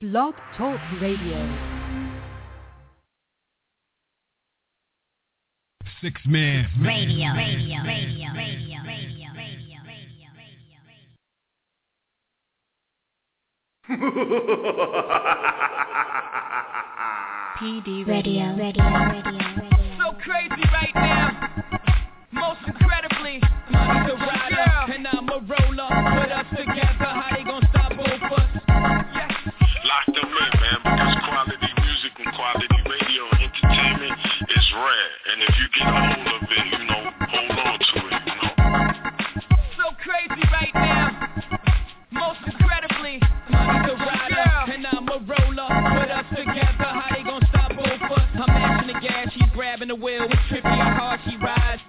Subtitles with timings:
[0.00, 1.38] Blog Talk Radio.
[6.00, 7.34] Six Man Radio.
[7.34, 7.82] Radio.
[7.82, 8.28] Radio.
[8.32, 8.78] Radio.
[8.86, 9.18] Radio.
[17.58, 18.54] PD Radio.
[18.56, 18.84] Radio.
[18.84, 19.42] Radio.
[19.98, 21.50] So crazy right now.
[22.30, 22.77] Most
[32.18, 34.18] Quality radio entertainment
[34.50, 35.14] is rare.
[35.30, 38.52] And if you get hold of it, you know, hold on to it, you know.
[39.78, 41.30] So crazy right now.
[42.10, 45.70] Most incredibly, I'm rider and I'm a roller.
[45.94, 48.28] Put us together, how they gonna stop both us?
[48.34, 50.26] I'm mashing the gas, she's grabbing the wheel.
[50.28, 51.82] It's trippy how hard she rides.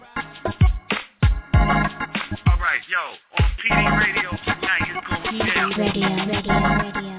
[2.48, 5.72] Alright, yo, on PD Radio tonight, it's going down.
[5.74, 7.19] PD Radio, Radio, Radio.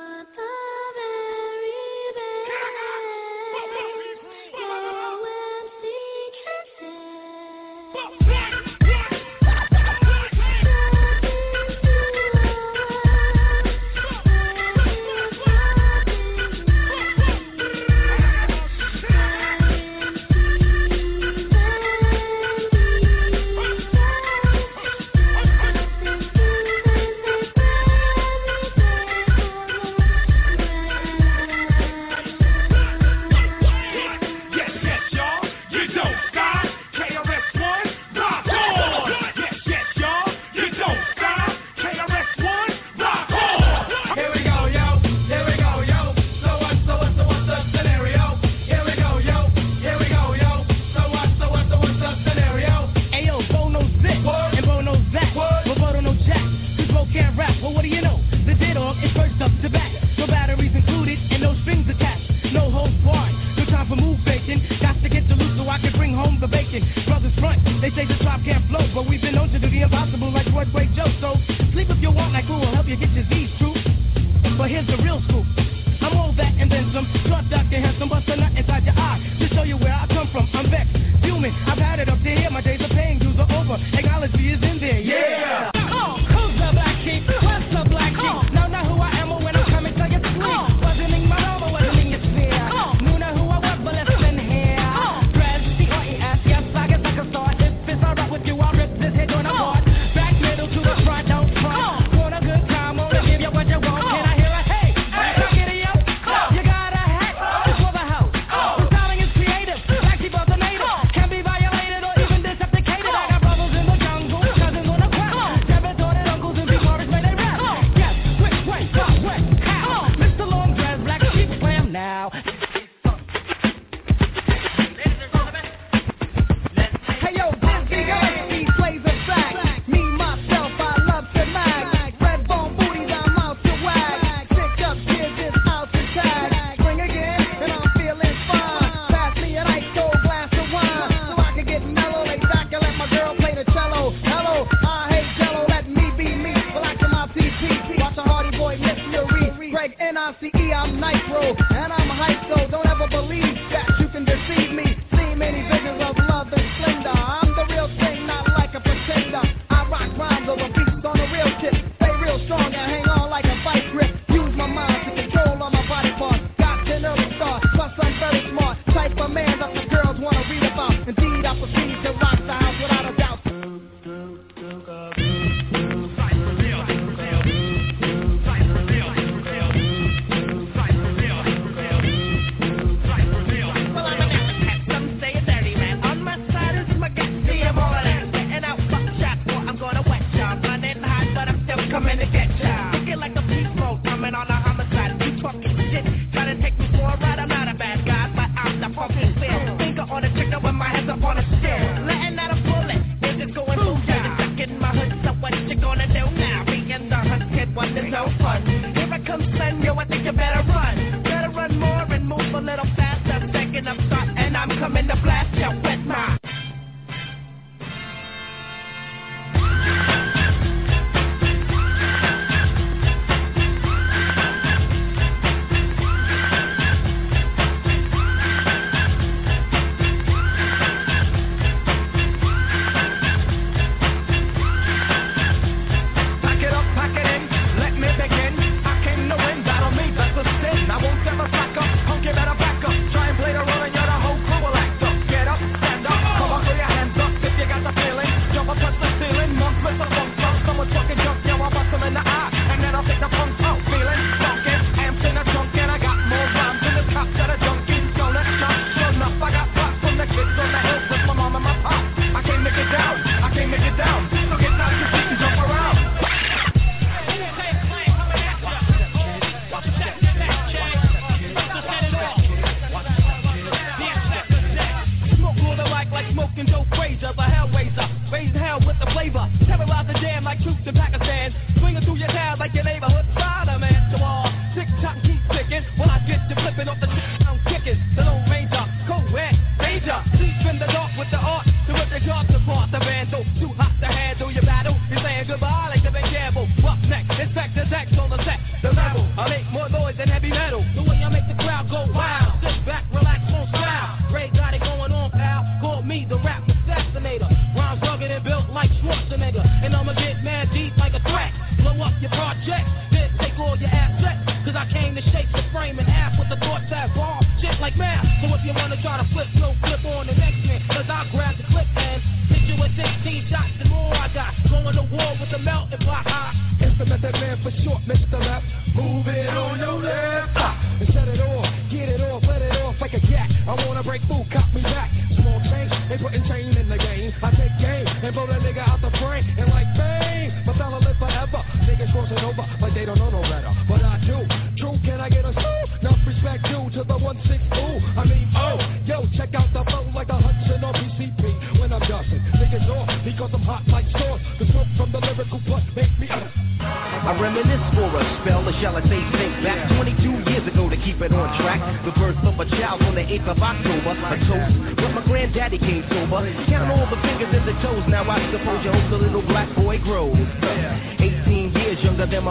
[147.71, 152.85] Watch a Hardy Boy, Nick Fury, Greg N-I-C-E, I'm Nitro, and I'm hype, so don't
[152.85, 154.99] ever believe that you can deceive me.
[155.15, 157.15] See many visions of love and splendor.
[157.15, 159.43] I'm the real thing, not like a pretender.
[159.69, 161.71] I rock rhymes over beats on a real tip.
[161.95, 164.11] Stay real strong and hang on like a vice grip.
[164.27, 166.43] Use my mind to control all my body parts.
[166.59, 168.77] Got an early start, plus I'm very smart.
[168.91, 171.07] Type of man that the girls wanna read about.
[171.07, 172.30] Indeed, I proceed to rock.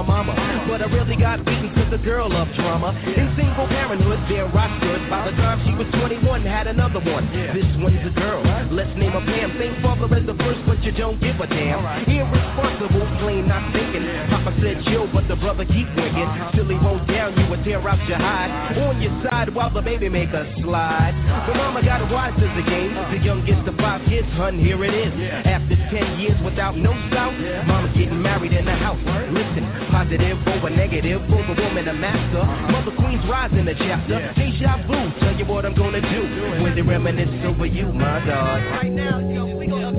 [0.02, 0.64] my mama.
[0.69, 2.97] But I really got beaten to the girl of trauma.
[3.05, 5.11] In single parenthood, there I stood.
[5.11, 7.29] By the time she was 21, had another one.
[7.32, 8.41] This one's a girl.
[8.73, 9.56] Let's name her Pam.
[9.58, 11.85] Same father as the first, but you don't give a damn.
[12.08, 14.06] Irresponsible, plain not thinking.
[14.31, 16.25] Papa said chill, but the brother keep winking.
[16.25, 16.56] Uh-huh.
[16.56, 18.79] Silly roll down, you would tear out your hide.
[18.79, 21.12] On your side while the baby make a slide.
[21.49, 22.97] The mama got wise to the game.
[22.97, 23.11] Uh-huh.
[23.11, 25.12] The youngest of five kids, hun, here it is.
[25.44, 27.35] After 10 years without no doubt,
[27.67, 29.02] mama getting married in the house.
[29.29, 32.38] Listen, positive over negative for the woman a master.
[32.38, 32.72] Uh-huh.
[32.72, 34.32] Mother Queen's rise in the chapter.
[34.37, 38.62] Deja vu, tell you what I'm gonna do when they reminisce over you, my dog.
[38.70, 39.89] Right now, yo, we gonna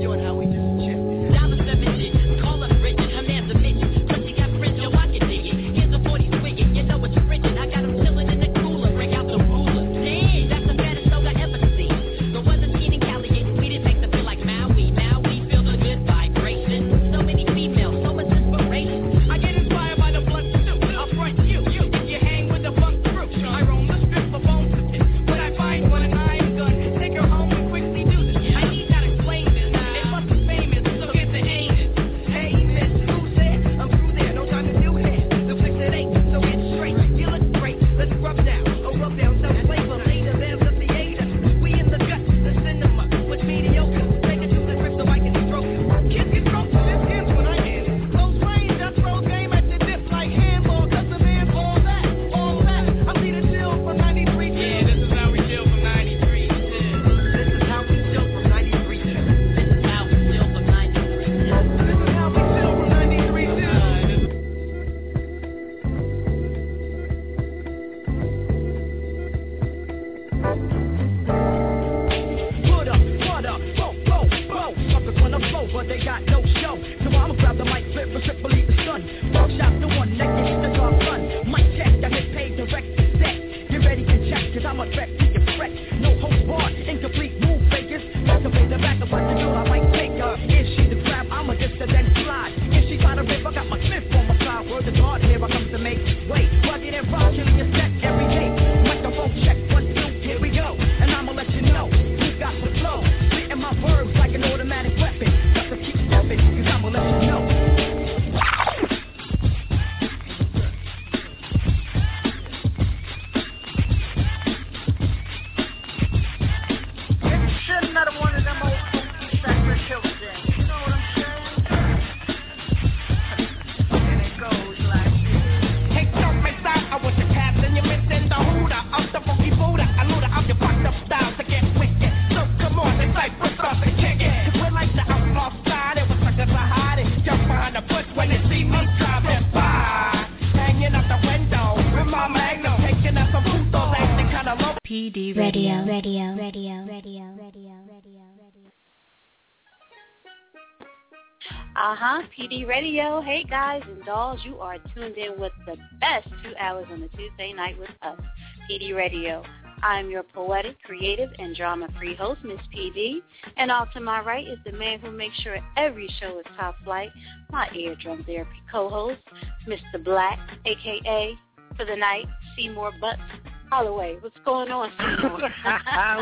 [152.42, 153.22] PD Radio.
[153.22, 157.08] Hey guys and dolls, you are tuned in with the best two hours on the
[157.10, 158.20] Tuesday night with us,
[158.68, 159.44] PD Radio.
[159.84, 163.18] I'm your poetic, creative, and drama-free host, Miss PD.
[163.58, 166.74] And off to my right is the man who makes sure every show is top
[166.84, 167.12] flight,
[167.52, 169.22] my eardrum therapy co-host,
[169.68, 170.04] Mr.
[170.04, 171.38] Black, a.k.a.
[171.78, 172.26] for the night,
[172.58, 173.22] Seymour Butts
[173.70, 174.18] Holloway.
[174.20, 175.42] What's going on, Seymour?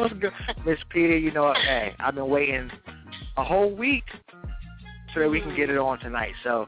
[0.01, 0.33] was good?
[0.65, 2.69] Miss PD, you know, hey, I've been waiting
[3.38, 4.03] a whole week
[5.13, 6.33] so that we can get it on tonight.
[6.43, 6.67] So,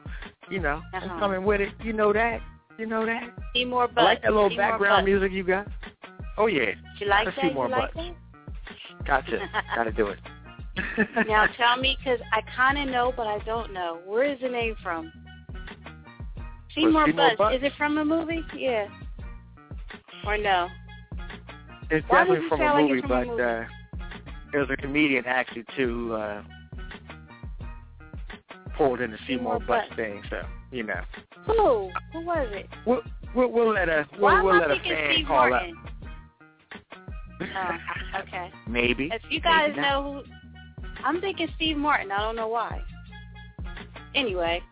[0.50, 1.06] you know, uh-huh.
[1.10, 1.70] I'm coming with it.
[1.82, 2.40] You know that.
[2.78, 3.22] You know that.
[3.54, 3.98] See more butts.
[3.98, 5.66] I like that little see background music you got.
[6.36, 6.72] Oh yeah.
[7.00, 7.34] You like that?
[7.40, 7.94] See more you like.
[7.94, 8.14] That?
[9.06, 9.38] Gotcha.
[9.76, 10.18] Gotta do it.
[11.26, 13.98] now tell me, because I kind of know, but I don't know.
[14.06, 15.12] Where is the name from?
[16.74, 17.36] See more Butts.
[17.36, 17.56] Butts.
[17.56, 18.42] Is it from a movie?
[18.56, 18.86] Yeah.
[20.24, 20.68] Or no?
[21.90, 23.42] It's Why definitely from a movie, from but a movie?
[23.42, 23.64] uh,
[24.52, 26.14] there's a comedian actually too.
[26.14, 26.42] Uh,
[28.76, 29.96] pulled in the Seymour Seymour Butts Butts.
[29.96, 30.22] thing.
[30.30, 31.00] So you know,
[31.46, 31.90] Who?
[32.12, 32.66] Who was it?
[32.86, 33.02] we'll
[33.34, 35.76] we'll, we'll let a we'll, we'll let a fan Steve call Martin?
[37.40, 38.50] Oh, okay.
[38.68, 39.10] Maybe.
[39.12, 42.12] If you guys know who, I'm thinking Steve Martin.
[42.12, 42.80] I don't know why.
[44.14, 44.62] Anyway,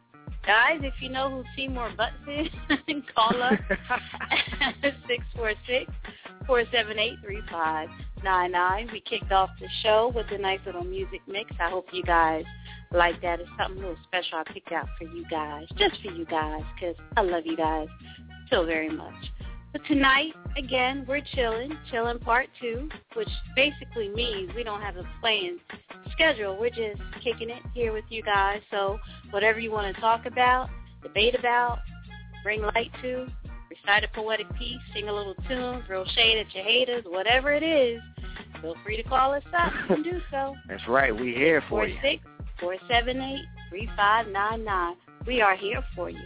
[0.47, 2.49] guys, if you know who Seymour Butts is,
[3.15, 3.59] call us
[5.09, 5.91] six four six
[6.47, 7.89] four seven eight three five
[8.23, 8.89] nine nine.
[8.93, 11.51] We kicked off the show with a nice little music mix.
[11.59, 12.45] I hope you guys
[12.93, 13.41] like that.
[13.41, 16.97] It's something little special I picked out for you guys, just for you guys, because
[17.17, 17.89] I love you guys
[18.51, 19.15] so very much.
[19.73, 25.05] But tonight, again, we're chilling, chilling part two, which basically means we don't have a
[25.21, 25.61] planned
[26.11, 26.59] schedule.
[26.59, 28.61] We're just kicking it here with you guys.
[28.73, 28.99] So
[29.31, 30.69] whatever you want to talk about,
[31.03, 31.79] debate about,
[32.43, 33.29] bring light to,
[33.71, 37.63] recite a poetic piece, sing a little tune, throw shade at your haters, whatever it
[37.63, 38.01] is,
[38.61, 40.57] feel free to call us up and do so.
[40.69, 41.15] That's right.
[41.15, 41.97] We're here for you.
[42.61, 44.97] Six four seven eight three five nine nine.
[45.27, 46.21] We are here for you.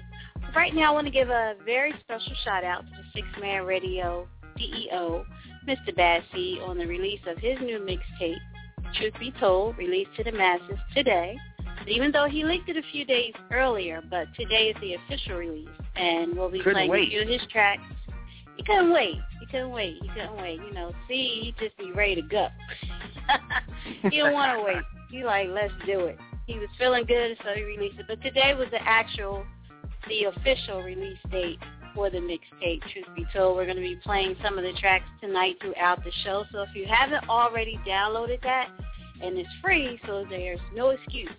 [0.55, 3.65] Right now, I want to give a very special shout out to the Six Man
[3.65, 4.27] Radio
[4.59, 5.25] CEO,
[5.69, 5.95] Mr.
[5.97, 8.37] Bad Seed, on the release of his new mixtape,
[8.99, 11.37] Truth Be Told, released to the masses today.
[11.87, 15.69] Even though he leaked it a few days earlier, but today is the official release,
[15.97, 17.09] and we'll be Couldn't playing wait.
[17.09, 17.83] a few of his tracks.
[18.57, 19.17] He couldn't wait.
[19.41, 19.97] He couldn't wait.
[20.01, 20.61] He couldn't wait.
[20.61, 22.49] You know, see, he just be ready to go.
[24.11, 24.83] he don't want to wait.
[25.11, 26.19] He like, let's do it.
[26.47, 28.07] He was feeling good, so he released it.
[28.07, 29.45] But today was the actual,
[30.09, 31.59] the official release date
[31.95, 32.81] for the mixtape.
[32.93, 36.13] Truth be told, we're going to be playing some of the tracks tonight throughout the
[36.25, 36.45] show.
[36.53, 38.69] So if you haven't already downloaded that,
[39.23, 41.31] and it's free, so there's no excuse.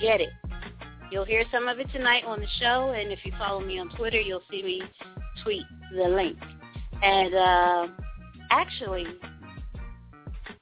[0.00, 0.30] Get it.
[1.10, 3.88] You'll hear some of it tonight on the show, and if you follow me on
[3.96, 4.82] Twitter, you'll see me
[5.42, 5.64] tweet
[5.96, 6.38] the link.
[7.02, 7.86] And uh,
[8.50, 9.06] actually,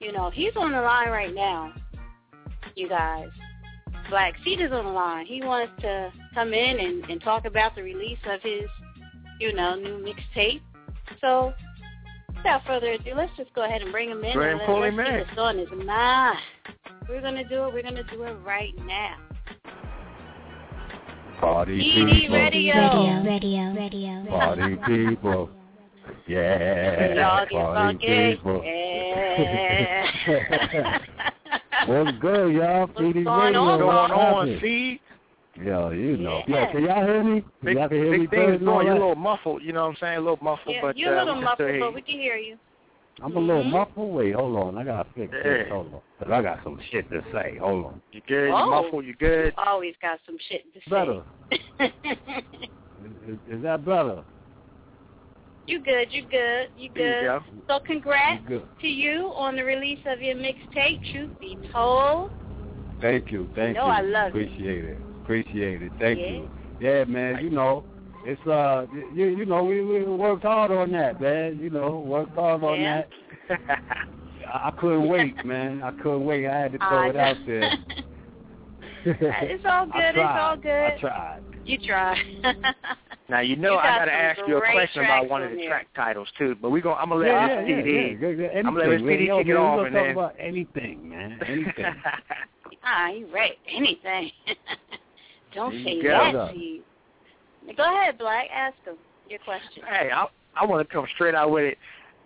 [0.00, 1.72] you know, he's on the line right now,
[2.74, 3.28] you guys.
[4.10, 5.26] Bad Seed is on the line.
[5.26, 8.64] He wants to come in and, and talk about the release of his,
[9.38, 10.62] you know, new mixtape.
[11.20, 11.52] So,
[12.34, 14.96] without further ado, let's just go ahead and bring him in ahead and let, him
[14.96, 15.14] let's in.
[15.14, 16.38] see what's on his mind.
[17.06, 17.74] We're gonna do it.
[17.74, 19.16] We're gonna do it right now.
[21.40, 22.36] Party PD people.
[22.36, 22.74] Radio.
[23.24, 25.50] Radio, radio, Party people.
[26.26, 27.14] Yeah.
[27.20, 28.36] Party funky.
[28.36, 28.62] people.
[28.64, 30.08] Yeah.
[31.86, 32.80] What's good, y'all?
[32.80, 33.60] What's PD going Radio.
[33.60, 35.00] on, What's going What's on, see?
[35.62, 36.42] Yo, you know.
[36.46, 36.56] Yeah.
[36.56, 37.40] Yeah, can y'all hear me?
[37.40, 38.86] Can Big, y'all can hear big things good and all going.
[38.86, 39.62] You're a little muffled.
[39.62, 40.16] You know what I'm saying?
[40.16, 42.36] A little muffled, yeah, but you're uh, a little we muffled, but we can hear
[42.36, 42.56] you.
[43.20, 43.70] I'm a little Mhm.
[43.72, 44.14] muffled.
[44.14, 44.78] Wait, hold on.
[44.78, 45.66] I gotta fix this.
[45.66, 45.74] Yeah.
[45.74, 46.00] Hold on.
[46.18, 47.56] 'Cause I got some shit to say.
[47.56, 48.02] Hold on.
[48.12, 48.50] You good?
[48.50, 48.64] Oh.
[48.64, 49.04] You muffled?
[49.04, 49.54] You good?
[49.58, 50.90] Always got some shit to say.
[50.90, 51.22] Better.
[53.28, 54.24] Is, is that better?
[55.66, 56.08] you good?
[56.12, 56.68] You good?
[56.76, 57.42] You There you good?
[57.66, 57.74] go.
[57.74, 58.68] So congrats You good.
[58.80, 61.00] to you on the release of your mixtape.
[61.12, 62.30] Truth be told,
[63.00, 63.48] Thank you.
[63.54, 63.90] Thank know you.
[63.92, 64.44] I love it.
[64.44, 64.98] Appreciate it.
[65.22, 65.92] Appreciate it.
[66.00, 66.26] Thank Yeah.
[66.30, 66.50] you.
[66.80, 67.38] Yeah, man.
[67.44, 67.84] You know,
[68.30, 71.58] it's uh, you you know, we we worked hard on that, man.
[71.60, 73.02] You know, worked hard on Yeah.
[73.48, 73.60] that.
[74.52, 75.82] I, I couldn't wait, man.
[75.82, 76.46] I couldn't wait.
[76.46, 77.72] I had to throw I it out there.
[79.04, 80.14] it's all good.
[80.14, 80.70] It's all good.
[80.70, 81.42] I tried.
[81.64, 82.16] You try.
[83.30, 85.56] Now you know You I got gotta ask you a question about one of the
[85.56, 85.68] there.
[85.68, 86.56] track titles too.
[86.62, 87.68] But we going I'm gonna let yeah, Mr.
[87.68, 87.92] yeah, PD.
[88.22, 88.46] yeah, yeah, yeah.
[88.46, 89.18] Anything, I'm gonna let Miss man.
[89.18, 91.40] PD Yo, kick it man, we off gonna and talk then- about anything, man.
[91.46, 91.84] Anything.
[92.84, 93.58] ah, you right.
[93.70, 94.30] Anything.
[95.54, 96.82] Don't There say that to you.
[97.76, 98.46] Go ahead, Black.
[98.52, 98.96] Ask him
[99.28, 99.82] your question.
[99.88, 101.78] hey, I I want to come straight out with it.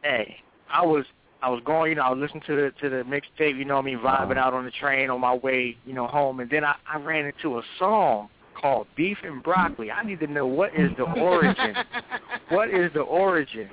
[0.02, 0.36] Hey,
[0.70, 1.04] I was
[1.42, 3.74] I was going, you know, I was listening to the to the mixtape, you know
[3.74, 6.50] what I mean, vibing out on the train on my way, you know, home, and
[6.50, 8.28] then I I ran into a song
[8.60, 9.90] called Beef and Broccoli.
[9.90, 11.74] I need to know what is the origin.
[12.50, 13.68] what is the origin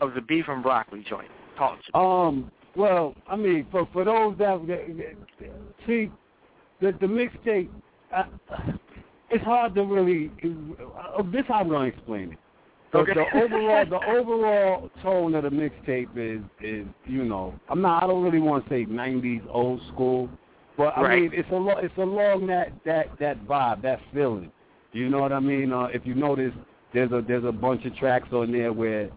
[0.00, 1.28] of the beef and broccoli joint?
[1.56, 2.04] Talk to me.
[2.04, 2.52] Um.
[2.76, 5.16] Well, I mean, for for those that, that
[5.86, 6.10] see,
[6.80, 7.68] the the mixtape,
[8.14, 8.22] uh,
[9.30, 10.30] it's hard to really.
[10.44, 12.38] Uh, this how I'm going to explain it.
[12.92, 13.12] The, Okay.
[13.14, 18.06] the overall the overall tone of the mixtape is is you know I'm not I
[18.06, 20.28] don't really want to say 90s old school,
[20.78, 21.22] but I Right.
[21.22, 24.50] mean it's a lo- it's along that that that vibe that feeling.
[24.92, 25.70] You know what I mean?
[25.72, 26.54] Uh, if you notice,
[26.94, 29.10] there's a there's a bunch of tracks on there where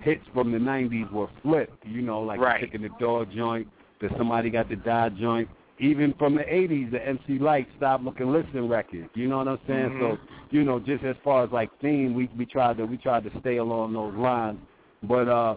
[0.00, 1.82] hits from the 90s were flipped.
[1.86, 2.60] You know, like Right.
[2.60, 3.66] the Chicken the Dog joint,
[4.02, 5.48] that Somebody Got to Die joint.
[5.80, 9.10] Even from the 80s, the MC Lyte Stop Look and Listen record.
[9.14, 9.90] You know what I'm saying?
[9.90, 10.00] Mhm.
[10.00, 10.18] So,
[10.50, 13.40] you know, just as far as like theme, we we tried to we tried to
[13.40, 14.58] stay along those lines.
[15.02, 15.56] But uh,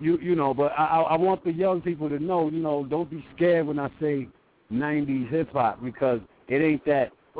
[0.00, 3.08] you you know, but I I want the young people to know, you know, don't
[3.08, 4.28] be scared when I say
[4.72, 7.12] 90s hip hop because it ain't that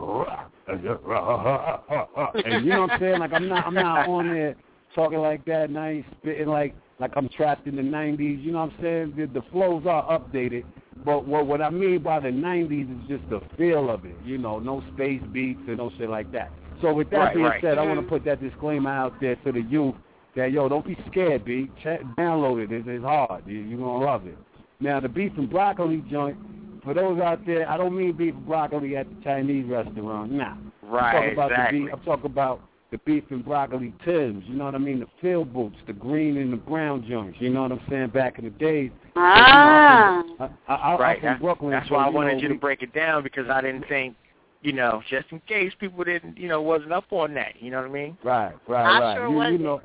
[2.47, 3.19] and you know what I'm saying?
[3.19, 4.55] Like I'm not I'm not on there
[4.95, 8.53] talking like that and I ain't spitting like like I'm trapped in the nineties, you
[8.53, 9.15] know what I'm saying?
[9.17, 10.65] The, the flows are updated.
[11.05, 14.39] But what what I mean by the nineties is just the feel of it, you
[14.39, 16.51] know, no space beats and no shit like that.
[16.81, 17.63] So with that Right, being right.
[17.63, 18.09] said, I want to mm-hmm.
[18.09, 19.95] put that disclaimer out there to the youth
[20.37, 21.71] that yo, don't be scared, B.
[21.83, 22.73] Check, download it.
[22.73, 23.45] It's, it's hard.
[23.47, 24.37] You, you're gonna love it.
[24.81, 26.37] Now the beef and broccoli joint.
[26.85, 30.33] For those out there, I don't mean beef and broccoli at the Chinese restaurant.
[30.33, 30.53] Nah.
[30.53, 31.79] I'm Right, talking about exactly.
[31.79, 31.95] the beef.
[31.95, 34.45] I'm talking about the beef and broccoli Tims.
[34.47, 35.01] You know what I mean?
[35.01, 37.39] The field boots, the green and the brown joints.
[37.41, 38.09] You know what I'm saying?
[38.11, 38.91] Back in the days.
[39.17, 40.23] Ah.
[40.41, 41.17] I, I, I, right.
[41.17, 41.71] I'm from That's, Brooklyn.
[41.73, 44.17] that's so, why I wanted know, you to break it down because I didn't think,
[44.63, 47.61] you know, just in case people didn't, you know, wasn't up on that.
[47.61, 48.17] You know what I mean?
[48.25, 49.17] Right, right, I right.
[49.17, 49.63] sure you, you wasn't.
[49.63, 49.81] know,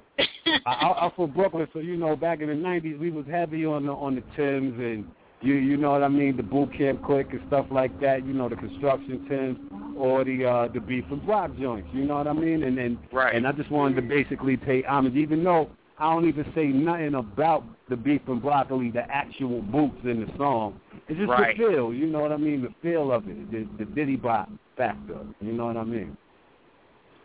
[0.66, 3.66] I, I, I'm from Brooklyn, so you know, back in the '90s, we was heavy
[3.66, 5.06] on the on the Tims and
[5.42, 8.26] you you know what I mean, the boot camp click and stuff like that.
[8.26, 9.58] You know, the construction Tims
[9.98, 11.90] or the uh the beef and brock joints.
[11.94, 12.64] You know what I mean?
[12.64, 13.36] And then Right.
[13.36, 17.16] and I just wanted to basically pay homage, even though I don't even say nothing
[17.16, 20.80] about the beef and broccoli, the actual boots in the song.
[21.08, 21.58] It's just Right.
[21.58, 21.94] the feel.
[21.94, 22.62] You know what I mean?
[22.62, 25.26] The feel of it, the, the diddy bop factor.
[25.42, 26.16] You know what I mean?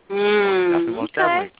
[0.09, 1.51] Mm, okay.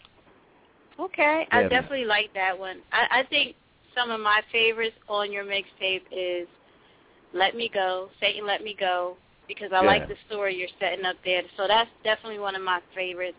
[1.00, 1.70] Okay, Yeah, I man.
[1.70, 2.78] definitely like that one.
[2.92, 3.56] I, I think
[3.96, 6.48] some of my favorites on your mixtape is
[7.34, 9.88] "Let Me Go," "Satan Let Me Go," because I Yeah.
[9.88, 11.44] like the story you're setting up there.
[11.58, 13.38] So that's definitely one of my favorites.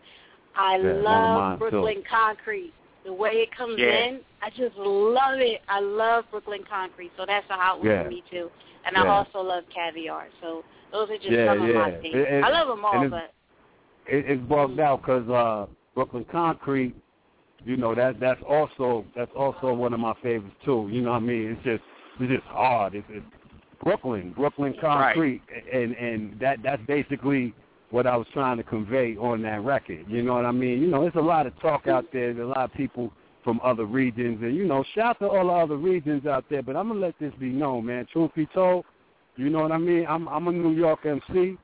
[0.57, 1.71] I Yeah, love mine, too.
[1.71, 2.73] Brooklyn Concrete.
[3.05, 4.07] The way it comes Yeah.
[4.07, 5.61] in, I just love it.
[5.69, 8.03] I love Brooklyn Concrete, so that's a hot one Yeah.
[8.05, 8.51] for me too.
[8.87, 10.29] And I also love Caviar.
[10.43, 11.75] So those are just Yeah, some of yeah.
[11.75, 13.33] my It- it- I love them all, but
[14.07, 16.95] it, it's bugged out because uh, Brooklyn Concrete,
[17.65, 20.89] you know that that's also that's also one of my favorites too.
[20.91, 21.53] You know what I mean?
[21.53, 21.83] It's just
[22.21, 22.95] it's just hard.
[22.95, 23.25] It's, it's
[23.83, 27.55] Brooklyn, Brooklyn Concrete, and and that that's basically
[27.95, 30.05] what I was trying to convey on that record.
[30.09, 30.83] You know what I mean?
[30.83, 32.35] You know, there's a lot of talk out there.
[32.35, 33.13] There's a lot of people
[33.45, 36.61] from other regions, and you know, shout to all the other regions out there.
[36.61, 38.05] But I'm gonna let this be known, man.
[38.13, 38.85] Truth be told,
[39.37, 40.07] you know what I mean?
[40.09, 41.57] I'm I'm a New York MC.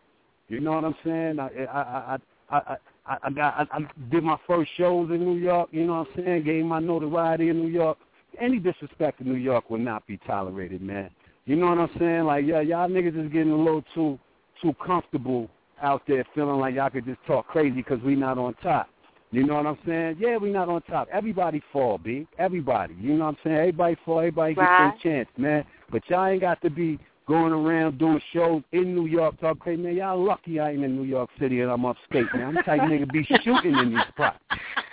[0.49, 1.41] You know what I'm saying?
[1.41, 3.81] I I I I I, I, got I, I
[4.13, 5.71] did my first shows in New York.
[5.73, 6.45] You know what I'm saying?
[6.45, 7.99] Gained my notoriety in New York.
[8.41, 11.11] Any disrespect in New York will not be tolerated, man.
[11.47, 12.23] You know what I'm saying?
[12.23, 14.17] Like yeah, y'all niggas is getting a little too
[14.63, 15.51] too comfortable
[15.83, 18.89] out there, feeling like y'all could just talk crazy because we not on top.
[19.33, 20.17] You know what I'm saying?
[20.19, 21.09] Yeah, we not on top.
[21.13, 22.27] Everybody fall, B.
[22.39, 22.97] Everybody.
[23.01, 23.57] You know what I'm saying?
[23.57, 24.19] Everybody fall.
[24.19, 24.79] Everybody get Right.
[24.79, 25.65] their chance, man.
[25.91, 29.83] But y'all ain't got to be going around doing shows in New York talking crazy.
[29.83, 32.49] Man, y'all lucky I ain't in New York City and I'm upstate, man.
[32.49, 34.41] I'm the type of nigga be shooting in these spots.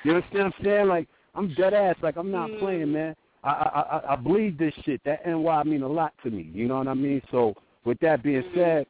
[0.03, 0.87] You understand what I'm saying?
[0.87, 1.95] Like, I'm dead ass.
[2.03, 2.59] Like, I'm not Mm.
[2.59, 3.15] playing, man.
[3.43, 5.01] I, I, I, I bleed this shit.
[5.03, 6.49] That NY mean a lot to me.
[6.53, 7.21] You know what I mean?
[7.31, 8.85] So, with that being said,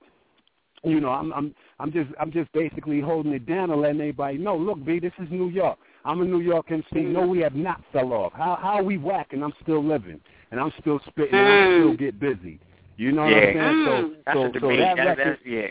[0.83, 4.37] you know, I'm I'm I'm just I'm just basically holding it down and letting everybody
[4.37, 4.55] know.
[4.57, 5.77] Look, B, this is New York.
[6.05, 7.01] I'm a New York MC.
[7.01, 8.33] No, we have not fell off.
[8.33, 10.19] How how we whack and I'm still living
[10.51, 11.81] and I'm still spitting and I Mm.
[11.83, 12.59] still get busy.
[12.95, 13.37] You know what Yeah.
[13.37, 13.57] I'm saying?
[13.57, 13.85] Mm.
[13.85, 15.67] So That's so so that That- record, that's, yeah.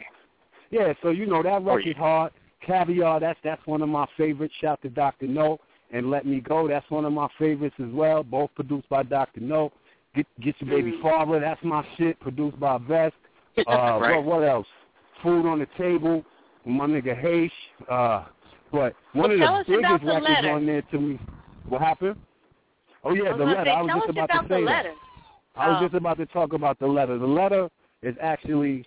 [0.70, 0.92] yeah.
[1.02, 1.92] So you know that Oh, record yeah.
[1.94, 2.32] hard.
[2.60, 4.54] Caviar, that's that's one of my favorites.
[4.60, 5.26] Shout to Dr.
[5.28, 5.58] No
[5.92, 6.66] and Let Me Go.
[6.68, 8.22] That's one of my favorites as well.
[8.24, 9.40] Both produced by Dr.
[9.40, 9.72] No.
[10.14, 11.02] Get get your baby Mm.
[11.02, 11.38] father.
[11.40, 12.18] That's my shit.
[12.20, 13.14] Produced by Vest.
[13.66, 14.16] Uh, Right.
[14.16, 14.66] what, what else?
[15.22, 16.24] Food on the table.
[16.64, 17.50] My nigga Haish.
[17.90, 18.24] Uh,
[18.72, 20.50] but one Well, of the biggest the records letter.
[20.50, 21.18] on there to me.
[21.68, 22.16] What happened?
[23.05, 23.64] Oh yeah, the letter.
[23.64, 24.87] say, I was just about, to say that.
[25.55, 27.18] I was just about to talk about the letter.
[27.18, 27.68] The letter
[28.02, 28.85] is actually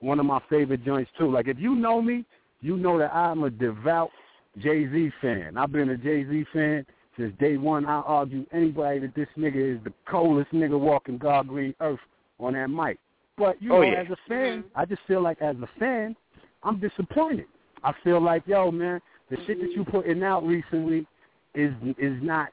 [0.00, 1.30] one of my favorite joints too.
[1.30, 2.24] Like if you know me,
[2.60, 4.10] you know that I'm a devout
[4.58, 5.56] Jay Z fan.
[5.56, 7.86] I've been a Jay Z fan since day one.
[7.86, 12.00] I argue anybody that this nigga is the coldest nigga walking God green earth
[12.38, 12.98] on that mic.
[13.36, 14.00] But you Oh, know, yeah.
[14.00, 14.70] as a fan, Mhm.
[14.76, 16.14] I just feel like as a fan,
[16.62, 17.46] I'm disappointed.
[17.82, 21.06] I feel like, yo, man, the shit that you putting out recently
[21.54, 22.52] is is not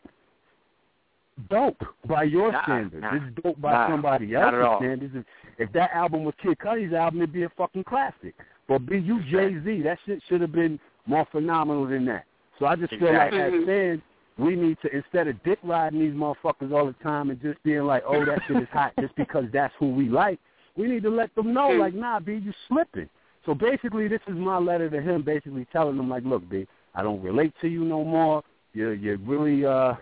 [1.50, 3.02] dope by your Nah, standards.
[3.02, 5.16] nah, it's dope by nah, somebody else's standards.
[5.16, 5.26] If,
[5.58, 8.36] if that album was Kid Cudi's album, it'd be a fucking classic.
[8.68, 12.26] But be you Jay Z, that shit should have been more phenomenal than that.
[12.60, 14.02] So I just feel like as fans,
[14.38, 17.84] we need to instead of dick riding these motherfuckers all the time and just being
[17.84, 20.40] like, oh, that shit is hot just because that's who we like.
[20.76, 23.10] We need to let them know, like, nah, B, you slipping.
[23.46, 27.04] So basically, this is my letter to him, basically telling him, like, look, B, I
[27.04, 28.44] don't relate to you no more.
[28.74, 29.96] You're, you're really, uh,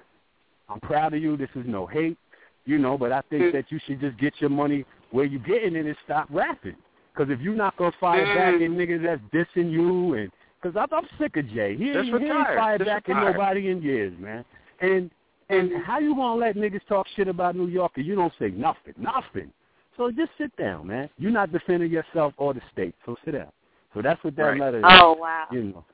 [0.69, 1.37] I'm proud of you.
[1.37, 2.17] This is no hate,
[2.65, 5.75] you know, but I think that you should just get your money where you're getting
[5.75, 6.75] it and stop rapping.
[7.13, 10.77] Because if you're not going to fire back at niggas that's dissing you and because
[10.77, 11.75] I'm, I'm sick of Jay.
[11.75, 14.43] He, Just he ain't fired back at nobody in years, man.
[14.81, 15.09] And
[15.49, 18.49] and how you gonna let niggas talk shit about New York and you don't say
[18.51, 19.51] nothing, nothing?
[19.99, 21.09] So just sit down, man.
[21.17, 23.51] You're not defending yourself or the state, so sit down.
[23.93, 24.57] So that's what that Right.
[24.59, 24.85] letter is.
[24.87, 25.47] Oh wow.
[25.51, 25.85] You know.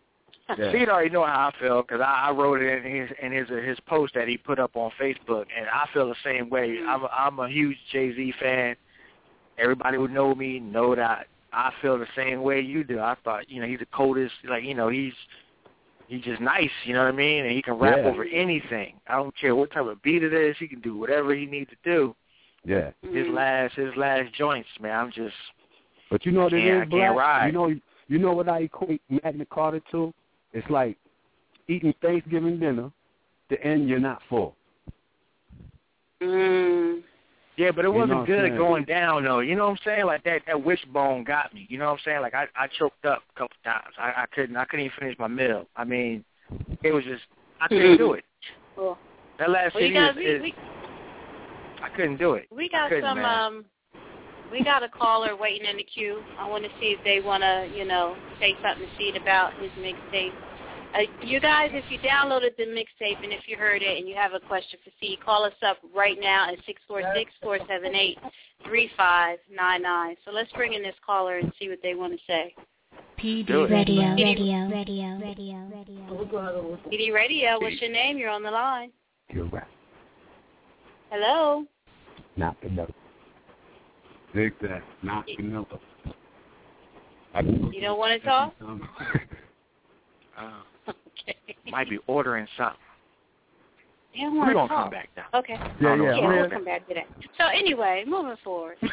[0.59, 0.71] Yeah.
[0.71, 3.49] Seed already know how I feel because I, I wrote it in his in his
[3.49, 6.77] his post that he put up on Facebook, and I feel the same way.
[6.77, 6.87] Mhm.
[6.87, 8.75] I'm a, I'm a huge Jay Z fan.
[9.57, 12.99] Everybody who know me know that I feel the same way you do.
[12.99, 15.13] I thought you know he's the coldest, like you know he's
[16.07, 18.09] he's just nice, you know what I mean, and he can rap Yeah.
[18.11, 18.99] over anything.
[19.07, 20.55] I don't care what type of beat it is.
[20.59, 22.15] He can do whatever he needs to do.
[22.65, 22.91] Yeah.
[23.01, 23.33] His Mhm.
[23.33, 24.99] last his last joints, man.
[24.99, 25.35] I'm just
[26.09, 27.15] But you know what it is, Can't- I Black?
[27.15, 27.45] ride.
[27.47, 27.67] You know
[28.07, 30.13] you know what I equate Magna Carta to?
[30.53, 30.97] It's like
[31.67, 32.91] eating Thanksgiving dinner,
[33.49, 34.55] the end you're not full.
[36.21, 37.01] Mm.
[37.57, 38.57] Yeah, but it wasn't what I'm good saying?
[38.57, 39.39] going down though.
[39.39, 40.05] You know what I'm saying?
[40.05, 41.65] Like that that wishbone got me.
[41.69, 42.21] You know what I'm saying?
[42.21, 43.93] Like I I choked up a couple times.
[43.97, 45.65] I I couldn't I couldn't even finish my meal.
[45.75, 46.23] I mean,
[46.83, 47.23] it was just
[47.61, 48.25] I couldn't do it.
[48.77, 48.97] Well,
[49.39, 50.53] That last we CD got is, we, is we
[51.81, 52.47] I couldn't do it.
[52.51, 53.25] we got some man.
[53.25, 53.65] um
[54.51, 56.21] we got a caller waiting in the queue.
[56.39, 59.53] I want to see if they want to, you know, say something to Seed about
[59.59, 60.31] his mixtape.
[60.93, 64.15] Uh, you guys, if you downloaded the mixtape and if you heard it and you
[64.15, 67.57] have a question for Seed, call us up right now at six four six four
[67.67, 68.17] seven eight
[68.63, 70.15] three five nine nine.
[70.23, 72.55] So let's bring in this caller and see what they want to say.
[73.19, 73.71] PD Do it.
[73.71, 74.15] Radio.
[74.15, 76.79] Radio, radio, radio, radio.
[76.89, 78.17] PD Radio, what's your name?
[78.17, 78.91] You're on the line.
[79.29, 79.63] You're right.
[81.15, 81.63] Hello.
[82.35, 82.93] Not the note.
[84.35, 84.83] Dig that.
[85.01, 85.79] Not the note.
[87.71, 88.53] You don't want to talk?
[88.61, 88.75] Uh,
[91.27, 91.37] Okay.
[91.71, 92.77] might be ordering something.
[94.13, 94.83] You don't We're gonna talk.
[94.83, 95.25] come back down.
[95.33, 95.55] Okay.
[95.81, 96.15] Yeah, yeah.
[96.17, 97.07] yeah we'll come back to that.
[97.37, 98.75] So anyway, moving forward.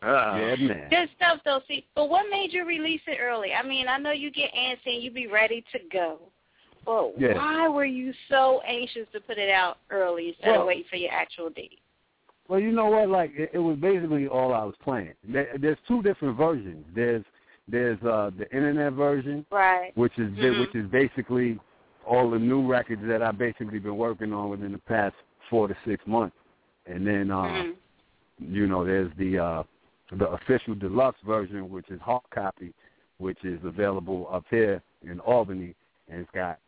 [0.00, 0.88] Yeah, man.
[0.90, 1.60] Good stuff though.
[1.66, 3.48] See, but what made you release it early?
[3.52, 6.20] I mean, I know you get antsy and you be ready to go.
[6.88, 7.34] But Yeah.
[7.34, 10.96] why were you so anxious to put it out early instead Well- of waiting for
[10.96, 11.80] your actual date?
[12.48, 13.10] Well, you know what?
[13.10, 15.12] Like it, it was basically all I was playing.
[15.22, 16.86] There, there's two different versions.
[16.94, 17.24] There's
[17.70, 19.94] there's uh the internet version, Right.
[19.98, 20.60] which is Mhm.
[20.60, 21.60] which is basically
[22.06, 25.14] all the new records that I've basically been working on within the past
[25.50, 26.36] four to six months.
[26.86, 27.76] And then uh Mhm.
[28.38, 29.62] you know there's the uh
[30.12, 32.72] the official deluxe version, which is hard copy,
[33.18, 35.74] which is available up here in Albany,
[36.08, 36.58] and it's got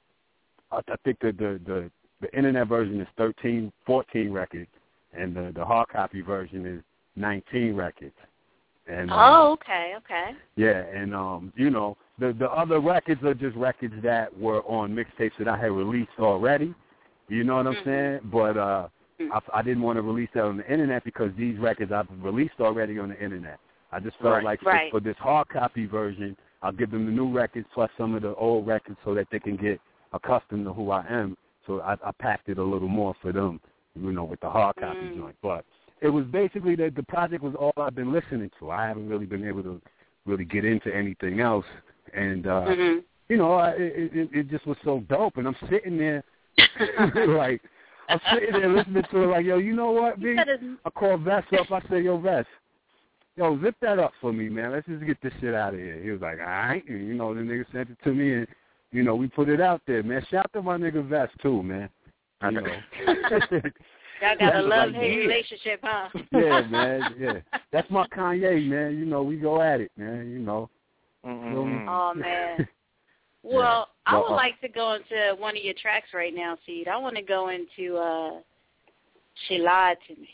[0.73, 4.69] I, I think the the the the internet version is 13, 14 records,
[5.13, 6.83] and the the hard copy version is
[7.17, 8.15] 19 records.
[8.87, 10.33] And uh, Oh, okay, okay.
[10.57, 14.95] yeah, and um, you know, the the other records are just records that were on
[14.95, 16.75] mixtapes that I had released already.
[17.29, 17.85] You know what I'm Mhm.
[17.85, 18.21] saying?
[18.33, 18.89] But uh
[19.21, 19.31] Mhm.
[19.33, 22.61] I, I didn't want to release that on the internet because these records I've released
[22.61, 23.59] already on the internet.
[23.93, 24.45] I just felt Right.
[24.45, 24.91] like Right.
[24.91, 28.35] for this hard copy version, I'll give them the new records plus some of the
[28.35, 29.81] old records so that they can get
[30.13, 31.37] accustomed to who I am.
[31.67, 33.61] So I, I packed it a little more for them,
[33.95, 35.17] you know, with the hard copy Mm.
[35.17, 35.37] joint.
[35.43, 35.65] But
[36.01, 38.71] it was basically that the project was all I've been listening to.
[38.71, 39.81] I haven't really been able to
[40.27, 41.67] really get into anything else,
[42.15, 43.05] and uh Mhm.
[43.29, 45.37] you know, I, it, it it just was so dope.
[45.37, 46.25] And I'm sitting there
[47.29, 47.63] like
[48.09, 50.37] I'm sitting there listening to it like, yo, you know what, B?
[50.37, 51.71] said I call Vest up.
[51.71, 52.49] I say, yo, Vest,
[53.37, 54.73] yo, zip that up for me, man.
[54.73, 56.01] Let's just get this shit out of here.
[56.03, 56.83] He was like, all right.
[56.89, 58.49] And, you know, the nigga sent it to me, and,
[58.93, 60.25] you know, we put it out there, man.
[60.31, 61.89] Shout out to my nigga Vest, too, man.
[62.43, 62.67] You know.
[64.23, 65.19] Y'all got a love hate yeah.
[65.19, 66.09] relationship, huh?
[66.33, 67.59] yeah, man, yeah.
[67.73, 68.99] That's my Kanye, man.
[68.99, 70.69] You know, we go at it, man, you know.
[71.25, 71.87] Mm-mm.
[71.89, 72.69] Oh man.
[73.43, 76.89] Well, I would uh, like to go into one of your tracks right now, Seed.
[76.89, 78.33] I want to go into uh
[79.49, 80.29] She Lied to Me.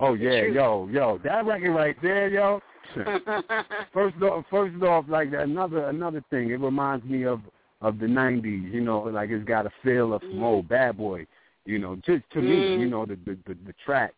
[0.00, 1.20] Oh, yeah, yo, yo.
[1.22, 2.60] That record right there, yo.
[3.92, 7.40] First off, first off, like another another thing, it reminds me of
[7.80, 8.72] of the '90s.
[8.72, 10.42] You know, like it's got a feel of some Mm.
[10.42, 11.26] old bad boy.
[11.64, 12.80] You know, just to me, Mm.
[12.80, 14.14] you know, the the the, the track.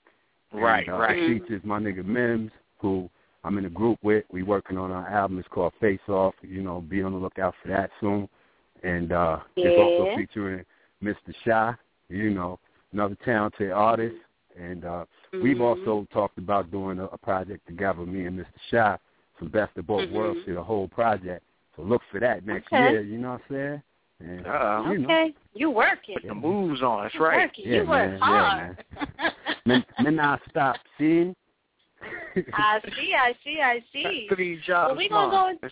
[0.52, 1.26] Right, and, uh, right.
[1.26, 3.08] Features my nigga Mims, who
[3.44, 4.24] I'm in a group with.
[4.30, 5.38] We working on our album.
[5.38, 6.34] It's called Face Off.
[6.42, 8.28] You know, be on the lookout for that soon.
[8.82, 10.64] And uh it's also featuring
[11.02, 11.34] Mr.
[11.44, 11.74] Shy.
[12.08, 12.58] You know,
[12.92, 14.16] another talented artist.
[14.58, 15.04] And uh
[15.40, 15.62] We've Mhm.
[15.62, 18.46] also talked about doing a, a project together, me and Mr.
[18.68, 18.98] Shy,
[19.38, 20.12] some best of both Mhm.
[20.12, 21.42] worlds to the whole project.
[21.74, 22.90] So look for that next Okay.
[22.90, 23.82] year, you know what I'm saying?
[24.20, 24.46] And,
[24.92, 25.34] you know, Okay.
[25.54, 26.14] You working.
[26.14, 27.04] Put the moves on.
[27.04, 27.38] That's right.
[27.38, 27.64] working.
[27.66, 28.84] Yeah, you work man, yeah, hard.
[29.66, 31.34] men, men stop seeing.
[32.54, 34.26] I see, I see, I see.
[34.28, 34.90] Three jobs.
[34.90, 35.48] Well, we gonna go.
[35.48, 35.70] In,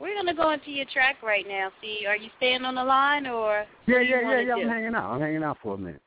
[0.00, 1.70] we're gonna go into your track right now.
[1.80, 3.66] See, are you staying on the line or?
[3.86, 4.54] yeah, do yeah, yeah, yeah.
[4.54, 5.10] I'm hanging out.
[5.10, 6.02] I'm hanging out for a minute.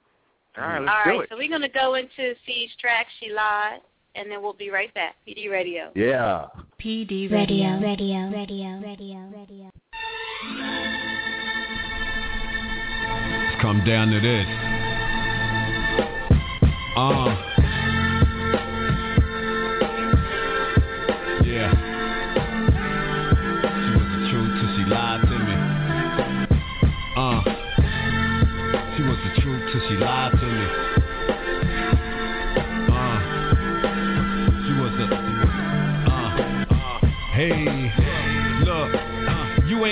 [0.58, 1.30] All right, let's do right, it.
[1.30, 3.08] so we're gonna go into C's track.
[3.20, 3.80] She lied,
[4.16, 5.16] and then we'll be right back.
[5.28, 5.92] PD Radio.
[5.96, 6.46] Yeah.
[6.84, 7.82] PD Radio, Radio.
[7.82, 9.72] radio, radio, radio, radio.
[13.50, 14.48] It's come down to this.
[16.96, 17.44] Uh.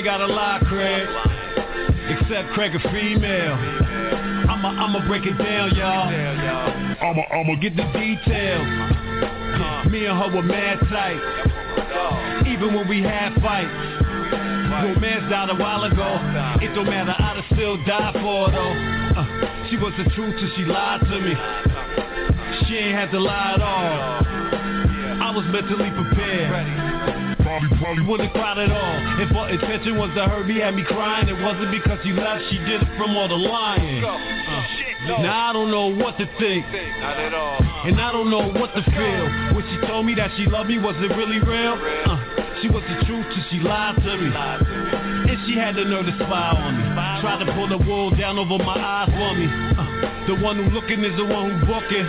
[0.05, 1.07] Gotta lie, Craig.
[2.13, 3.57] Except Craig a female.
[4.45, 6.05] I'ma, I'ma break it down, y'all.
[7.01, 8.69] I'ma, I'ma get the details.
[9.89, 11.17] Me and her were mad tight.
[12.45, 13.73] Even when we had fights.
[14.85, 16.21] Romance died a while ago.
[16.61, 19.19] It don't matter, I'd still died for her though.
[19.19, 21.33] Uh, she was the truth till she lied to me.
[22.67, 24.21] She ain't had to lie at all.
[25.23, 27.14] I was mentally prepared.
[27.55, 28.97] Probably, probably wouldn't cried at all.
[29.23, 32.43] If her intention was to hurt me, had me crying, it wasn't because she left,
[32.51, 34.03] she did it from all the lying.
[34.03, 36.65] Uh, now I don't know what to think.
[36.99, 37.59] Not at all.
[37.87, 39.25] And I don't know what to feel.
[39.55, 41.79] When she told me that she loved me, was it really real?
[41.79, 42.19] Uh,
[42.59, 44.27] she was the truth till she lied to me.
[44.35, 46.83] And she had the nerve to spy on me.
[47.23, 49.47] Tried to pull the wool down over my eyes for me.
[49.47, 52.03] Uh, the one who looking is the one who booking.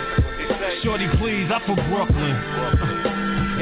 [0.83, 2.35] Shorty, please, I'm from Brooklyn.
[2.35, 3.06] Uh,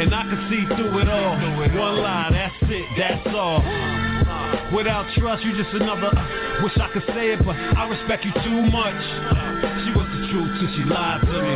[0.06, 1.34] and I can see through it all.
[1.34, 3.58] One lie, that's it, that's all.
[4.74, 6.14] Without trust, you just another.
[6.14, 9.02] Uh, wish I could say it, but I respect you too much.
[9.82, 11.54] She was the truth till she lied to me.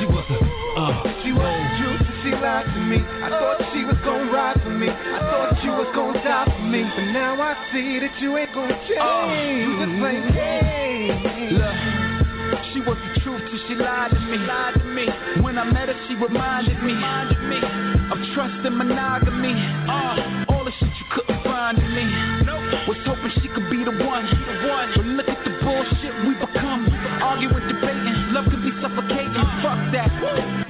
[0.00, 0.36] She was the.
[0.76, 3.00] Uh, She was the truth till she lied to me.
[3.00, 4.88] I thought she was gonna ride for me.
[4.88, 6.82] I thought you was gonna die for me.
[6.84, 9.64] But now I see that you ain't gonna change.
[9.64, 11.56] you just playing games.
[11.56, 14.38] Look, she was the truth till she lied to me.
[14.38, 15.06] Lied to me.
[15.54, 19.54] When I met her, she reminded me, of trust and monogamy.
[19.86, 22.10] Uh, all the shit you couldn't find in me.
[22.90, 24.26] Was hoping she could be the one.
[24.26, 24.90] The one.
[24.98, 26.90] But look at the bullshit we become.
[27.22, 29.46] Arguing, debating, love can be suffocating.
[29.62, 30.10] Fuck that.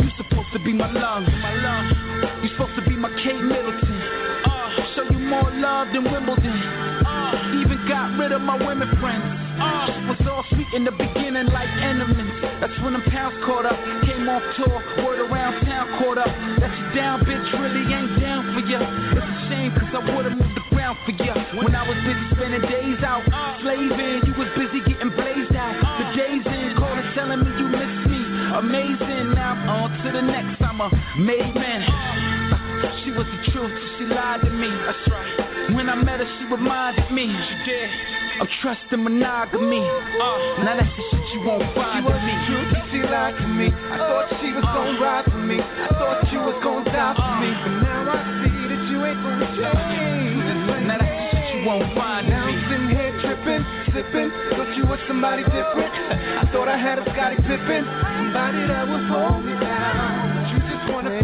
[0.05, 1.33] You supposed to be my lung.
[1.41, 2.45] My lung.
[2.45, 3.89] You supposed to be my Kate Middleton.
[4.45, 6.84] Uh, show you more love than Wimbledon.
[8.19, 9.27] Rid of my women friends.
[9.59, 12.31] Uh, was all sweet in the beginning like enemies.
[12.61, 13.75] That's when them pounds caught up.
[14.07, 16.31] Came off tour, word around town caught up.
[16.63, 18.79] That you down, bitch, really ain't down for ya.
[19.19, 21.35] It's a shame, cause I would've moved the ground for ya.
[21.59, 23.27] When I was busy spending days out,
[23.63, 25.75] slaving, you was busy getting blazed out.
[25.75, 28.21] The days in, calling, telling me you miss me.
[28.63, 30.63] Amazing, now I'm on to the next.
[30.63, 31.83] I'm a made man.
[33.03, 34.71] She was the truth, she lied to me.
[34.71, 35.44] That's right.
[35.73, 37.33] When I met her, she reminded me.
[37.33, 37.89] She did.
[38.41, 39.81] I'm trusting monogamy.
[39.81, 42.35] Uh, now that's the shit you won't find She was me.
[42.51, 43.71] truth she lied to me.
[43.71, 45.59] I thought she was gonna ride for me.
[45.63, 47.51] I thought you was gonna die for me.
[47.55, 50.35] But now I see that you ain't gonna change.
[50.35, 53.13] You just playing Now that's the shit you won't find Now in I'm sitting here
[53.23, 53.63] tripping,
[53.95, 54.29] sipping.
[54.51, 55.91] Thought you was somebody different.
[55.95, 60.35] I thought I had a Scottie Pippen, somebody that would hold me down.
[60.35, 61.15] But you just wanna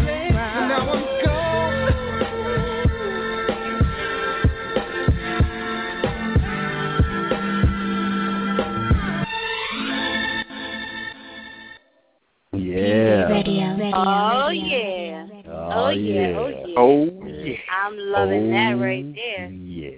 [13.11, 13.27] Yeah.
[13.27, 15.27] Radio, radio, Oh yeah.
[15.49, 16.37] Oh yeah.
[16.37, 16.75] Oh yeah.
[16.77, 17.55] Oh yeah.
[17.71, 19.49] I'm loving that right there.
[19.49, 19.91] Yeah.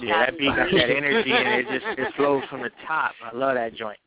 [0.00, 3.12] Yeah, that beat got that energy and it just it flows from the top.
[3.24, 3.98] I love that joint.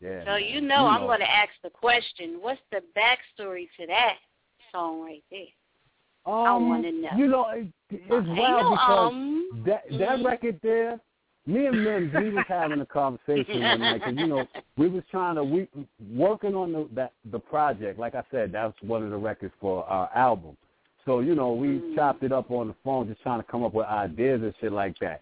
[0.00, 0.24] Yeah.
[0.24, 4.16] So you know I'm going to ask the question: What's the backstory to that
[4.72, 5.42] song right there?
[6.26, 7.08] Um, wanna know.
[7.16, 9.50] You know, it, it's Ain't wild no because um.
[9.66, 11.00] that that record there,
[11.46, 15.02] me and Mims, we was having a conversation one night because you know we was
[15.10, 15.68] trying to we
[16.12, 17.98] working on the that the project.
[17.98, 20.56] Like I said, that's one of the records for our album.
[21.04, 21.94] So you know we Mm.
[21.94, 24.72] chopped it up on the phone, just trying to come up with ideas and shit
[24.72, 25.20] like that.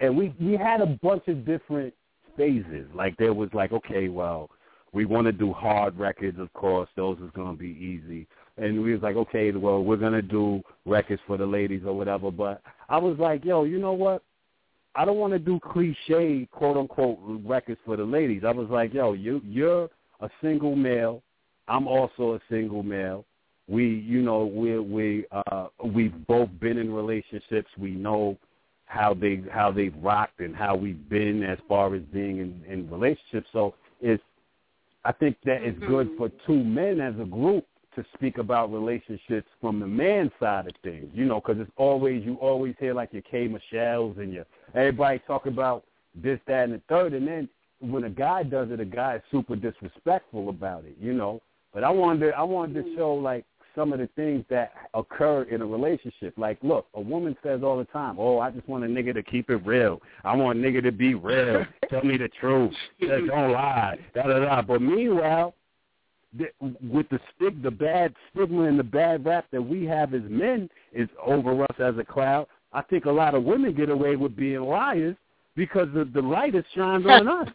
[0.00, 1.92] And we we had a bunch of different
[2.36, 2.86] phases.
[2.94, 4.48] Like there was like, okay, well,
[4.92, 6.88] we want to do hard records, of course.
[6.94, 8.28] Those is gonna be easy.
[8.58, 12.30] And we was like, okay, well, we're gonna do records for the ladies or whatever.
[12.30, 14.22] But I was like, yo, you know what?
[14.94, 18.42] I don't want to do cliche, quote unquote, records for the ladies.
[18.44, 19.88] I was like, yo, you you're
[20.20, 21.22] a single male.
[21.68, 23.24] I'm also a single male.
[23.68, 27.68] We, you know, we we uh we've both been in relationships.
[27.78, 28.38] We know
[28.86, 32.90] how they how they've rocked and how we've been as far as being in, in
[32.90, 33.46] relationships.
[33.52, 34.22] So it's
[35.04, 39.48] I think that it's good for two men as a group to speak about relationships
[39.60, 43.12] from the man side of things, you know, because it's always you always hear like
[43.12, 47.48] your K Michelle's and your everybody talk about this, that, and the third, and then
[47.80, 51.40] when a guy does it, a guy is super disrespectful about it, you know.
[51.72, 52.96] But I wanted to, I wanted to mm-hmm.
[52.96, 56.34] show like some of the things that occur in a relationship.
[56.36, 59.22] Like, look, a woman says all the time, "Oh, I just want a nigga to
[59.22, 60.00] keep it real.
[60.24, 61.64] I want a nigga to be real.
[61.90, 62.74] Tell me the truth.
[63.00, 63.26] Just mm-hmm.
[63.26, 64.62] don't lie." Da da da.
[64.62, 65.54] But meanwhile,
[66.36, 66.46] the,
[66.82, 70.68] with the stig, the bad stigma and the bad rap that we have as men
[70.92, 72.46] is over us as a crowd.
[72.72, 75.16] I think a lot of women get away with being liars
[75.56, 77.48] because the, the light is shined on us.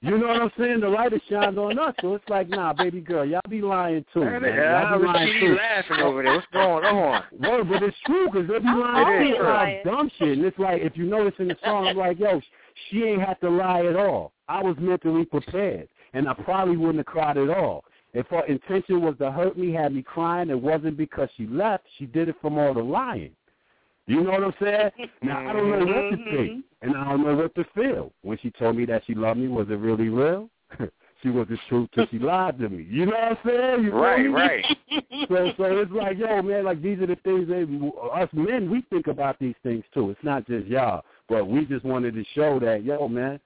[0.00, 0.80] You know what I'm saying?
[0.80, 1.94] The light is shined on us.
[2.00, 4.20] So it's like, nah, baby girl, y'all be lying too.
[4.24, 4.54] Man, Man.
[4.54, 5.54] yeah, Y'all be lying too.
[5.56, 6.34] laughing over there.
[6.34, 7.22] What's going on?
[7.38, 9.80] Well, but it's true because they be I'm lying always about lying.
[9.84, 10.38] dumb shit.
[10.38, 12.40] And it's like, if you notice in the song, I'm like, yo,
[12.90, 14.32] she ain't have to lie at all.
[14.48, 17.84] I was mentally prepared, and I probably wouldn't have cried at all.
[18.14, 21.84] If her intention was to hurt me, have me crying, it wasn't because she left.
[21.98, 23.30] She did it from all the lying.
[24.08, 24.90] You know what I'm saying?
[25.22, 26.36] Now I don't know what to mm-hmm.
[26.36, 28.10] think, and I don't know what to feel.
[28.22, 30.48] When she told me that she loved me, was it really real?
[31.22, 32.86] she was the truth till she lied to me.
[32.88, 33.84] You know what I'm saying?
[33.84, 34.28] You Right, me?
[34.28, 34.64] right.
[35.28, 38.80] So, so it's like, yo, man, like these are the things that us men we
[38.88, 40.08] think about these things too.
[40.08, 43.38] It's not just y'all, but we just wanted to show that, yo, man,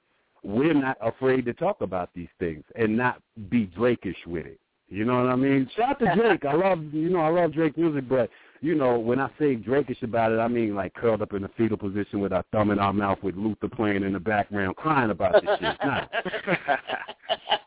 [0.44, 4.60] we're not afraid to talk about these things and not be Drakeish with it.
[4.88, 5.68] You know what I mean?
[5.74, 6.44] Shout out to Drake.
[6.44, 8.28] I love, you know, I love Drake music, but
[8.62, 11.48] you know, when I say Drakeish about it, I mean like curled up in a
[11.58, 15.10] fetal position with our thumb in our mouth with Luther playing in the background, crying
[15.10, 15.76] about this shit.
[15.84, 16.06] Nah.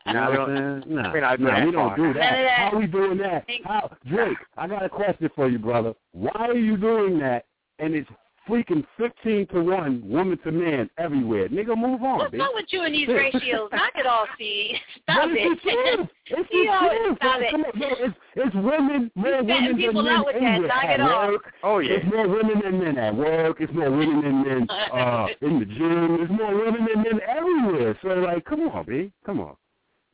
[0.06, 0.94] You know what I'm saying?
[0.96, 2.20] Nah, we're nah, we don't do that.
[2.20, 2.70] that.
[2.70, 3.44] How we doing that?
[3.64, 5.94] How, Drake, I got a question for you, brother.
[6.12, 7.44] Why are you doing that?
[7.78, 8.08] And it's
[8.48, 11.48] freaking fifteen to one, woman to man everywhere.
[11.48, 12.40] Nigga, move on, What's bitch.
[12.40, 13.68] up with you and these ratios?
[13.72, 14.74] Knock it off, see.
[15.02, 15.96] Stop But it's the it.
[15.96, 16.08] truth.
[16.28, 17.16] It's You the always truth.
[17.18, 17.74] stop Come it.
[17.74, 20.42] on, no, it's, it's women, more setting women people than men up with that.
[20.42, 20.68] anywhere.
[20.68, 21.28] Knock at it off.
[21.30, 21.52] work.
[21.62, 21.92] Oh yeah.
[21.94, 23.56] It's more women than men at work.
[23.60, 26.16] It's more women than men uh, in the gym.
[26.16, 27.98] There's more women than men everywhere.
[28.02, 29.12] So, like, come on, B.
[29.24, 29.56] Come on.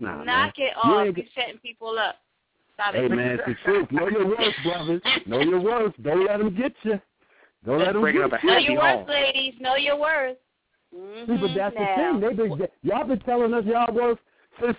[0.01, 0.53] Nah, Knock man.
[0.57, 1.07] it You off.
[1.07, 2.17] ain't You're setting people up.
[2.75, 3.11] Stop Hey it.
[3.11, 3.91] man, it's the truth.
[3.91, 5.03] Know your worth, brothers.
[5.27, 5.95] Know your worth.
[6.03, 7.01] Don't let them get you.
[7.65, 8.49] Don't let them Breaking up a you.
[8.49, 8.99] Know your home.
[9.01, 9.55] worth, ladies.
[9.61, 10.37] Know your worth.
[10.93, 11.41] See, Mm-hmm.
[11.41, 12.19] but that's now.
[12.19, 12.37] the thing.
[12.37, 14.19] They been y'all been telling us y'all worth
[14.61, 14.77] since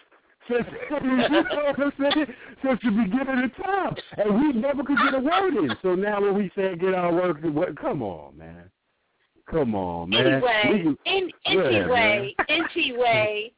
[0.48, 2.30] since since,
[2.62, 5.76] since the beginning of time, and we never could get a word in.
[5.82, 8.70] So now when we say get our work, what, come on, man.
[9.50, 10.26] Come on, man.
[10.28, 13.52] Anyway, We- in Yeah, anyway, anyway,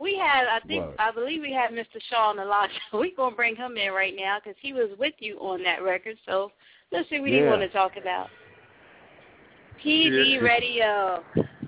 [0.00, 0.96] we had I think What?
[0.98, 2.00] I believe we had Mr.
[2.10, 2.68] Shaw on the line.
[2.90, 5.82] So we gonna bring him in right now because he was with you on that
[5.84, 6.16] record.
[6.26, 6.50] So
[6.90, 7.48] let's see what he Yeah.
[7.50, 8.28] want to talk about.
[9.84, 10.40] PD Yeah.
[10.40, 11.22] Radio,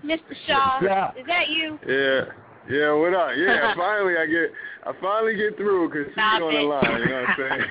[0.05, 0.20] Mr.
[0.46, 1.11] Shaw, Yeah.
[1.18, 1.79] is that you?
[1.87, 2.24] Yeah.
[2.66, 3.31] Yeah, what up?
[3.37, 4.50] Yeah, finally I get,
[4.87, 7.00] I finally get through because she's Stop on the line.
[7.00, 7.64] You know what I'm saying?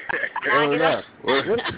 [0.45, 1.03] Knock it off.
[1.23, 1.73] What-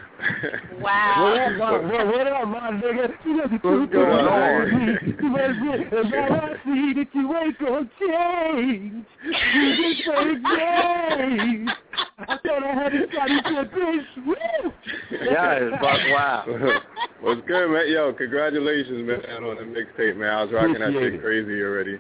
[0.82, 1.24] Wow.
[1.24, 3.14] What up, my, what, what up, my nigga?
[3.26, 4.32] You got the truth going going on?
[4.32, 4.72] on.
[4.80, 9.06] And now I see that you ain't gonna change.
[9.24, 11.70] You just ain't change.
[12.20, 14.06] I thought I had a shot at this.
[14.26, 14.36] Woo!
[15.12, 16.46] Yeah, it's Buck Wow.
[17.22, 17.90] What's good, man?
[17.92, 20.30] Yo, congratulations, man, on the mixtape, man.
[20.30, 21.22] I was rocking that Appreciate shit it.
[21.22, 21.98] crazy already.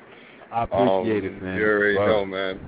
[0.52, 1.58] I appreciate Um, it, man.
[1.58, 2.08] You already Word.
[2.08, 2.60] know, man.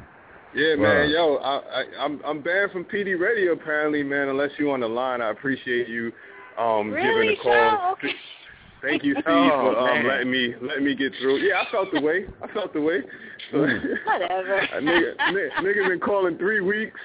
[0.55, 0.79] Yeah, Word.
[0.79, 1.09] man.
[1.09, 4.29] Yo, I, I, I'm I'm banned from PD Radio apparently, man.
[4.29, 6.11] Unless you on the line, I appreciate you
[6.57, 7.53] um Really, giving a call.
[7.53, 7.91] Shaw?
[7.93, 8.13] Okay.
[8.81, 11.37] Thank you, Steve, Oh, for um, letting me letting me get through.
[11.37, 12.25] Yeah, I felt the way.
[12.43, 12.99] I felt the way.
[13.51, 13.59] So,
[14.05, 14.67] Whatever.
[14.81, 16.99] nigga, nigga, nigga been calling three weeks.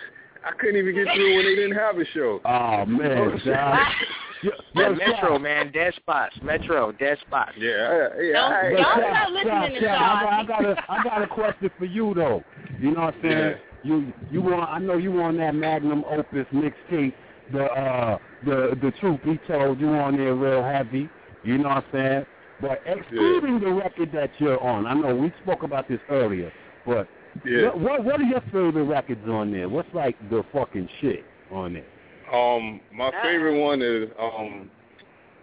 [0.45, 2.41] I couldn't even get through when they didn't have a show.
[2.47, 3.41] Oh, man.
[3.45, 3.79] John.
[4.43, 5.39] Yo, Yeah, yo, Metro, Shaw.
[5.39, 6.35] man, dead spots.
[6.43, 7.53] Metro, dead spots.
[7.57, 8.33] Yeah, yeah.
[8.33, 10.41] Don't- I- But Y'all Shaw, stop listening to Shaw, Shaw.
[10.41, 12.43] I, got, a I got a question for you though.
[12.81, 13.39] You know what I'm saying?
[13.39, 13.55] Yeah.
[13.85, 17.15] You you want I know you on that magnum opus mixtape,
[17.53, 21.09] the uh the the truth be told, you on there real heavy.
[21.45, 22.27] You know what I'm saying?
[22.61, 26.53] But excluding the record that you're on, I know we spoke about this earlier,
[26.85, 27.07] but
[27.45, 27.67] Yeah.
[27.69, 29.69] what, what what are your favorite records on there?
[29.69, 31.85] What's like the fucking shit on there?
[32.33, 34.71] Um, my favorite one is um,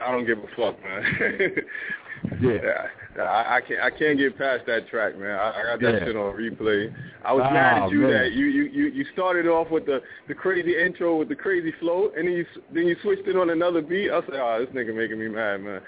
[0.01, 1.51] I don't give a fuck, man.
[2.41, 2.87] Yeah.
[3.17, 5.31] I, I can't I can't get past that track, man.
[5.39, 6.05] I, I got that Yeah.
[6.05, 6.93] shit on replay.
[7.23, 8.11] I was Oh, mad at you man.
[8.11, 11.73] that you, you you you started off with the the crazy intro with the crazy
[11.79, 14.11] flow, and then you then you switched it on another beat.
[14.11, 15.81] I was like, oh, this nigga making me mad, man.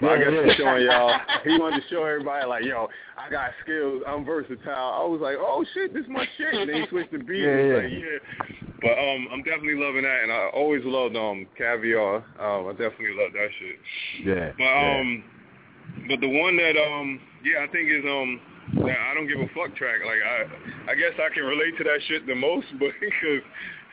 [0.00, 0.44] But I guess yeah.
[0.46, 1.12] he's showing y'all.
[1.44, 4.02] He wanted to show everybody like, yo, I got skills.
[4.06, 4.94] I'm versatile.
[4.94, 6.54] I was like, oh shit, this my shit.
[6.54, 7.42] And then he switched the beat.
[7.42, 7.76] Yeah, and yeah.
[7.76, 8.18] Like, yeah.
[8.80, 12.22] But um, I'm definitely loving that, and I always loved um caviar.
[12.38, 13.76] Um, I definitely love that shit.
[14.22, 14.52] Yeah.
[14.54, 15.24] But um,
[16.06, 18.40] but the one that um, yeah, I think is um,
[18.86, 19.98] that I don't give a fuck track.
[20.06, 23.42] Like I, I guess I can relate to that shit the most, but because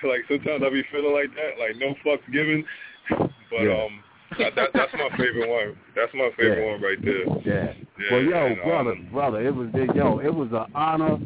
[0.05, 2.63] like sometimes I be feeling like that, like no fucks given.
[3.09, 3.85] But Yeah.
[3.89, 4.03] um,
[4.39, 5.77] that, that, that's my favorite one.
[5.95, 6.71] That's my favorite Yeah.
[6.71, 7.25] one right there.
[7.45, 7.73] Yeah.
[7.97, 11.17] Yeah, well, yo, and, um, brother, brother, it was yo, it was an honor,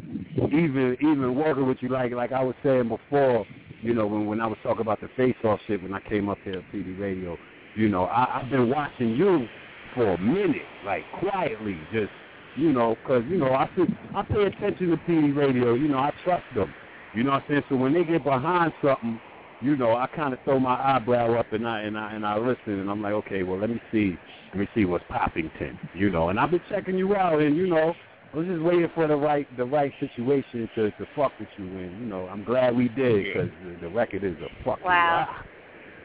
[0.52, 1.88] even even working with you.
[1.88, 3.44] Like like I was saying before,
[3.82, 6.28] you know, when when I was talking about the face off shit when I came
[6.28, 7.36] up here at PD Radio,
[7.74, 9.48] you know, I, I've been watching you
[9.94, 12.10] for a minute, like quietly, just
[12.56, 13.84] you know, 'cause you know I see,
[14.14, 15.74] I pay attention to PD Radio.
[15.74, 16.72] You know, I trust them.
[17.14, 17.62] You know what I'm saying?
[17.68, 19.20] So when they get behind something,
[19.62, 22.38] you know, I kind of throw my eyebrow up and I and I and I
[22.38, 24.16] listen and I'm like, okay, well, let me see,
[24.52, 26.28] let me see what's Poppington, you know.
[26.30, 27.94] And I've been checking you out, and you know,
[28.32, 31.64] I was just waiting for the right the right situation to to fuck with you,
[31.64, 35.26] and you know, I'm glad we did because the, the record is a fucking Wow.
[35.28, 35.46] rock,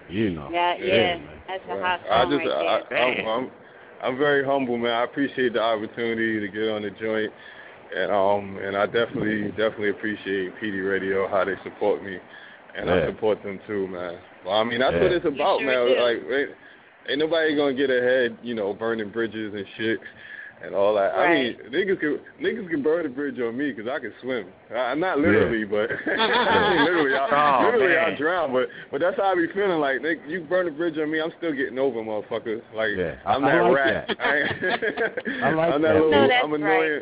[0.10, 0.50] you know.
[0.52, 1.18] Yeah, yeah.
[1.18, 1.40] man.
[1.48, 3.28] That's a hot I song just, right I, there.
[3.28, 3.52] I'm, I'm,
[4.04, 4.92] I'm very humble, man.
[4.92, 7.32] I appreciate the opportunity to get on the joint,
[7.96, 12.18] and um, and I definitely, definitely appreciate PD Radio how they support me,
[12.78, 14.18] and I support them too, man.
[14.46, 15.02] Well, I mean, that's Yeah.
[15.04, 15.88] what it's about, sure man.
[15.88, 16.02] do.
[16.02, 16.50] Like, ain't,
[17.10, 20.00] ain't nobody gonna get ahead, you know, burning bridges and shit.
[20.64, 21.14] And all that.
[21.14, 24.48] I mean, niggas can niggas can burn a bridge on me because I can swim.
[24.74, 28.54] I, not literally, but I mean, literally, I, Oh, literally I drown.
[28.54, 29.80] But but that's how I be feeling.
[29.82, 32.62] Like nigga, you burn a bridge on me, I'm still getting over, motherfucker.
[32.74, 34.08] Like Yeah, I- I'm I that like rat.
[34.08, 34.22] that.
[34.26, 35.88] I ain't, I like I'm that.
[35.90, 36.12] that little.
[36.12, 37.02] No, that's I'm annoying.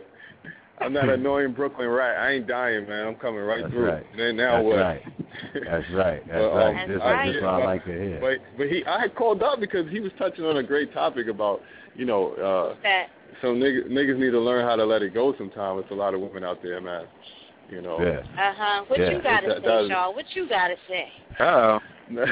[0.86, 2.18] I'm that annoying Brooklyn rat.
[2.20, 3.08] I ain't dying, man.
[3.08, 3.90] I'm coming right That's through.
[3.90, 4.06] right.
[4.18, 4.76] Then now That's what?
[4.78, 5.02] right.
[5.54, 6.28] That's right.
[6.28, 6.68] That's But, right.
[6.70, 7.30] um, That's This right.
[7.36, 8.20] is what I like to hear.
[8.22, 11.28] But but he, I had called up because he was touching on a great topic
[11.28, 11.62] about,
[11.96, 13.08] you know, uh, That
[13.42, 15.34] some niggas, niggas need to learn how to let it go.
[15.38, 17.06] Sometimes it's a lot of women out there, man.
[17.70, 18.00] You know.
[18.00, 18.20] Yeah.
[18.42, 18.84] uh huh.
[18.88, 19.10] What Yeah.
[19.12, 20.12] you gotta That- say, that was- Shaw?
[20.12, 21.08] What you gotta say?
[21.40, 21.80] Oh.
[22.14, 22.28] Don't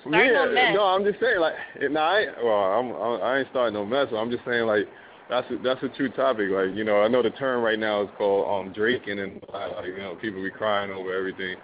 [0.00, 0.74] start yeah, no mess.
[0.74, 1.54] no, I'm just saying like,
[1.90, 4.08] no, I well, I'm, I'm, I ain't starting no mess.
[4.10, 4.86] But I'm just saying like,
[5.28, 6.50] that's a, that's a true topic.
[6.50, 9.86] Like, you know, I know the term right now is called um draking, and like,
[9.86, 11.56] you know, people be crying over everything,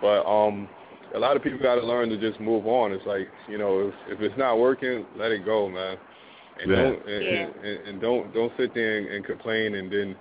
[0.00, 0.68] but um,
[1.14, 2.92] a lot of people got to learn to just move on.
[2.92, 5.96] It's like, you know, if, if it's not working, let it go, man.
[6.60, 6.76] And Yeah.
[6.76, 7.68] don't and, Yeah.
[7.68, 10.16] and, and don't don't sit there and, and complain, and then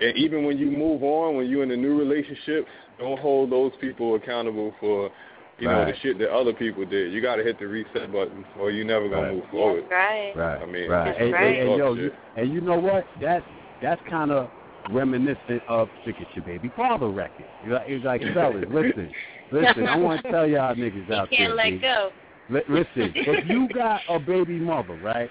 [0.00, 2.66] and even when you move on, when you're in a new relationship,
[2.98, 5.10] don't hold those people accountable for,
[5.58, 7.12] you know, the shit that other people did.
[7.12, 9.34] You got to hit the reset button, or you never gonna Right.
[9.34, 9.84] move forward.
[9.90, 10.32] Right.
[10.34, 10.62] Right.
[10.62, 11.04] I mean, right.
[11.06, 11.58] That's And, right.
[11.58, 12.04] and, and yo, Shit.
[12.04, 13.04] you, and you know what?
[13.20, 13.44] That's
[13.82, 14.50] that's kind of
[14.90, 17.44] reminiscent of "Sick at Your Baby Father" record.
[17.64, 19.12] You're like, you're like fellas, listen,
[19.50, 19.86] listen.
[19.86, 21.54] I want to tell y'all niggas You out can't there.
[21.54, 21.78] let B.
[21.78, 22.10] go.
[22.50, 25.30] Li- listen, if you got a baby mother, right,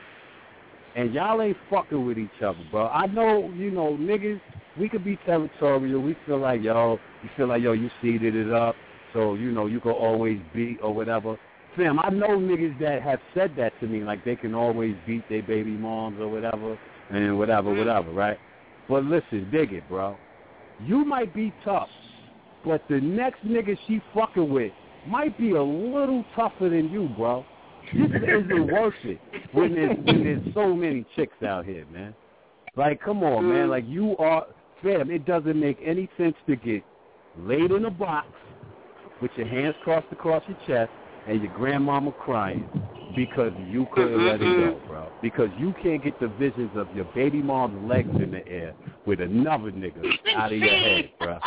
[0.95, 2.87] and y'all ain't fucking with each other, bro.
[2.87, 4.39] I know, you know, niggas,
[4.79, 6.01] we could be territorial.
[6.01, 8.75] We feel like, yo, you feel like, yo, you seeded it up,
[9.13, 11.37] so, you know, you can always beat or whatever.
[11.75, 15.27] Fam, I know niggas that have said that to me, like they can always beat
[15.29, 16.77] their baby moms or whatever,
[17.11, 17.77] and whatever, mm.
[17.77, 18.37] whatever, right?
[18.89, 20.17] But listen, dig it, bro.
[20.83, 21.89] You might be tough,
[22.65, 24.71] but the next nigga she fucking with
[25.07, 27.45] might be a little tougher than you, bro.
[27.93, 29.19] This isn't worth it
[29.53, 32.13] when there's when there's so many chicks out here, man.
[32.75, 33.67] Like, come on, man.
[33.67, 33.69] Mm.
[33.69, 34.47] Like you are,
[34.83, 35.11] fam.
[35.11, 36.83] It doesn't make any sense to get
[37.37, 38.27] laid in a box
[39.21, 40.91] with your hands crossed across your chest
[41.27, 42.67] and your grandmama crying
[43.15, 45.11] because you couldn't let it go, bro.
[45.21, 48.73] Because you can't get the visions of your baby mom's legs in the air
[49.05, 50.03] with another nigga
[50.35, 51.39] out of your head, bro.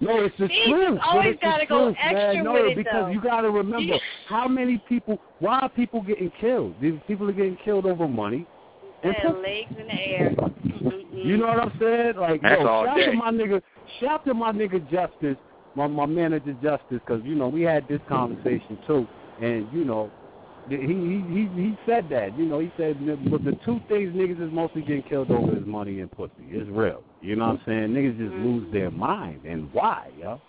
[0.00, 0.98] No, it's the See, truth.
[0.98, 2.44] but always it's the gotta go truth, extra man.
[2.44, 3.08] No, with it, because though.
[3.08, 3.94] you got to remember
[4.28, 5.18] how many people.
[5.40, 6.74] Why are people getting killed?
[6.80, 8.46] These people are getting killed over money.
[9.02, 9.42] And Their pussy.
[9.42, 10.34] legs in the air.
[11.12, 12.16] You know what I'm saying?
[12.16, 13.06] Like, That's yo, all shout day.
[13.06, 13.62] to my nigga,
[14.00, 15.36] shout to my nigga Justice,
[15.74, 19.06] my my manager Justice, because you know we had this conversation too,
[19.40, 20.10] and you know.
[20.66, 22.96] He he he he said that you know he said
[23.30, 26.32] but the two things niggas is mostly getting killed over is money and pussy.
[26.48, 27.02] It's real.
[27.20, 27.88] You know what I'm saying?
[27.88, 28.46] Niggas just mm-hmm.
[28.46, 30.40] lose their mind and why, yo.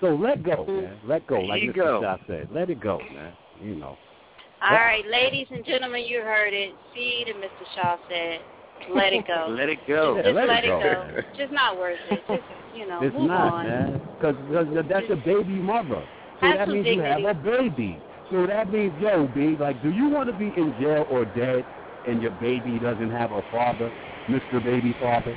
[0.00, 0.76] So let go, mm-hmm.
[0.76, 0.98] man.
[1.06, 1.40] Let go.
[1.40, 1.76] Like Mr.
[1.76, 2.02] go.
[2.02, 3.32] Shaw said, let it go, man.
[3.62, 3.96] You know.
[4.62, 6.74] All right, ladies and gentlemen, you heard it.
[6.94, 7.74] See, and Mr.
[7.74, 8.40] Shaw said,
[8.88, 9.46] let it go.
[9.50, 10.16] Let it go.
[10.16, 11.06] Yeah, Just let let, it it go.
[11.14, 11.22] go.
[11.36, 12.24] Just not worth it.
[12.28, 13.66] Just, you know, It's move not, on.
[13.66, 14.00] man.
[14.18, 14.36] Because
[14.88, 16.06] that's a baby mother.
[16.40, 18.00] So Have that some means you have a baby.
[18.30, 21.66] So that means, yo, B, like, do you want to be in jail or dead
[22.06, 23.92] and your baby doesn't have a father,
[24.28, 24.62] Mr.
[24.62, 25.36] Baby Father?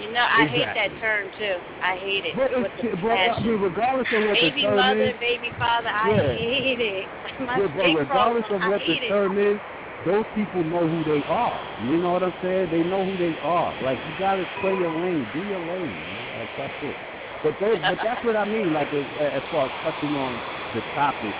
[0.00, 1.58] You know, I hate that term too.
[1.80, 2.34] I hate it.
[2.36, 5.88] But, it's, but I mean, regardless of what baby the term mother, is, baby father,
[5.88, 6.32] I Yeah.
[6.34, 7.08] hate it.
[7.46, 9.08] My yeah, but big regardless problem, of what I the hate it.
[9.08, 9.60] term is,
[10.04, 11.60] those people know who they are.
[11.82, 12.70] You know what I'm saying?
[12.70, 13.76] They know who they are.
[13.82, 16.38] Like you gotta play your lane, do your lane, man.
[16.38, 16.96] Like that's it.
[17.42, 18.72] But those, but that's what I mean.
[18.72, 20.40] Like as, as far as touching on
[20.74, 21.34] the topic,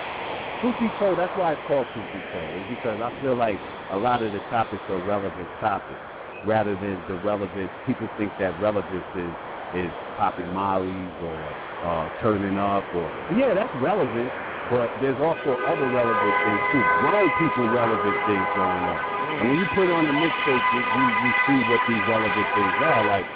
[0.79, 2.55] be told, that's why it's called be told.
[2.57, 3.59] Is because I feel like
[3.91, 5.99] a lot of the topics are relevant topics
[6.45, 7.69] rather than the relevant.
[7.85, 9.31] People think that relevance is
[9.73, 14.31] is popping mollies or uh, turning up or yeah, that's relevant.
[14.73, 16.89] But there's also other relevant things too.
[16.97, 19.05] Grown people relevant things going on.
[19.39, 22.73] And when you put on the mixtape, you, you you see what these relevant things
[22.83, 23.03] are.
[23.03, 23.27] Like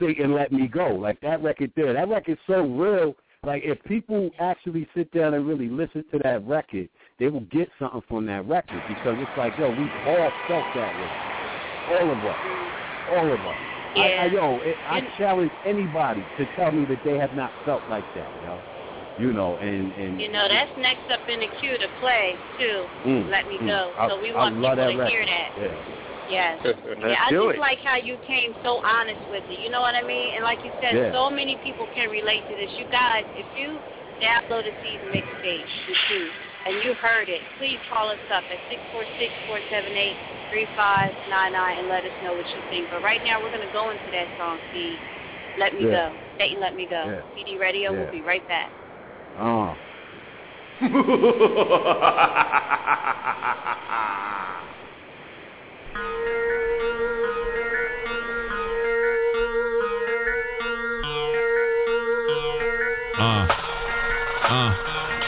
[0.00, 1.92] "Satan Let Me Go," like that record there.
[1.92, 3.16] That record's so real.
[3.44, 6.88] Like if people actually sit down and really listen to that record,
[7.18, 10.94] they will get something from that record because it's like, yo, we all felt that
[11.00, 11.10] way.
[12.00, 12.36] All of us.
[13.10, 13.56] All of us.
[13.96, 14.26] I, I, Yeah.
[14.26, 18.28] yo, it, I challenge anybody to tell me that they have not felt like that,
[18.44, 18.73] yo.
[19.16, 22.86] You know, and and You know, that's next up in the queue to play too.
[23.06, 23.66] Mm, Let me mm.
[23.66, 23.94] go.
[23.96, 25.50] I- so we want people that to hear that.
[25.56, 25.94] Yeah.
[26.28, 26.58] Yes.
[26.64, 27.60] Let's yeah, I do just it.
[27.60, 29.60] like how you came so honest with it.
[29.60, 30.34] You know what I mean?
[30.34, 31.12] And like you said, Yeah.
[31.12, 32.70] so many people can relate to this.
[32.78, 33.78] You guys, if you
[34.22, 36.30] downloaded these mixtapes, the too,
[36.66, 40.16] and you heard it, please call us up at six four six four seven eight
[40.50, 42.88] three five nine nine and let us know what you think.
[42.90, 44.98] But right now, we're gonna go into that song, Steve.
[45.58, 46.10] Let me Yeah.
[46.10, 46.16] go.
[46.38, 47.04] Satan, let me go.
[47.06, 47.22] Yeah.
[47.36, 47.92] PD Radio.
[47.92, 48.00] Yeah.
[48.00, 48.70] We'll be right back.
[49.40, 49.74] Uh.
[63.16, 63.46] Uh,
[64.44, 64.74] uh,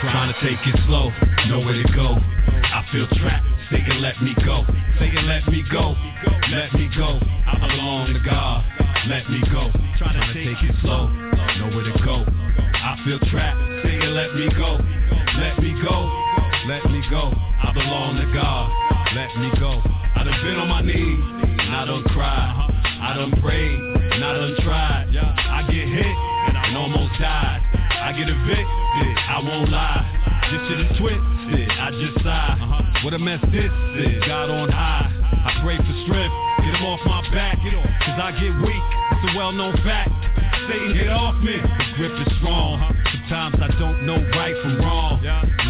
[0.01, 1.11] trying to take it slow,
[1.49, 2.15] nowhere to go.
[2.15, 4.65] I feel trapped, Satan let me go.
[4.99, 5.95] Satan let me go,
[6.53, 7.19] let me go.
[7.47, 8.65] I belong to God,
[9.09, 9.71] let me go.
[9.99, 11.26] Trying to take it slow,
[11.59, 12.25] nowhere to go.
[12.75, 14.79] I feel trapped, Satan let me go,
[15.39, 15.97] let me go,
[16.67, 17.33] let me go.
[17.35, 18.71] I belong to God,
[19.15, 19.83] let me go.
[20.15, 21.21] I done been on my knees,
[21.61, 22.73] and I done cried.
[23.01, 25.07] I done prayed, and I done tried.
[25.17, 27.61] I get hit, and I almost died.
[27.91, 30.03] I get evicted, I won't lie.
[30.51, 33.03] This shit is twisted, I just sigh.
[33.05, 35.11] What a mess this is, God on high.
[35.11, 37.59] I pray for strength, get him off my back.
[37.59, 40.11] Cause I get weak, it's a well-known fact.
[40.69, 41.57] Satan, get off me.
[41.57, 42.83] The grip is strong.
[43.29, 45.23] Sometimes I don't know right from wrong.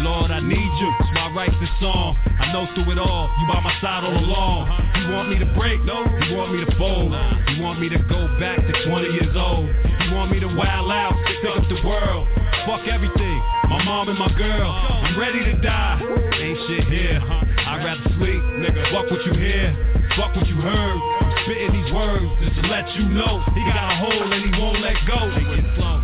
[0.03, 0.89] Lord, I need you.
[0.99, 2.17] That's why I write song.
[2.39, 4.69] I know through it all, you by my side all along.
[5.01, 5.81] You want me to break?
[5.83, 6.05] No.
[6.25, 7.13] You want me to fold?
[7.53, 9.67] You want me to go back to 20 years old?
[9.67, 12.27] You want me to wild out, pick up the world?
[12.65, 13.37] Fuck everything.
[13.69, 14.71] My mom and my girl.
[14.71, 16.01] I'm ready to die.
[16.41, 17.21] Ain't shit here.
[17.21, 18.81] I'd rather sleep, nigga.
[18.91, 19.75] Fuck what you hear.
[20.15, 21.26] Fuck what you heard.
[21.47, 24.83] Spitting these words just to let you know he got a hold and he won't
[24.83, 25.15] let go.
[25.31, 25.95] Take it slow,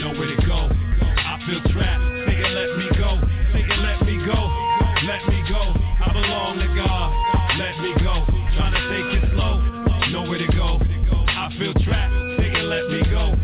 [0.00, 0.72] nowhere to go.
[0.72, 2.00] I feel trapped.
[2.24, 3.20] Nigga, let me go.
[3.52, 4.40] Nigga, let me go.
[5.04, 5.60] Let me go.
[6.00, 7.12] I belong to God.
[7.60, 8.24] Let me go.
[8.56, 9.60] Trying to take it slow,
[10.16, 10.80] nowhere to go.
[10.80, 12.16] I feel trapped.
[12.40, 13.36] Nigga, let me go.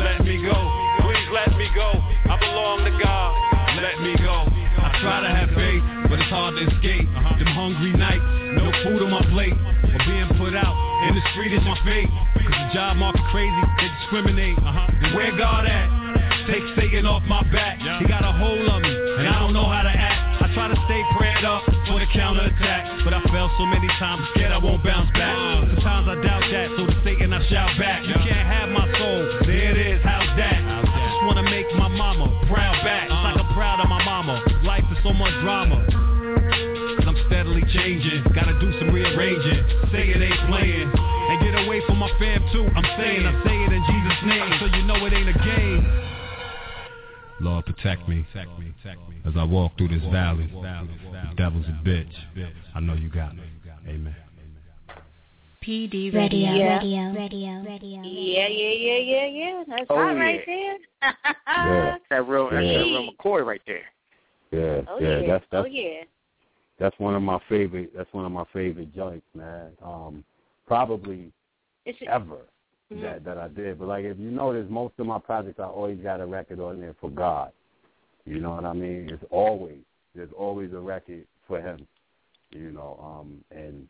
[0.00, 0.56] Let me go.
[1.04, 2.00] Please let me go.
[2.32, 3.28] I belong to God.
[3.76, 4.48] Let me go.
[4.80, 7.04] I try to have faith, but it's hard to escape.
[7.12, 8.24] Them hungry nights,
[8.56, 9.52] no food on my plate.
[11.08, 12.08] In the street is my fate.
[12.08, 14.56] Cause the job market crazy, they discriminate.
[14.58, 15.88] And where God at?
[16.48, 17.80] Take Satan off my back.
[17.80, 20.44] He got a hold on me, and I don't know how to act.
[20.44, 23.00] I try to stay prayed up for the counterattack.
[23.04, 25.36] But I fell so many times, scared I won't bounce back.
[25.72, 28.04] Sometimes I doubt that, so to Satan I shout back.
[28.04, 30.60] You can't have my soul, there it is, how's that?
[30.60, 33.08] I just wanna make my mama proud back.
[33.08, 34.44] It's like I'm proud of my mama.
[34.64, 35.80] Life is so much drama.
[37.74, 39.64] Cause I'm steadily changing, gotta do some rearranging.
[39.92, 42.66] Say it ain't playing, and get away from my fam too.
[42.74, 46.00] I'm saying, I say it in Jesus' name, so you know it ain't a game.
[47.40, 48.24] Lord, protect me
[49.26, 50.48] as I walk through this valley.
[50.52, 52.12] The devil's a bitch.
[52.74, 53.42] I know you got me.
[53.88, 54.14] Amen.
[55.62, 56.76] PD Radio, Yeah.
[56.78, 58.02] radio, radio, radio.
[58.02, 59.64] Yeah, yeah, yeah, yeah, yeah.
[59.66, 60.20] That's Oh, hot yeah.
[60.22, 60.76] right there.
[61.02, 61.96] Yeah.
[62.10, 62.78] That real, that's Yeah.
[62.78, 63.84] that real McCoy right there.
[64.52, 65.26] Yeah, Oh yeah, yeah.
[65.26, 66.02] that's oh that's yeah.
[66.78, 67.92] That's one of my favorite.
[67.96, 69.70] That's one of my favorite joints, man.
[69.82, 70.24] Um,
[70.66, 71.32] probably
[71.86, 72.38] It's ever
[72.90, 73.02] Mhm.
[73.02, 73.78] that that I did.
[73.78, 76.80] But like if you notice, most of my projects I always got a record on
[76.80, 77.52] there for God.
[78.24, 79.10] You know what I mean?
[79.10, 79.80] It's always
[80.14, 81.86] there's always a record for Him.
[82.50, 83.88] You know, um, and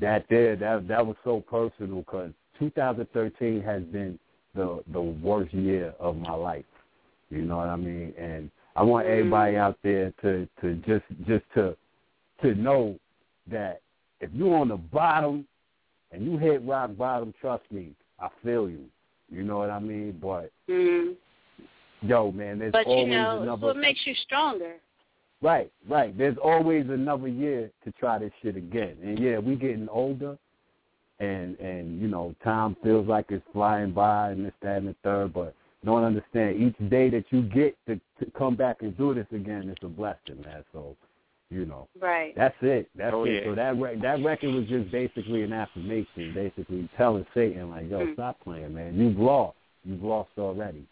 [0.00, 4.18] that there that that was so personal because 2013 has been
[4.54, 6.64] the the worst year of my life.
[7.30, 8.14] You know what I mean?
[8.16, 11.76] And I want everybody out there to to just just to
[12.42, 12.98] to know
[13.50, 13.80] that
[14.20, 15.46] if you're on the bottom
[16.12, 18.84] and you hit rock bottom, trust me, I feel you.
[19.30, 20.18] You know what I mean?
[20.20, 21.16] But Mm.
[22.02, 24.76] yo, man, there's But you know, it's another what makes you stronger.
[25.40, 26.16] Right, right.
[26.16, 28.96] There's always another year to try this shit again.
[29.02, 30.36] And yeah, we getting older
[31.20, 34.94] and and you know, time feels like it's flying by and this, that and the
[35.04, 39.14] third, but don't understand each day that you get to, to come back and do
[39.14, 40.64] this again is a blessing, man.
[40.72, 40.96] So,
[41.50, 41.88] you know.
[42.00, 42.34] Right.
[42.36, 42.88] That's it.
[42.94, 43.32] That's Oh, it.
[43.34, 43.44] yeah.
[43.44, 48.00] So that rec- that record was just basically an affirmation, basically telling Satan like, yo,
[48.06, 48.14] Mm.
[48.14, 48.98] stop playing, man.
[48.98, 49.56] You've lost.
[49.84, 50.84] You've lost already.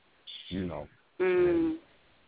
[0.49, 0.89] You know.
[1.21, 1.77] Mm.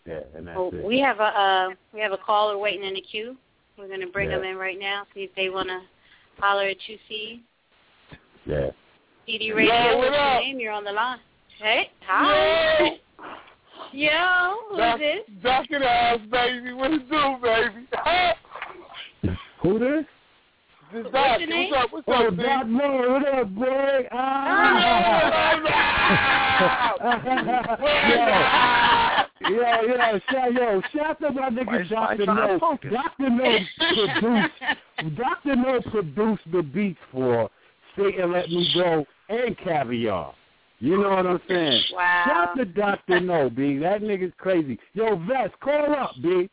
[0.06, 0.84] Yeah, and that's Well, it.
[0.84, 3.36] we have a uh, we have a caller waiting in the queue.
[3.76, 4.36] We're gonna bring Yeah.
[4.38, 5.06] them in right now.
[5.14, 5.82] See if they wanna
[6.38, 6.98] holler at you.
[7.08, 7.42] See,
[8.46, 8.70] yeah.
[9.26, 9.74] PD Radio.
[9.74, 10.60] Yo, what what's your name?
[10.60, 11.18] You're on the line.
[11.58, 12.98] Hey, hi.
[13.92, 14.10] Yo,
[14.68, 15.20] who's Duck, this?
[15.42, 16.72] ducking ass, baby.
[16.72, 17.86] What it do, baby?
[19.62, 20.04] Who this?
[20.92, 21.70] This What's Doc, your name?
[21.70, 21.92] what's up?
[21.92, 22.70] What's Oh, up, Doc B?
[22.70, 24.08] Moore, what up, boy?
[24.12, 25.48] Ah.
[29.40, 32.24] yo, yo, yo, shout, yo, shout to my nigga why Dr.
[32.24, 32.78] trying No.
[32.90, 33.30] Dr.
[33.30, 34.54] No produced,
[35.16, 35.56] Dr.
[35.56, 37.50] No produced the beats for
[37.94, 40.34] Stay and Let Me Go and Caviar.
[40.80, 41.82] You know what I'm saying?
[41.92, 42.24] Wow.
[42.26, 43.20] Shout to Dr.
[43.20, 43.78] No, B.
[43.78, 44.78] That nigga's crazy.
[44.94, 46.48] Yo, Vest, call up, B.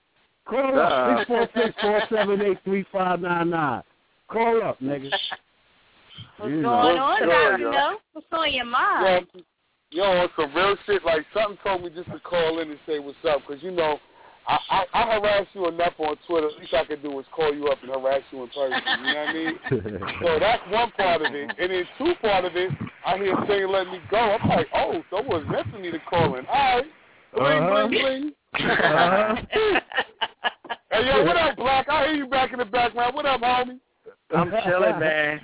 [0.47, 1.17] Call up, Uh.
[1.17, 3.84] six four six four seven eight three five nine nine.
[4.28, 5.11] Call up, nigga.
[6.38, 7.03] What's You going know.
[7.03, 7.61] on, Sure, Dr.
[7.63, 7.71] yo.
[7.71, 7.97] No?
[8.13, 9.28] What's on your mind?
[9.91, 12.80] Yo, yo, on some real shit, like something told me just to call in and
[12.88, 13.99] say what's up, because you know,
[14.47, 16.47] I, I, I harass you enough on Twitter.
[16.47, 18.81] At least I can do is call you up and harass you in person.
[19.03, 19.55] You know what I mean?
[20.21, 21.49] So that's one part of it.
[21.59, 22.71] And then two part of it,
[23.05, 24.17] I hear saying let me go.
[24.17, 26.45] I'm like, oh, so it was meant for me to call in.
[26.45, 26.85] All right.
[27.35, 27.87] Bling, Uh-huh.
[27.87, 28.33] bling, bling.
[28.53, 29.35] Uh-huh.
[30.91, 31.89] Hey, yo, what up, Black?
[31.89, 33.15] I hear you back in the background.
[33.15, 33.79] What up, homie?
[34.33, 35.41] I'm chilling, man.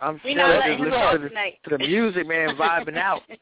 [0.00, 2.96] I'm We chilling, not just letting him listening to the, to the music, man, vibing
[2.98, 3.22] out.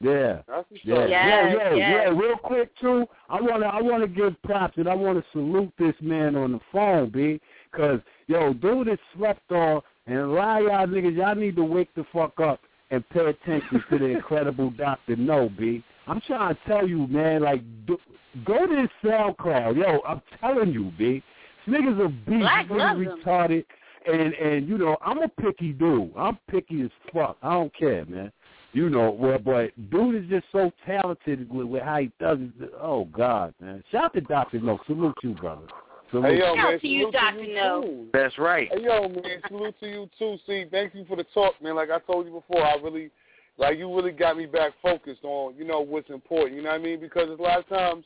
[0.00, 0.42] Yeah.
[0.46, 1.08] That's what's Yeah, up.
[1.10, 2.02] yeah, Yes, yeah, yes.
[2.06, 2.18] yeah.
[2.18, 6.36] Real quick too, I wanna, I wanna give props and I wanna salute this man
[6.36, 7.40] on the phone, b.
[7.72, 11.64] Cause yo, dude is slept on, and a lot of y'all niggas, y'all need to
[11.64, 15.82] wake the fuck up and pay attention to the incredible Doctor No, b.
[16.06, 17.98] I'm trying to tell you, man, like, do,
[18.46, 20.00] go to his SoundCloud, yo.
[20.06, 21.22] I'm telling you, b.
[21.66, 23.64] This nigga's a beast, Black nigga's loves retarded,
[24.10, 26.12] and and you know, I'm a picky dude.
[26.16, 27.36] I'm picky as fuck.
[27.42, 28.32] I don't care, man.
[28.72, 32.70] You know, well, but dude is just so talented with, with how he does it.
[32.80, 33.82] Oh God, man!
[33.90, 34.78] Shout out to Doctor No.
[34.86, 35.62] Salute you, brother.
[36.10, 37.46] Salute Hey, yo, Shout out to you, Dr.
[37.46, 38.06] No.
[38.12, 38.68] That's right.
[38.70, 40.36] Hey yo, man, salute to you too.
[40.46, 41.76] See, thank you for the talk, man.
[41.76, 43.10] Like I told you before, I really,
[43.56, 46.56] like you really got me back focused on, you know, what's important.
[46.56, 47.00] You know what I mean?
[47.00, 48.04] Because a lot of times,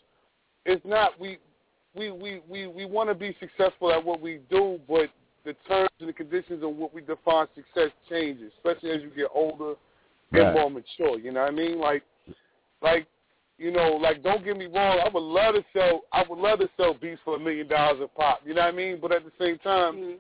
[0.65, 1.39] it's not we,
[1.95, 5.11] we, we, we, we want to be successful at what we do, but
[5.45, 9.27] the terms and the conditions of what we define success changes, especially as you get
[9.35, 9.75] older
[10.33, 10.55] and Right.
[10.55, 11.19] more mature.
[11.19, 11.79] You know what I mean?
[11.79, 12.03] Like,
[12.83, 13.07] like.
[13.59, 14.99] You know, like don't get me wrong.
[15.05, 16.01] I would love to sell.
[16.13, 18.41] I would love to sell beats for a million dollars a pop.
[18.45, 18.99] You know what I mean?
[19.01, 20.19] But at the same time, Mhm.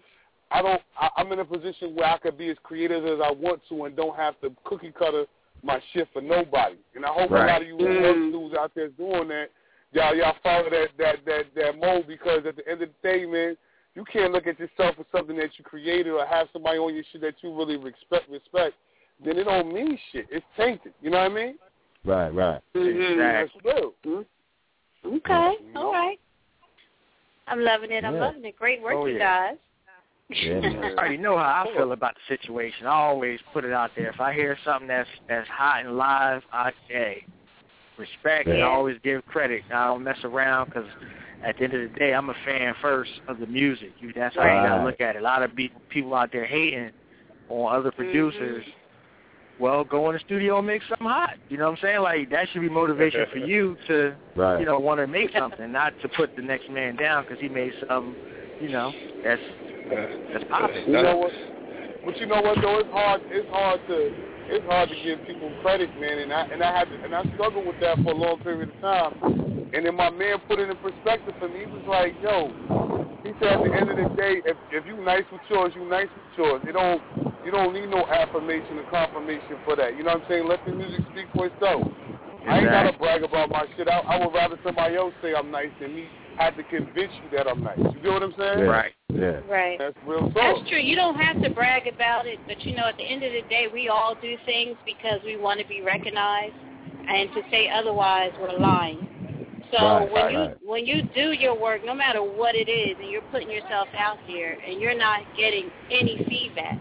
[0.52, 0.80] I don't.
[1.00, 3.86] I, I'm in a position where I could be as creative as I want to
[3.86, 5.24] and don't have to cookie cutter
[5.64, 6.76] my shit for nobody.
[6.94, 8.30] And I hope a lot of you Mm.
[8.30, 9.48] dudes out there doing that,
[9.92, 13.24] y'all y'all follow that that that that mode because at the end of the day,
[13.26, 13.56] man,
[13.96, 17.02] you can't look at yourself as something that you created or have somebody on your
[17.10, 18.28] shit that you really respect.
[18.28, 18.76] Respect.
[19.24, 20.26] Then it don't mean shit.
[20.30, 20.92] It's tainted.
[21.00, 21.58] You know what I mean?
[22.04, 22.60] Right, right.
[22.74, 23.94] That's real.
[24.04, 25.16] Mm-hmm.
[25.16, 26.18] Okay, all right.
[27.48, 28.04] I'm loving it.
[28.04, 28.20] I'm Yeah.
[28.20, 28.56] loving it.
[28.56, 29.50] Great work, Oh, you yeah.
[29.50, 29.58] guys.
[30.30, 30.84] Yeah, man.
[30.84, 32.86] I already know how I feel about the situation.
[32.86, 34.08] I always put it out there.
[34.08, 37.24] If I hear something that's that's hot and live, I say
[37.98, 39.62] respect and I always give credit.
[39.72, 40.88] I don't mess around because
[41.44, 43.92] at the end of the day, I'm a fan first of the music.
[44.00, 45.18] You, that's how you gotta look at it.
[45.18, 46.90] A lot of be- people out there hating
[47.48, 47.96] on other mm-hmm.
[47.96, 48.64] producers.
[49.62, 51.36] Well, go in the studio and make something hot.
[51.48, 52.00] You know what I'm saying?
[52.00, 54.58] Like that should be motivation for you to, Right.
[54.58, 57.48] you know, want to make something, not to put the next man down because he
[57.48, 58.16] made something,
[58.60, 58.90] you know,
[59.22, 59.40] that's
[60.32, 60.86] that's popping.
[60.86, 61.32] You know what?
[62.04, 62.80] But you know what though?
[62.80, 63.22] It's hard.
[63.26, 64.12] It's hard to.
[64.50, 66.18] It's hard to give people credit, man.
[66.18, 68.68] And I and I had to, and I struggled with that for a long period
[68.68, 69.14] of time.
[69.72, 71.60] And then my man put it in perspective for me.
[71.60, 72.50] He was like, "Yo,"
[73.24, 75.84] he said, "At the end of the day, if if you nice with yours, you
[75.84, 76.62] nice with yours.
[76.66, 77.02] You don't
[77.44, 79.96] you don't need no affirmation or confirmation for that.
[79.96, 80.48] You know what I'm saying?
[80.48, 81.86] Let the music speak for itself.
[82.48, 83.88] I ain't gotta brag about my shit.
[83.88, 86.06] I, I would rather somebody else say I'm nice than me
[86.38, 87.78] have to convince you that I'm nice.
[87.78, 88.58] You get what I'm saying?
[88.58, 88.64] Yeah.
[88.64, 88.92] Right.
[89.08, 89.40] Yeah.
[89.48, 89.78] Right.
[89.78, 90.34] That's real talk.
[90.34, 90.80] That's true.
[90.80, 93.42] You don't have to brag about it, but you know, at the end of the
[93.48, 96.54] day, we all do things because we want to be recognized,
[97.08, 99.21] and to say otherwise, we're lying.
[99.72, 100.56] So Right, when right, you right.
[100.64, 104.18] when you do your work, no matter what it is, and you're putting yourself out
[104.28, 106.76] there, and you're not getting any feedback,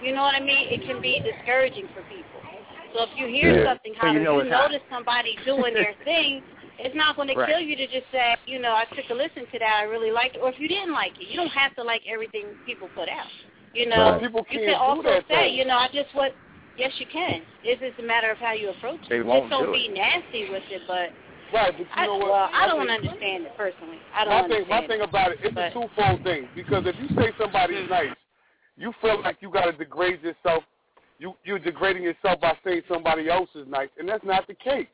[0.00, 0.70] you know what I mean?
[0.70, 2.40] It can be discouraging for people.
[2.94, 3.74] So if you hear Yeah.
[3.74, 4.70] something So hot, you know you it's hot.
[4.70, 6.42] notice somebody doing their thing,
[6.78, 9.44] it's not going to kill you to just say, you know, I took a listen
[9.50, 10.38] to that, I really liked it.
[10.38, 13.26] Or if you didn't like it, you don't have to like everything people put out.
[13.74, 14.20] You know, Right.
[14.22, 15.56] People you can't can also that, say, though.
[15.58, 16.38] you know, I just what.
[16.76, 17.42] Yes, you can.
[17.64, 19.08] It's just a matter of how you approach it.
[19.10, 21.10] They won't don't do be nasty with it, but
[21.52, 22.26] Right, but you I, know what?
[22.28, 23.98] well, I My don't thing- understand it personally.
[24.14, 24.88] I don't thing, my understand.
[24.88, 25.08] thing it.
[25.08, 26.48] about it, it's But- a twofold thing.
[26.54, 27.90] Because if you say somebody's hmm.
[27.90, 28.16] nice,
[28.76, 30.62] you feel like you got to degrade yourself.
[31.18, 34.86] You you're degrading yourself by saying somebody else is nice, and that's not the case.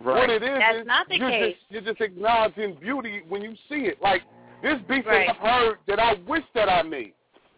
[0.00, 0.20] Right.
[0.20, 1.54] What it is That's is not the you're case.
[1.54, 4.00] just you're just acknowledging beauty when you see it.
[4.00, 4.22] Like
[4.62, 5.26] this beat Right.
[5.26, 7.12] that I've heard that I wish that I made.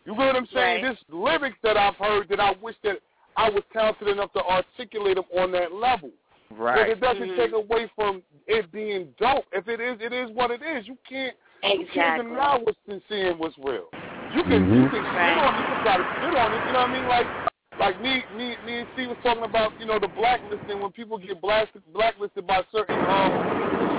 [0.04, 0.82] You know what I'm saying?
[0.84, 0.90] Right.
[0.94, 2.98] This lyrics that I've heard that I wish that
[3.36, 6.10] I was talented enough to articulate them on that level.
[6.50, 6.88] But Right.
[6.90, 7.36] it doesn't Mhm.
[7.36, 9.46] take away from it being dope.
[9.52, 10.86] If it is, it is what it is.
[10.88, 11.84] You can't exactly.
[11.84, 13.92] you can't deny what's sincere and what's real.
[14.30, 14.82] You can Mhm.
[14.84, 16.64] you can spit on it, you can try to spit on it.
[16.64, 17.06] You know what I mean?
[17.06, 17.30] Like
[17.78, 21.18] like me me me and Steve was talking about you know the blacklisting when people
[21.18, 23.42] get blasted blacklisted by certain um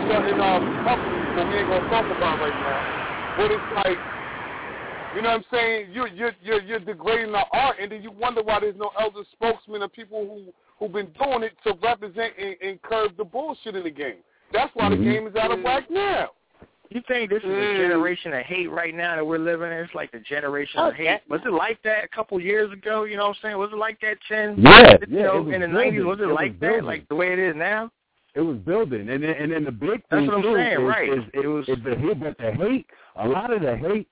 [0.08, 2.88] certain um companies that we ain't gonna talk about right now.
[3.36, 4.02] But it's like
[5.14, 5.91] you know what I'm saying?
[5.91, 9.24] You're you're you're you're degrading the art, and then you wonder why there's no elder
[9.32, 13.76] spokesman or people who who've been doing it to represent and, and curb the bullshit
[13.76, 14.18] in the game.
[14.52, 15.12] That's why the mm-hmm.
[15.12, 16.30] game is out of whack now.
[16.90, 17.78] You think this is a mm.
[17.78, 19.78] generation of hate right now that we're living in?
[19.78, 21.20] It's like the generation Oh, of hate.
[21.30, 23.04] Was it like that a couple years ago?
[23.04, 23.58] You know what I'm saying?
[23.60, 24.56] Was it like that, Chen?
[24.58, 25.94] Yeah, You yeah, know, in the building.
[25.94, 26.68] 90s, was it, It was like that?
[26.68, 26.86] building.
[26.86, 27.92] Like the way it is now?
[28.34, 30.82] It was building, and then and then the big That's thing what I'm too saying,
[30.82, 31.10] is, right.
[31.10, 32.88] is, It was- is the hate, but the hate.
[33.18, 34.08] A lot of the hate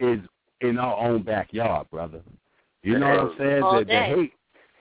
[0.00, 0.20] is
[0.62, 2.22] in our own backyard, brother.
[2.82, 3.62] You know what I'm saying?
[3.62, 4.32] All the, the hate,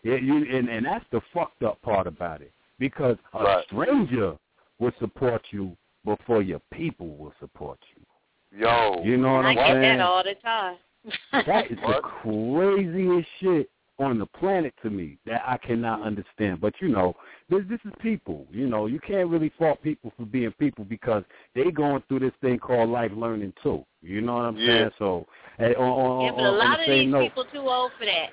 [0.05, 3.65] yeah, you, and and that's the fucked up part about it, because a Right.
[3.65, 4.37] stranger
[4.79, 5.75] will support you
[6.05, 8.59] before your people will support you.
[8.59, 9.97] Yo, You know what I I'm get saying?
[9.97, 10.77] that all the time.
[11.45, 16.61] That is the craziest shit on the planet to me that I cannot understand.
[16.61, 17.15] But you know,
[17.49, 18.45] this this is people.
[18.51, 21.23] You know, you can't really fault people for being people because
[21.55, 23.83] they going through this thing called life learning too.
[24.01, 24.67] You know what I'm Yeah.
[24.67, 24.91] saying?
[24.99, 25.27] So,
[25.59, 27.91] eh, on, on, yeah, but on, a lot the of these note, people too old
[27.97, 28.29] for that.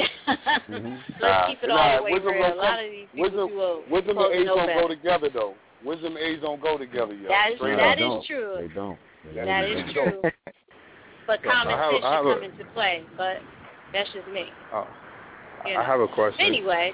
[0.00, 0.98] Mhm.
[1.20, 2.42] Let's keep it all nah, the way wisdom real.
[2.42, 3.90] don't A lot of these people wisdom, too old.
[3.90, 4.80] wisdom and to age don't better.
[4.80, 5.54] go together though.
[5.84, 7.28] Wisdom and age don't go together, yo.
[7.28, 7.94] That is Straight that up.
[7.98, 8.24] is don't.
[8.26, 8.54] true.
[8.60, 8.98] they don't.
[9.24, 10.22] They That really is true.
[11.26, 13.02] But Yeah, common I have- sense I have should a- come into play.
[13.16, 13.36] But
[13.92, 14.46] that's just me.
[14.72, 14.84] Uh,
[15.66, 16.40] You I have a question.
[16.44, 16.92] Anyway,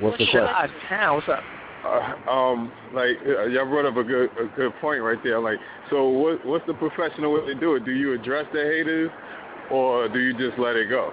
[0.00, 0.74] What's the What's your question?
[0.76, 1.14] Out town.
[1.16, 1.44] What's up?
[1.84, 5.38] Uh, um, like uh, y'all brought up a good a good point right there.
[5.38, 7.84] Like, so what what's the professional way to do it?
[7.84, 9.10] Do you address the haters,
[9.70, 11.12] or do you just let it go?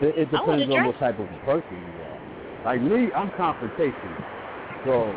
[0.00, 2.64] It, it depends on what type of person you are.
[2.64, 4.24] Like me, I'm confrontational.
[4.84, 5.10] So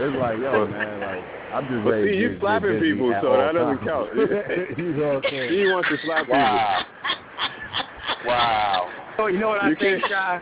[0.00, 2.80] it's like, yo, man, like I'm just But ready see, to you get- slapping get
[2.80, 3.88] busy people, so that doesn't times.
[3.88, 4.08] count.
[4.78, 5.52] you know what I'm saying?
[5.52, 6.38] He wants to slap people.
[6.38, 6.84] Wow.
[8.26, 8.90] Wow.
[9.16, 10.40] So you know what I You think, can't- Shy?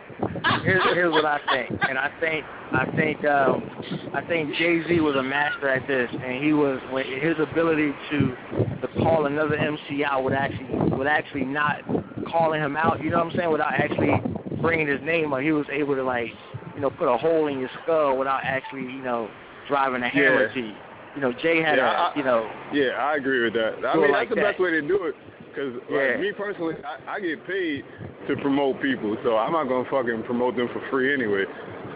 [0.63, 3.69] Here's here's what I think, and I think I think um,
[4.13, 7.91] I think Jay Z was a master at this, and he was when his ability
[8.11, 8.35] to
[8.81, 10.67] to call another MC out would actually
[10.97, 11.81] would actually not
[12.29, 13.01] calling him out.
[13.03, 13.51] You know what I'm saying?
[13.51, 14.21] Without actually
[14.61, 16.29] bringing his name up, he was able to like
[16.75, 19.29] you know put a hole in your skull without actually you know
[19.67, 20.53] driving a hammer Yeah.
[20.53, 20.75] to you.
[21.15, 23.83] You know, Jay had Yeah, a you know Yeah, I agree with that.
[23.87, 25.15] I mean, like that's the best way to do it.
[25.57, 25.97] Because Yeah.
[25.97, 27.83] like, me personally, I, I get paid
[28.27, 31.45] to promote people, so I'm not gonna fucking promote them for free anyway.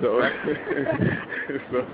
[0.01, 0.19] So,
[1.71, 1.85] so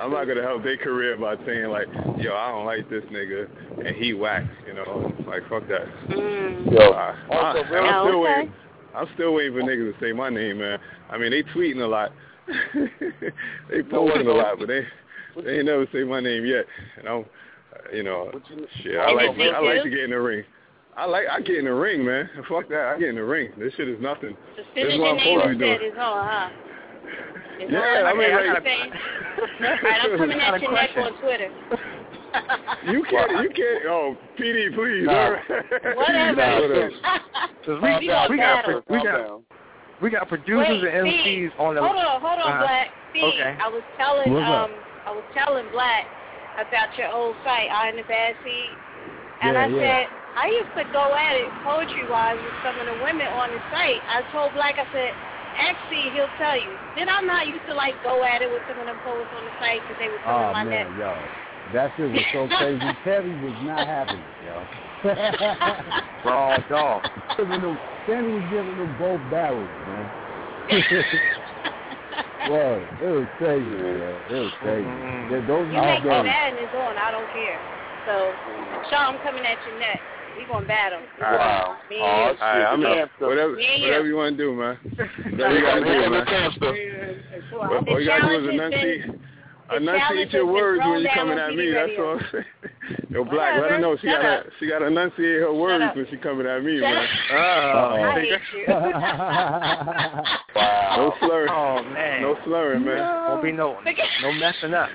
[0.00, 1.86] I'm not gonna help their career by saying like,
[2.18, 3.46] yo, I don't like this nigga
[3.86, 4.44] and he whack.
[4.66, 5.86] You know, like fuck that.
[6.08, 6.92] mm, Yo.
[6.92, 8.34] I, Also, I, real- I'm still okay.
[8.38, 8.54] waiting.
[8.94, 10.78] I'm still waiting for niggas to say my name, man.
[11.10, 12.12] I mean, they tweeting a lot.
[13.70, 14.86] they posting a lot, but they
[15.44, 16.64] they ain't never say my name yet.
[16.98, 18.96] And I'm, uh, you know, you- shit.
[18.96, 20.44] I like if I like to get in the ring.
[20.96, 22.28] I like I get in the ring, man.
[22.48, 22.92] Fuck that.
[22.94, 23.52] I get in the ring.
[23.56, 24.36] This shit is nothing.
[24.36, 25.78] as This soon is as what I'm supposed to be doing.
[25.80, 26.48] it's on, huh?
[27.60, 28.06] It's Yeah, on.
[28.06, 28.92] I mean, Okay, like- I'm.
[29.62, 31.50] All right, I'm coming at your neck on Twitter.
[32.92, 33.30] You can't.
[33.42, 33.84] You can't.
[33.88, 35.06] Oh, PD, please.
[35.06, 35.36] Nah.
[35.96, 36.36] Whatever.
[36.36, 36.90] Nah, whatever.
[37.64, 39.40] Cause Calm we, down, we got we got
[40.00, 41.80] we got producers Wait, and Steve, MCs on the.
[41.82, 42.60] Hold on, hold on, Uh-huh.
[42.64, 42.88] Black.
[43.10, 43.56] Steve, Okay.
[43.60, 44.70] I was telling What's up?
[44.70, 44.72] um
[45.06, 46.04] I was telling Black
[46.60, 48.72] about your old site, I in the Bad Seed.
[49.42, 49.80] And Yeah, I yeah.
[49.80, 50.06] said,
[50.36, 53.60] I used to go at it poetry wise with some of the women on the
[53.70, 54.00] site.
[54.08, 55.12] I told Black, I said,
[55.60, 56.78] ask Steve, he'll tell you.
[56.96, 59.44] Did I not used to like go at it with some of them poets on
[59.44, 60.88] the site because they were coming Oh my neck?
[60.88, 61.28] man, yo,
[61.72, 62.96] that shit was so crazy.
[63.04, 64.66] Terry was not happy, yo.
[66.24, 67.02] Raw dog.
[67.36, 70.10] giving them, Terry was giving them both barrels, man.
[72.48, 74.18] Well, it was crazy, man.
[74.28, 74.82] It was crazy.
[74.82, 75.30] Mhm.
[75.30, 76.24] Yeah, Those You make me outdoors.
[76.24, 76.98] mad and it's on.
[76.98, 77.60] I don't care.
[78.04, 78.34] So,
[78.90, 80.02] Shaw, I'm coming at your neck.
[80.38, 81.00] We gonna battle.
[81.20, 81.76] Wow.
[81.90, 82.04] Me Oh.
[82.04, 83.26] All right, I'm the not, hamster.
[83.26, 83.86] whatever, Yeah, yeah.
[83.86, 84.78] whatever you want to do, man.
[85.30, 86.26] Whatever you Here got to do, the man.
[86.26, 86.74] hamster.
[86.76, 87.18] you.
[87.92, 89.20] All you got to do is enunciate, been-
[89.76, 91.70] enunciate your words when you're coming at PD me.
[91.72, 92.04] That's radio.
[92.08, 92.44] all I'm saying.
[93.10, 96.06] Yo, Black, let her know she got to she got to enunciate her words when
[96.10, 96.96] she coming at me, Shut man.
[96.96, 97.08] up.
[97.32, 97.92] Ah.
[97.92, 98.02] Oh.
[98.02, 98.64] I hate you.
[100.54, 100.96] Wow.
[100.96, 101.50] No slurring.
[101.52, 102.22] Oh man.
[102.22, 102.98] No slurring, man.
[103.28, 103.78] Won't be no
[104.22, 104.88] no messing up.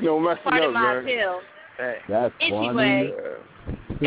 [0.00, 1.02] No messing Part up, of my man.
[1.02, 1.40] appeal.
[1.78, 1.96] Hey.
[2.08, 2.74] That's Anyway.
[2.74, 3.12] funny.
[3.16, 3.42] That's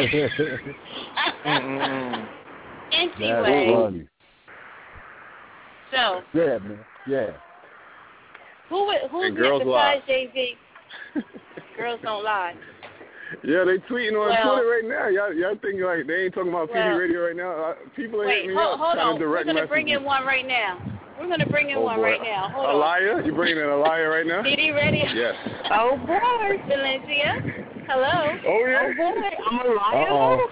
[2.91, 4.07] Anyway, funny.
[5.91, 6.79] so Yeah, man.
[7.07, 7.27] Yeah.
[8.69, 10.57] who would- who's And girls besides Jay Z?
[11.77, 12.55] Girls don't lie.
[13.43, 15.07] Yeah, they tweeting on Well- Twitter right now.
[15.07, 17.51] Y'all, y'all think like they ain't talking about Well- PD radio right now?
[17.51, 19.13] Uh, people are Wait, hitting me hold, up hold trying on.
[19.19, 20.77] to We're direct gonna message bring in one right now.
[21.19, 22.03] We're gonna bring in Oh, one boy.
[22.03, 22.49] right now.
[22.49, 22.79] Hold a on.
[22.79, 23.21] liar?
[23.21, 24.41] You bringing in a liar right now?
[24.45, 25.03] PD ready?
[25.13, 25.35] Yes.
[25.71, 27.58] Oh boy, Valencia.
[27.89, 28.37] Hello.
[28.45, 28.85] Oh yeah.
[28.85, 30.09] Oh boy, I'm a liar.
[30.09, 30.45] Uh-oh.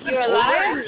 [0.00, 0.82] You're a liar.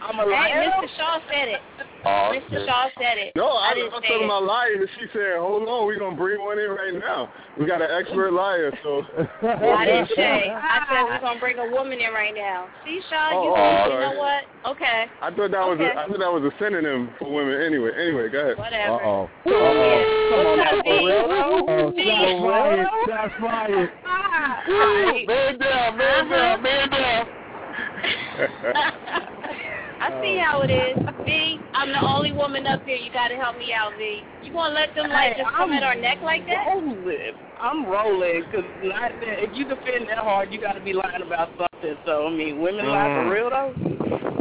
[0.00, 0.62] I'm a liar.
[0.62, 0.70] Hey.
[0.70, 0.88] Mr.
[0.96, 1.60] Shaw said it.
[2.04, 2.50] Oh, Mr.
[2.50, 2.66] shit.
[2.66, 3.32] Shaw said it.
[3.36, 4.26] No, I, I I didn't was say talking it.
[4.26, 7.30] about lying, she said, "Hold on, we're gonna bring one in right now.
[7.58, 9.02] We got an expert liar." So
[9.46, 10.50] I didn't say.
[10.50, 12.66] I said we're gonna bring a woman in right now.
[12.84, 14.42] See, Shaw, you, Oh, you know what?
[14.74, 15.90] Okay, I thought that was Okay.
[15.94, 17.60] a, I thought that was a synonym for women.
[17.62, 18.58] Anyway, anyway, go ahead.
[18.58, 18.94] whatever.
[18.98, 19.30] Uh-oh.
[19.44, 20.90] Come on, now, V.
[20.90, 21.26] for real,
[21.70, 22.02] Oh, V.
[23.06, 23.90] shots fired.
[24.02, 25.26] Shots fired.
[25.26, 26.62] Man down, man down, uh-huh.
[26.62, 27.26] man down.
[30.02, 30.98] I see how it is.
[31.24, 32.96] V, I'm the only woman up here.
[32.96, 34.22] You gotta help me out, V.
[34.42, 36.66] You gonna let them like Hey, just come I'm at our neck like that?
[36.66, 37.32] Rolling.
[37.60, 41.96] I'm rolling because if you defend that hard, you got to be lying about something.
[42.04, 43.22] So I mean, women lie Mm.
[43.22, 43.74] for real though.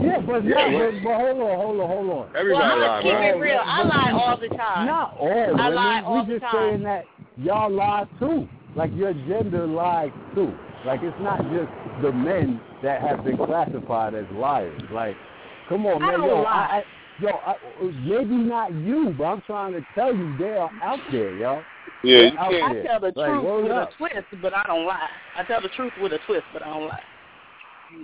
[0.02, 2.28] Yeah, but, Yeah, yeah, what- but, but hold on, hold on, hold on.
[2.36, 3.36] Everybody well, I'm lie, gonna keep man.
[3.36, 3.62] it real.
[3.64, 4.86] I lie all the time.
[4.88, 5.76] Not all I women.
[5.76, 6.70] lie all we the just time.
[6.70, 7.06] saying that
[7.38, 8.48] y'all lie too.
[8.76, 10.52] Like your gender lies too.
[10.84, 11.70] Like it's not just
[12.02, 14.82] the men that have been classified as liars.
[14.92, 15.16] Like,
[15.72, 16.44] come on, man, don't yo.
[16.44, 16.84] I, I,
[17.20, 17.56] yo, I,
[18.06, 21.64] maybe not you, but I'm trying to tell you they are out there, yo.
[22.04, 22.78] Yeah, you can't.
[22.78, 23.92] I tell the Like, truth word with up.
[23.92, 25.10] a twist, but I don't lie.
[25.38, 27.04] I tell the truth with a twist, but I don't lie.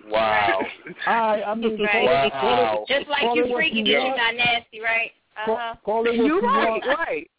[0.09, 0.59] Wow.
[1.07, 1.91] All right, I'm just Right.
[1.91, 2.86] call it, Wow.
[2.89, 5.11] it, Just like call you it what freaky, you but you're not nasty, right?
[5.38, 5.76] Uh-huh.
[5.84, 6.86] call it what You you right, want.
[6.99, 7.30] right.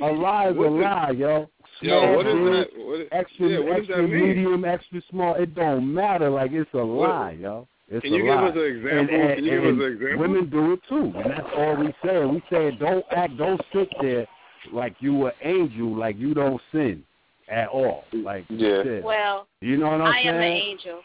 [0.00, 1.48] A lie is a lie, yo.
[1.80, 2.86] Yo, Small, what is big, that?
[2.86, 4.28] What, Extra, yeah, what does extra that mean?
[4.28, 5.34] medium, extra small.
[5.34, 6.28] It don't matter.
[6.30, 7.66] Like it's a What- lie, yo.
[7.88, 8.48] It's Can you give lie.
[8.48, 8.98] us an example?
[8.98, 10.18] And, and, Can you give us an example?
[10.18, 12.24] Women do it too, and that's all we say.
[12.24, 14.26] We say don't act, don't sit there
[14.72, 17.04] like you an angel, like you don't sin
[17.48, 18.04] at all.
[18.12, 18.82] Like Yeah.
[18.82, 19.04] shit.
[19.04, 21.00] Well, you know what I'm I am an angel,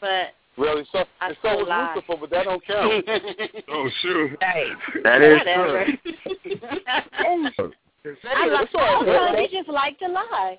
[0.00, 0.84] but Really?
[0.92, 1.94] So, I and so still was lie.
[1.94, 3.04] Lucifer, but that don't count.
[3.68, 4.36] Oh shoot.
[4.42, 4.66] Hey,
[5.04, 5.84] That is whatever.
[5.84, 6.14] true.
[6.86, 7.54] I like,
[8.04, 9.42] It's all right, sometimes man.
[9.42, 10.58] you just like to lie.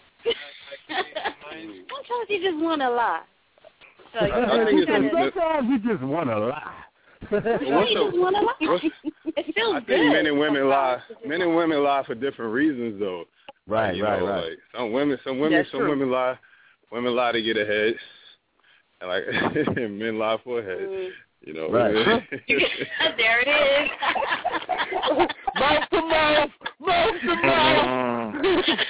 [0.88, 3.22] sometimes you just want to lie.
[4.20, 6.74] So you I know, think you it's kinda, Sometimes you just want to lie.
[7.30, 7.46] What's
[7.92, 8.72] you just want to lie.
[8.72, 8.86] what's-
[9.38, 9.88] It feels I good.
[9.88, 10.98] think men and women lie.
[11.08, 13.26] sometimes Men and women lie for different reasons, though.
[13.68, 14.46] right, you right, know, right.
[14.50, 15.90] Like some women, some women, That's some true.
[15.90, 16.38] women lie.
[16.92, 17.96] Women lie to get ahead,
[19.00, 19.24] and like
[19.78, 20.80] men lie for ahead.
[20.90, 21.10] Mm.
[21.44, 21.70] You know.
[21.72, 21.94] Right.
[23.18, 23.90] there it is.
[25.56, 26.50] mouth to mouth,
[26.80, 28.36] mouth to mouth.
[28.44, 28.88] It just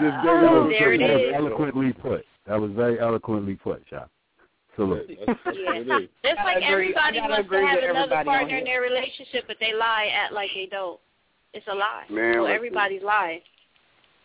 [0.00, 1.34] That goes There it that was is.
[1.36, 2.24] eloquently put.
[2.46, 4.10] That was very eloquently put, Shop.
[4.76, 5.18] Salute.
[5.26, 6.08] That's, that's what it is.
[6.22, 10.50] Like everybody wants to have another partner in their relationship, but they lie, act like
[10.54, 11.00] they don't.
[11.54, 12.04] It's a lie.
[12.10, 13.40] Man, so everybody's lying.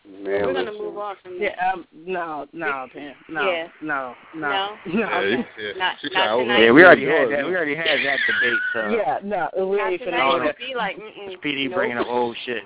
[0.04, 0.78] Man, We're gonna listen.
[0.84, 1.74] move on from Yeah, that.
[1.74, 3.68] um, no, no, Pam, no, Yeah.
[3.80, 4.76] no, no, No?
[4.92, 5.36] Yeah, yeah.
[5.78, 6.58] Not- not tonight.
[6.64, 7.46] Yeah, we already had doors, that.
[7.46, 8.58] We already had that debate.
[8.74, 10.38] So Yeah, no, we Not ain't finna tonight.
[10.38, 10.58] do that.
[10.58, 11.32] Be like, mm-mm.
[11.38, 11.76] Speedy nope.
[11.76, 12.64] bringing up old shit.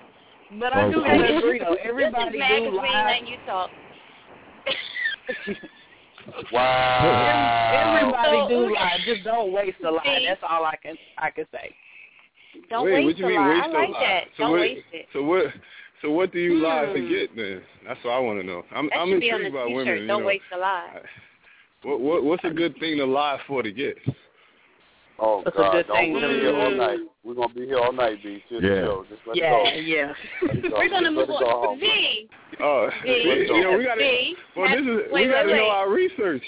[0.58, 1.18] But I do Okay.
[1.18, 1.74] gotta agree though.
[1.74, 3.04] This Everybody is do lie.
[3.04, 3.70] letting you talk.
[6.52, 8.00] Wow.
[8.00, 8.98] Everybody So- do lie.
[9.06, 10.24] Just don't waste a lie.
[10.26, 11.74] That's all I can I can say.
[12.70, 13.48] Don't Wait, waste what you a mean lie.
[13.50, 14.00] waste I a like lie?
[14.00, 14.24] that.
[14.36, 15.06] So don't what, waste it.
[15.12, 15.44] So what?
[16.02, 17.08] So what do you lie to Hmm.
[17.08, 17.62] get then?
[17.86, 18.64] That's what I want to know.
[18.74, 19.86] I'm That I'm should be on the intrigued by t-shirt.
[19.86, 20.06] women.
[20.08, 20.26] Don't know.
[20.26, 21.00] waste a lie.
[21.82, 23.96] What what what's a good thing to lie for to get?
[25.18, 26.12] Oh That's a God, good don't thing.
[26.12, 26.98] we're gonna be here all night.
[27.24, 28.42] We're gonna be here all night, B.
[28.50, 28.80] Just Yeah.
[28.82, 29.04] chill.
[29.08, 29.80] Just let Yeah, it go.
[29.80, 30.12] yeah.
[30.42, 30.76] Let go.
[30.78, 31.62] We're gonna move let it go on.
[31.68, 31.80] home.
[31.80, 32.28] V.
[32.60, 33.08] Oh, V.
[33.48, 34.00] you know we got to.
[34.00, 34.36] V.
[34.56, 36.42] Well, this is wait, we got to wait, know our research.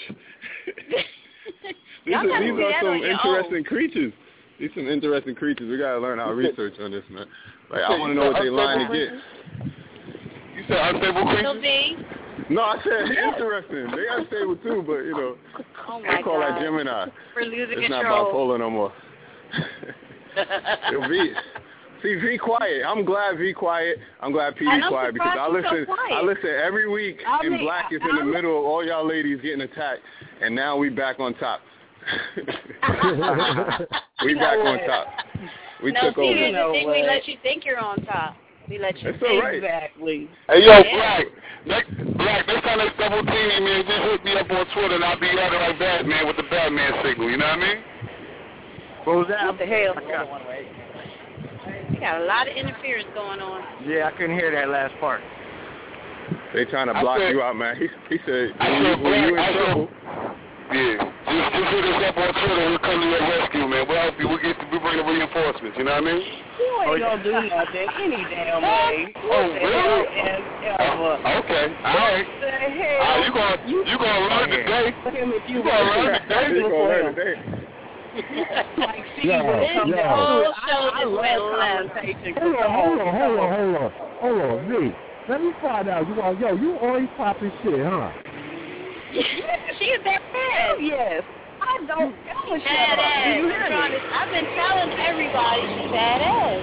[2.05, 3.63] these are, these are some interesting own.
[3.63, 4.13] creatures.
[4.59, 5.69] These some interesting creatures.
[5.69, 7.25] We got to learn our research on this, man.
[7.71, 9.13] Like I want to know what they're lying to get.
[10.55, 12.05] You said unstable So creatures?
[12.47, 12.53] V.
[12.53, 13.87] No, I said interesting.
[13.95, 15.35] They got stable too, but you know,
[15.87, 16.55] Oh they call God.
[16.55, 17.05] that Gemini.
[17.35, 18.33] We're losing It's not control.
[18.33, 18.93] bipolar no more.
[20.91, 21.33] Yo, v,
[22.03, 22.83] see, V quiet.
[22.87, 23.97] I'm glad V quiet.
[24.21, 25.85] I'm glad PD And quiet because I listen.
[25.87, 25.95] so.
[26.15, 28.85] I listen every week, I and mean, Black is in the I'm- middle of all
[28.85, 30.01] y'all ladies getting attacked,
[30.41, 31.61] and now we back on top.
[34.23, 35.07] we back on top.
[35.83, 36.35] We no, took see, over.
[36.35, 36.87] here's the No thing.
[36.87, 37.01] way.
[37.01, 38.35] We let you think you're on top.
[38.69, 39.43] We let you It's think.
[39.43, 39.55] right.
[39.55, 40.29] Exactly.
[40.47, 40.83] Hey yo, Yeah.
[41.23, 41.25] Black.
[41.65, 42.47] Next, Black.
[42.47, 45.19] Next time they double team me, man, just hit me up on Twitter, and I'll
[45.19, 47.29] be at it like Batman with the Batman signal.
[47.29, 47.77] You know what I mean?
[49.03, 49.45] What was that?
[49.45, 49.93] What the hell?
[49.97, 50.27] I got-
[51.91, 53.63] We got a lot of interference going on.
[53.85, 55.21] Yeah, I couldn't hear that last part.
[56.53, 57.75] They trying to block said- you out, man.
[57.75, 59.89] He, he said, I when you, said, when you in I said- trouble,
[60.69, 61.01] Yeah.
[61.01, 62.65] Just, just hit us up on Twitter.
[62.69, 63.85] We'll come to your rescue, man.
[63.89, 64.27] We'll help you.
[64.29, 64.53] We'll get.
[64.71, 65.77] We bring the reinforcements.
[65.77, 66.21] You know what I mean?
[66.21, 69.15] You ain't gonna do nothing any damn way.
[69.17, 70.19] Oh, What the hell really?
[70.19, 71.13] and ever.
[71.41, 71.65] Okay.
[71.83, 72.25] All right.
[72.27, 73.01] What the hell?
[73.01, 74.85] Ah, you gonna you gonna learn today?
[75.19, 76.53] him if you You gonna learn today?
[76.53, 77.65] he gonna learn today.
[78.77, 80.15] Like, see, Yeah, when yeah.
[80.15, 82.35] Whole show I, I love went conversation.
[82.41, 84.95] Hold on, hold on, hold on, hold on, hold on, V.
[85.27, 86.07] Let me find out.
[86.07, 88.09] You want, yo, you always popping shit, huh?
[89.79, 90.77] she a badass.
[90.79, 91.23] Yes.
[91.61, 92.97] I don't ever shut up.
[92.97, 93.35] Do Badass.
[93.35, 93.97] you I'm hear trying me?
[93.97, 96.61] to, I've been telling everybody she's badass.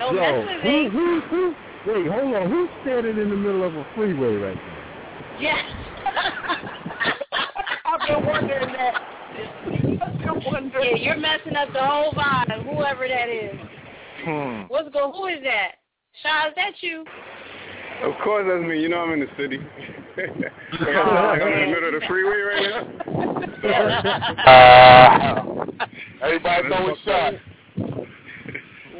[0.00, 0.90] Don't Yo, mess with who, me.
[0.90, 1.54] who, who,
[1.86, 2.50] wait, hold on.
[2.50, 5.38] Who's standing in the middle of a freeway right now?
[5.40, 5.64] Yes.
[7.86, 8.94] I've been wondering that.
[10.02, 10.96] I've been wondering.
[10.96, 13.56] Yeah, you're messing up the whole vibe, whoever that is.
[14.24, 14.62] Hmm.
[14.68, 15.12] What's go?
[15.12, 15.76] Who is that?
[16.22, 17.04] Shaw, is that you?
[18.02, 18.80] Of course, that's me.
[18.80, 19.58] You know I'm in the city.
[20.16, 22.82] like I am in the middle of the freeway right now.
[24.46, 25.86] Uh,
[26.22, 27.36] everybody throwing shots.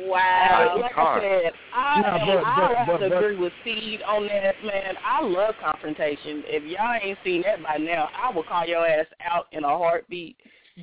[0.07, 0.76] Wow.
[0.80, 1.22] Like I hard.
[1.22, 4.55] said, I, Nah, am, but- I have but- to but- agree with Seed on that,
[4.64, 4.94] man.
[5.05, 6.42] I love confrontation.
[6.46, 9.68] If y'all ain't seen that by now, I will call your ass out in a
[9.68, 10.36] heartbeat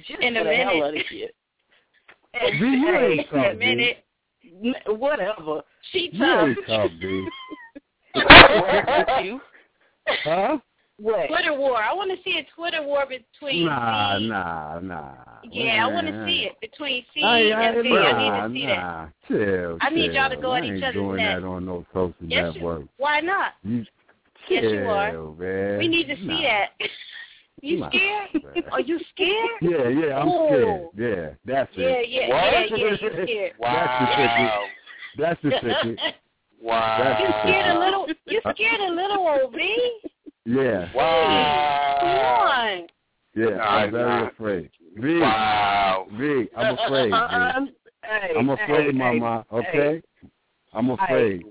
[0.08, 0.88] just In for a the hell minute.
[0.88, 1.36] of the shit.
[2.34, 4.06] B, you ain't Hey, a minute.
[4.86, 5.62] whatever.
[5.92, 6.48] She You tough.
[6.50, 6.92] ain't tough,
[8.20, 8.26] B.
[8.60, 9.42] What you?
[10.24, 10.58] Huh?
[11.00, 11.28] What?
[11.28, 11.78] Twitter war.
[11.78, 14.28] I want to see a Twitter war between Nah, C.
[14.28, 15.14] nah, nah.
[15.44, 17.90] Yeah, I want to see it between C I, I, and V.
[17.90, 18.82] nah, I need to see that.
[18.82, 19.08] nah.
[19.28, 20.42] Chill, I need y'all to chill.
[20.42, 21.42] go at I each ain't other's doing neck.
[21.42, 22.84] that on no social Yes, you- network.
[22.98, 23.54] Why not?
[23.64, 23.86] You,
[24.50, 25.12] Yes, you are.
[25.34, 25.78] man.
[25.78, 26.42] We need to see Nah.
[26.42, 26.70] that.
[27.64, 28.30] You scared?
[28.72, 29.50] Are you scared?
[29.62, 30.46] Yeah, yeah, I'm Ooh.
[30.46, 30.88] scared.
[30.96, 32.10] Yeah, that's Yeah, it.
[32.10, 32.54] yeah, What?
[32.54, 32.86] yeah, yeah.
[32.86, 33.54] You scared?
[33.60, 34.60] That's the ticket.
[35.18, 36.00] That's the ticket.
[36.68, 36.98] Wow.
[37.00, 38.08] That's You scared a little?
[38.26, 40.00] You scared a little old V?
[40.46, 41.98] Yeah, Wow.
[42.02, 42.88] Come on.
[43.36, 43.58] yeah.
[43.58, 44.28] Nah, I'm very nah.
[44.28, 44.70] afraid.
[44.96, 46.08] V, Wow.
[46.18, 47.10] V, I'm uh, uh, uh, afraid.
[47.10, 47.14] V.
[47.14, 47.52] Uh-uh.
[47.56, 47.70] Um,
[48.04, 49.46] hey, I'm afraid, hey, Mama.
[49.50, 50.02] hey, Okay,
[50.74, 51.44] I'm afraid.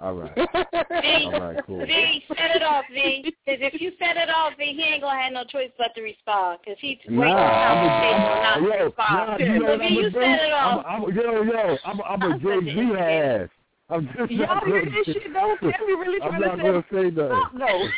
[0.00, 0.32] All right.
[0.36, 1.80] V, All right, cool.
[1.84, 3.22] V, set it off, V.
[3.24, 6.02] Because if you set it off, V, he ain't gonna have no choice but to
[6.02, 6.60] respond.
[6.64, 9.26] Because he's Nah, waiting for I'm conversation a, not I'm to respond.
[9.28, 10.20] nah, you know so what V, I'm you do?
[10.20, 10.84] set it off.
[10.86, 13.48] I'm, I'm, yo, yo, I'm, I'm a I'm Jay-Z ass.
[13.90, 15.56] I'm just Y'all not hear gonna this shit though?
[15.60, 17.28] Tammy really I'm trying not to gonna say say nothing.
[17.28, 17.88] Stop, no.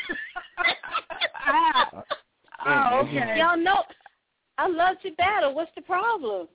[1.47, 2.05] ah.
[2.67, 3.35] Oh, okay.
[3.39, 3.83] Y'all know,
[4.59, 5.55] I love to battle.
[5.55, 6.47] What's the problem?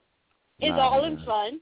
[0.60, 1.60] It's Nah, all in fun.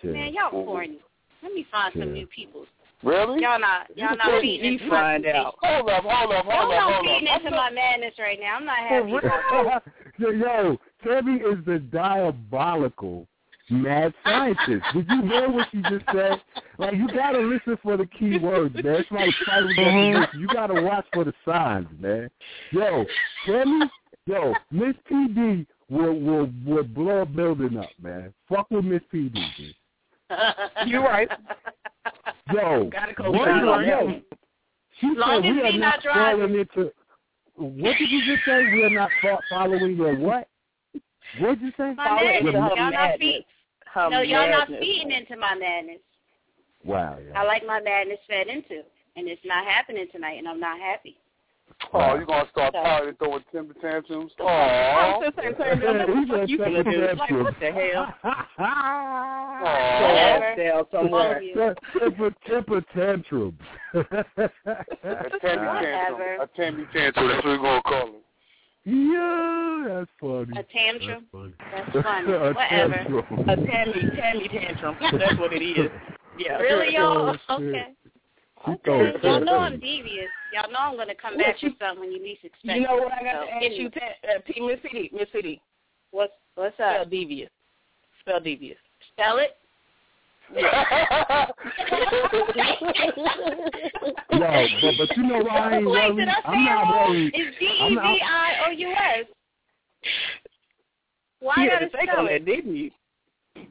[0.00, 0.12] Chill.
[0.12, 0.98] Man, y'all corny.
[1.42, 2.66] Let me find some new people.
[3.02, 3.40] Really?
[3.42, 5.54] Y'all not, y'all not Let feeding me into my find out.
[5.62, 7.40] Hold up, hold up, Y'all hold up, not hold feeding up.
[7.40, 8.56] into my madness right now.
[8.56, 9.10] I'm not happy.
[10.18, 13.26] yo, yo, Tammy is the diabolical
[13.70, 14.84] mad scientist.
[14.94, 16.40] Did you hear what she just said?
[16.78, 18.86] Like, you gotta listen for the key words, man.
[18.86, 20.22] It's like title definition.
[20.22, 20.40] Mm-hmm.
[20.40, 22.30] You gotta watch for the signs, man.
[22.72, 23.04] Yo,
[23.46, 23.86] tell me,
[24.26, 28.32] yo, Miss PD will will will blow a building up, man.
[28.48, 29.32] Fuck with Miss PD.
[29.56, 29.74] Dude.
[30.86, 31.28] You right.
[32.52, 33.48] Yo, Gotta go what,
[33.86, 34.20] yo,
[35.00, 36.40] she Long said we are not not driving.
[36.46, 36.92] falling into.
[37.56, 38.64] What did you just say?
[38.72, 39.10] We are not
[39.50, 40.48] following your what?
[41.40, 41.94] What did you say?
[41.94, 42.54] My Follow madness.
[42.54, 43.42] her Y'all not madness.
[43.94, 44.00] Feed.
[44.00, 46.00] Her No, y'all not feeding into my madness.
[46.84, 47.18] Wow.
[47.34, 48.82] I like my madness fed into,
[49.16, 51.16] and it's not happening tonight, and I'm not happy.
[51.92, 54.32] Oh, you're gonna start pouting and throwing temper tantrums?
[54.40, 55.18] I Oh.
[55.20, 57.18] was just saying, Tammy, what the fuck you finna do?
[57.18, 58.14] Like, what the hell?
[58.60, 60.54] Oh.
[60.56, 61.40] Down somewhere.
[61.42, 61.54] you.
[61.98, 63.58] temper, temper tantrum.
[63.94, 64.02] A
[65.40, 66.40] Tammy tantrum.
[66.40, 67.28] A Tammy tantrum.
[67.28, 68.22] That's what we're gonna call it.
[68.84, 70.58] Yeah, that's funny.
[70.58, 71.26] A tantrum.
[71.32, 72.32] That's That's funny.
[72.32, 72.94] A Whatever.
[72.94, 73.48] tantrum.
[73.48, 74.96] A Tammy, Tammy tantrum.
[75.18, 75.90] That's what it is.
[76.38, 76.56] Yeah.
[76.58, 77.36] Really, y'all?
[77.48, 77.74] Oh, shit.
[77.74, 77.94] Okay.
[78.68, 79.20] Okay.
[79.20, 79.58] throws Y'all know.
[79.58, 80.28] I'm devious.
[80.52, 82.64] Y'all know I'm gonna come What back you- with something when you least expect.
[82.66, 82.74] it.
[82.76, 84.00] You know what I got So, to ask you, Ta-
[84.34, 85.60] uh, P- Miss City, Miss City.
[86.10, 87.50] What's what's Spell devious.
[88.20, 88.78] Spell devious.
[89.12, 89.57] Spell it.
[94.32, 96.16] Yo, but but you know why I ain't Wait, worried?
[96.16, 97.32] did I say I'm not worried.
[97.34, 99.26] It's D E I'm V not- I O U S.
[101.40, 102.30] Why you I had gotta spell it?
[102.30, 102.90] that, didn't you?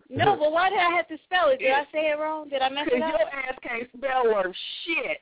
[0.10, 1.60] No, but why did I have to spell it?
[1.60, 2.48] Did I say it wrong?
[2.50, 4.56] Did I mess Because it your ass can't spell worth
[4.86, 5.22] shit.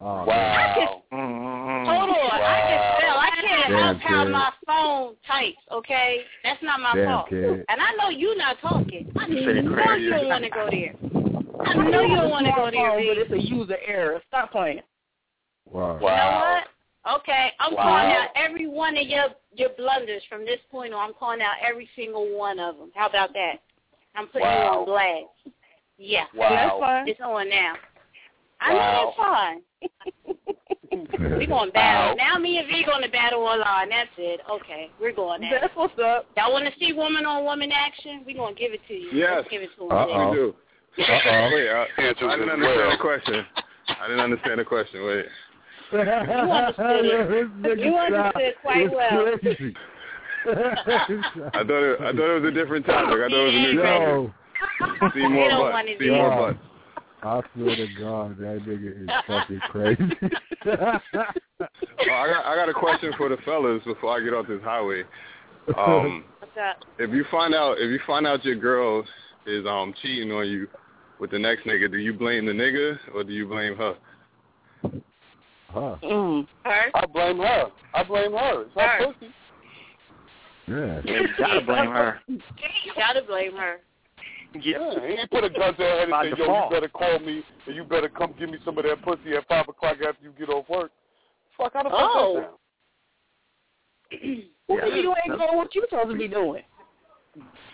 [0.00, 1.02] Oh, Wow.
[1.10, 3.16] Hold on, I can spell.
[3.62, 4.32] I can't Damn, help how kid.
[4.32, 5.58] my phone types.
[5.70, 7.28] Okay, that's not my Damn, fault.
[7.28, 7.64] kid.
[7.68, 9.10] And I know you're not talking.
[9.16, 10.94] I know you don't want to go there.
[11.64, 14.20] I know you don't want to go there, Smartphone, But it's a user error.
[14.28, 14.80] Stop playing.
[15.70, 15.94] Wow.
[16.00, 17.20] You know what?
[17.20, 17.82] Okay, I'm Wow.
[17.82, 21.08] calling out every one of your your blunders from this point on.
[21.08, 22.90] I'm calling out every single one of them.
[22.94, 23.56] How about that?
[24.14, 25.54] I'm putting you on blast.
[25.98, 27.08] Yeah, That's fine.
[27.08, 27.74] it's on now.
[28.60, 28.78] I Wow.
[28.78, 29.62] know that's fine.
[31.18, 32.16] We're going to battle.
[32.16, 33.88] Now me and V going to battle online.
[33.88, 34.40] That's it.
[34.50, 35.60] Okay, we're going at.
[35.60, 36.26] That's what's up.
[36.36, 38.22] Y'all want to see woman on woman action?
[38.26, 39.08] We're going to give it to you.
[39.12, 39.32] Yes.
[39.36, 39.92] Let's give it to them.
[39.92, 40.30] Uh-oh.
[40.30, 40.54] We do.
[40.98, 41.50] Uh-oh.
[41.54, 42.90] Wait, uh, I, I didn't understand well.
[42.90, 43.46] the question.
[43.88, 45.06] I didn't understand the question.
[45.06, 45.26] Wait.
[45.92, 47.78] You understood it.
[47.84, 49.26] You understood quite well.
[50.44, 53.14] I thought it, I thought it was a different topic.
[53.14, 54.08] I thought it was a new topic.
[54.08, 55.88] Yo, See more butts.
[56.00, 56.58] See more butts.
[57.22, 60.16] I swear to God, that nigga is fucking crazy.
[62.08, 64.60] Oh, I got I got a question for the fellas before I get off this
[64.64, 65.04] highway.
[65.78, 66.84] Um, What's up?
[66.98, 69.04] if you find out if you find out your girl
[69.46, 70.66] is um cheating on you
[71.20, 73.94] with the next nigga, do you blame the nigga or do you blame her?
[75.68, 75.96] huh.
[76.02, 76.46] Mm.
[76.64, 76.90] Her?
[76.94, 77.70] I blame her.
[77.94, 78.62] I blame her.
[78.62, 79.06] It's her, Her.
[79.12, 79.32] pussy.
[80.66, 81.00] Yeah.
[81.04, 82.20] Yeah, you gotta blame her.
[82.26, 82.38] You
[82.96, 83.76] gotta blame her.
[84.60, 87.18] Yeah, he ain't put a gun to her head and say, yo, you better call
[87.20, 90.22] me and you better come give me some of that pussy at 5 o'clock after
[90.22, 90.90] you get off work.
[91.56, 92.34] Fuck, how the fuck Oh.
[92.34, 92.56] that sound?
[94.68, 96.62] Well, you ain't doing what you supposed to be doing.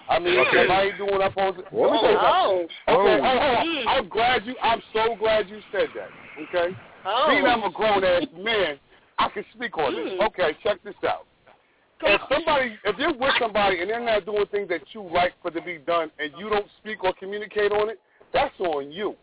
[0.08, 0.64] I mean, Okay.
[0.64, 1.64] if I ain't doing what I'm supposed to.
[1.74, 1.90] Whoa.
[1.90, 2.68] Let me tell you something.
[2.88, 2.94] Oh.
[2.94, 3.22] Okay, Oh.
[3.22, 3.66] hold on, hold on.
[3.66, 3.84] Mm.
[3.86, 4.54] I'm glad you.
[4.62, 6.08] I'm so glad you said that.
[6.42, 6.76] Okay.
[7.04, 7.26] Oh.
[7.28, 8.78] Being I'm a grown ass man,
[9.18, 10.12] I can speak on this.
[10.14, 10.26] Mm.
[10.28, 11.26] Okay, check this out.
[12.00, 15.50] If somebody, if you're with somebody and they're not doing things that you like for
[15.50, 17.98] to be done, and you don't speak or communicate on it,
[18.32, 19.16] that's on you.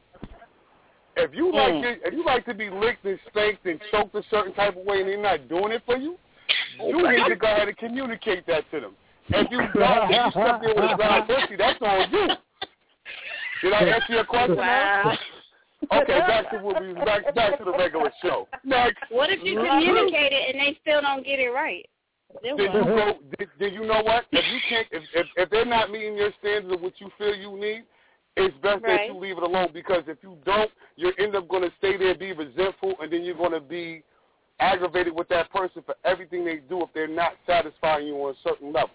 [1.18, 1.84] If you like Mm.
[1.86, 4.86] it, if you like to be licked and spanked and choked a certain type of
[4.86, 6.18] way, and they're not doing it for you,
[6.78, 8.96] you need to go ahead and communicate that to them.
[9.30, 12.28] If you don't, if you step there with a brown pussy, that's on you.
[13.62, 14.58] Did I answer your question?
[14.58, 15.18] Wow.
[15.94, 18.48] Okay, back to what we back back to the regular show.
[18.64, 18.98] Next.
[19.10, 21.88] What if you communicate it and they still don't get it right?
[22.44, 22.86] Then Did you what?
[22.88, 23.14] go?
[23.40, 24.26] Did, did you know what?
[24.32, 27.36] If you can't, if, if if they're not meeting your standards of what you feel
[27.36, 27.84] you need,
[28.38, 31.64] it's best that you leave it alone because if you don't, you end up going
[31.64, 34.04] to stay there, be resentful, and then you're going to be
[34.60, 38.72] aggravated with that person for everything they do if they're not satisfying you on certain
[38.74, 38.92] levels.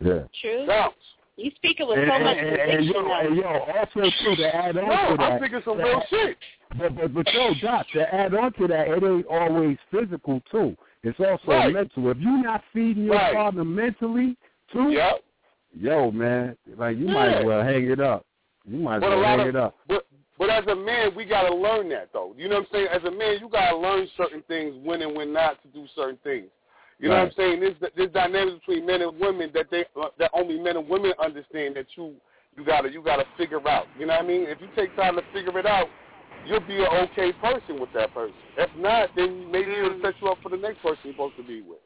[0.00, 0.20] Yeah.
[0.40, 0.66] True.
[0.66, 0.94] Bounce.
[1.36, 2.92] You speaking with And, so and, much and, and, conviction.
[2.94, 3.42] yo, and though.
[3.42, 5.40] yo, also too to add on No, to I'm that.
[5.40, 6.36] thinking some to real add- shit.
[6.78, 10.76] But but but yo, Doc, to add on to that, it ain't always physical too.
[11.02, 11.72] It's also Right.
[11.72, 12.10] mental.
[12.10, 13.34] If you're not feeding your Right.
[13.34, 14.36] partner mentally
[14.68, 15.24] too, Yep.
[15.74, 18.24] yo man, like you might as well hang it up.
[18.64, 19.74] You might as But well hang of it up.
[19.88, 20.06] but
[20.38, 22.34] but as a man, we gotta learn that though.
[22.36, 22.88] You know what I'm saying?
[22.88, 26.18] As a man, you gotta learn certain things when and when not to do certain
[26.18, 26.50] things.
[26.98, 27.60] You know what I'm saying?
[27.60, 31.12] This this dynamic between men and women that they uh, that only men and women
[31.18, 32.14] understand that you
[32.56, 33.88] you gotta you gotta figure out.
[33.98, 34.42] You know what I mean?
[34.42, 35.88] If you take time to figure it out,
[36.46, 38.34] you'll be an okay person with that person.
[38.56, 41.42] If not, then maybe it'll set you up for the next person you're supposed to
[41.42, 41.78] be with.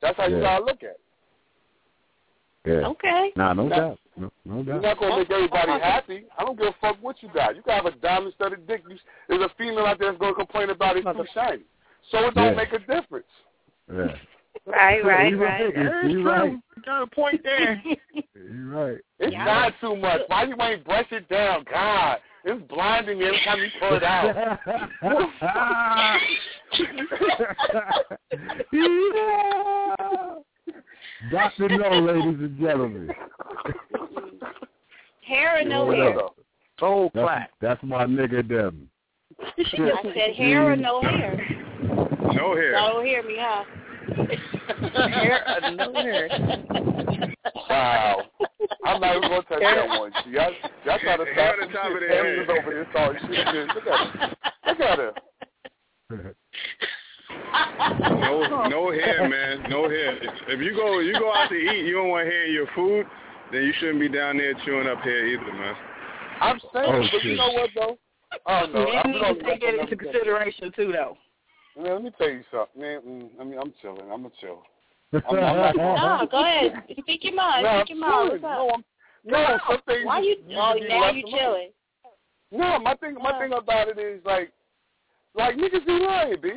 [0.00, 1.00] That's how you gotta look at it.
[2.64, 2.86] Yeah.
[2.88, 3.32] Okay.
[3.36, 3.98] Nah, no Now- doubt.
[4.14, 6.26] No, no You're not gonna make everybody happy.
[6.36, 7.56] I don't give a fuck what you got.
[7.56, 8.82] You can have a diamond studded dick.
[8.86, 11.62] You, there's a female out there that's gonna complain about it too shiny.
[12.10, 12.52] So it don't Yeah.
[12.52, 13.26] make a difference.
[13.90, 14.14] Yeah.
[14.66, 15.74] Right, right, You right.
[16.08, 16.56] You right.
[16.84, 17.82] Got a point there.
[18.34, 18.98] You right.
[19.18, 19.44] It's Yeah.
[19.44, 20.20] not too much.
[20.26, 21.64] Why you ain't brush it down?
[21.70, 24.58] God, it's blinding me every time you pull it out.
[28.72, 29.94] yeah.
[31.30, 33.10] Doctor No, ladies and gentlemen.
[35.26, 36.18] Hair or no hair?
[36.18, 36.34] up?
[36.80, 37.50] Soul That's, clap.
[37.60, 38.88] that's my nigga them.
[39.40, 41.36] I said hair or no hair.
[42.34, 42.72] No hair.
[42.72, 43.64] Y'all don't hear me, huh?
[45.08, 45.92] Hair or no?
[47.68, 48.22] Wow.
[48.84, 50.12] I'm not even gonna touch that one.
[50.30, 50.52] Y'all,
[50.84, 52.08] y'all try to stop on the top some of shit.
[52.08, 53.46] their Emily's over here starting shit.
[53.74, 54.36] Look at her.
[54.66, 55.12] Look at her.
[58.10, 59.70] No, no hair, man.
[59.70, 60.18] No hair.
[60.48, 63.06] If you go, you go out to eat, you don't want hair in your food,
[63.52, 65.74] then you shouldn't be down there chewing up hair either, man.
[66.40, 67.98] I'm saying, Oh, but you know what though?
[68.46, 71.16] Oh no, Men I'm need gonna to take that into consideration too, though.
[71.76, 73.00] Man, let me tell you something, man.
[73.06, 74.10] Mm, I mean, I'm chilling.
[74.12, 74.62] I'm a chill.
[75.12, 76.84] I'm, I'm not No, go ahead.
[77.00, 77.64] Speak your mind.
[77.64, 78.30] No, Speak your mind.
[78.30, 78.70] What's no.
[78.74, 78.84] I'm,
[79.24, 80.36] no, some things Why you?
[80.50, 81.38] Oh, now you alone.
[81.38, 81.70] chilling.
[82.50, 84.52] No, my thing, my thing about it is like,
[85.34, 86.50] like niggas be lying, b.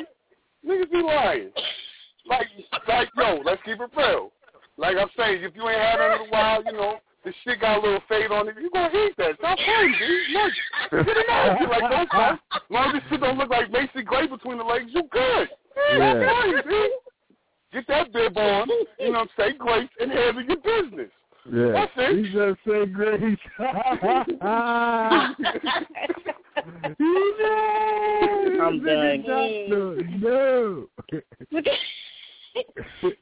[0.67, 1.51] Niggas be lying.
[2.27, 2.47] Like,
[2.87, 4.31] like, yo, let's keep it real.
[4.77, 7.59] Like I'm saying, if you ain't had it in a while, you know, the shit
[7.59, 8.55] got a little fade on it.
[8.61, 9.35] You gonna hate that?
[9.39, 10.25] Stop playing, b.
[10.33, 11.59] Look, get it out.
[11.59, 12.39] You like don't stop.
[12.53, 15.49] As long as this shit don't look like Macy Gray between the legs, you good.
[15.49, 16.41] Stop Yeah.
[16.41, 16.89] playing, b.
[17.73, 18.69] Get that bib on.
[18.99, 21.09] You know, say grace and handle your business.
[21.51, 21.71] Yeah.
[21.73, 22.25] That's it.
[22.25, 23.37] He just said grace.
[28.61, 29.23] I'm done.
[29.27, 30.87] Doctor, no.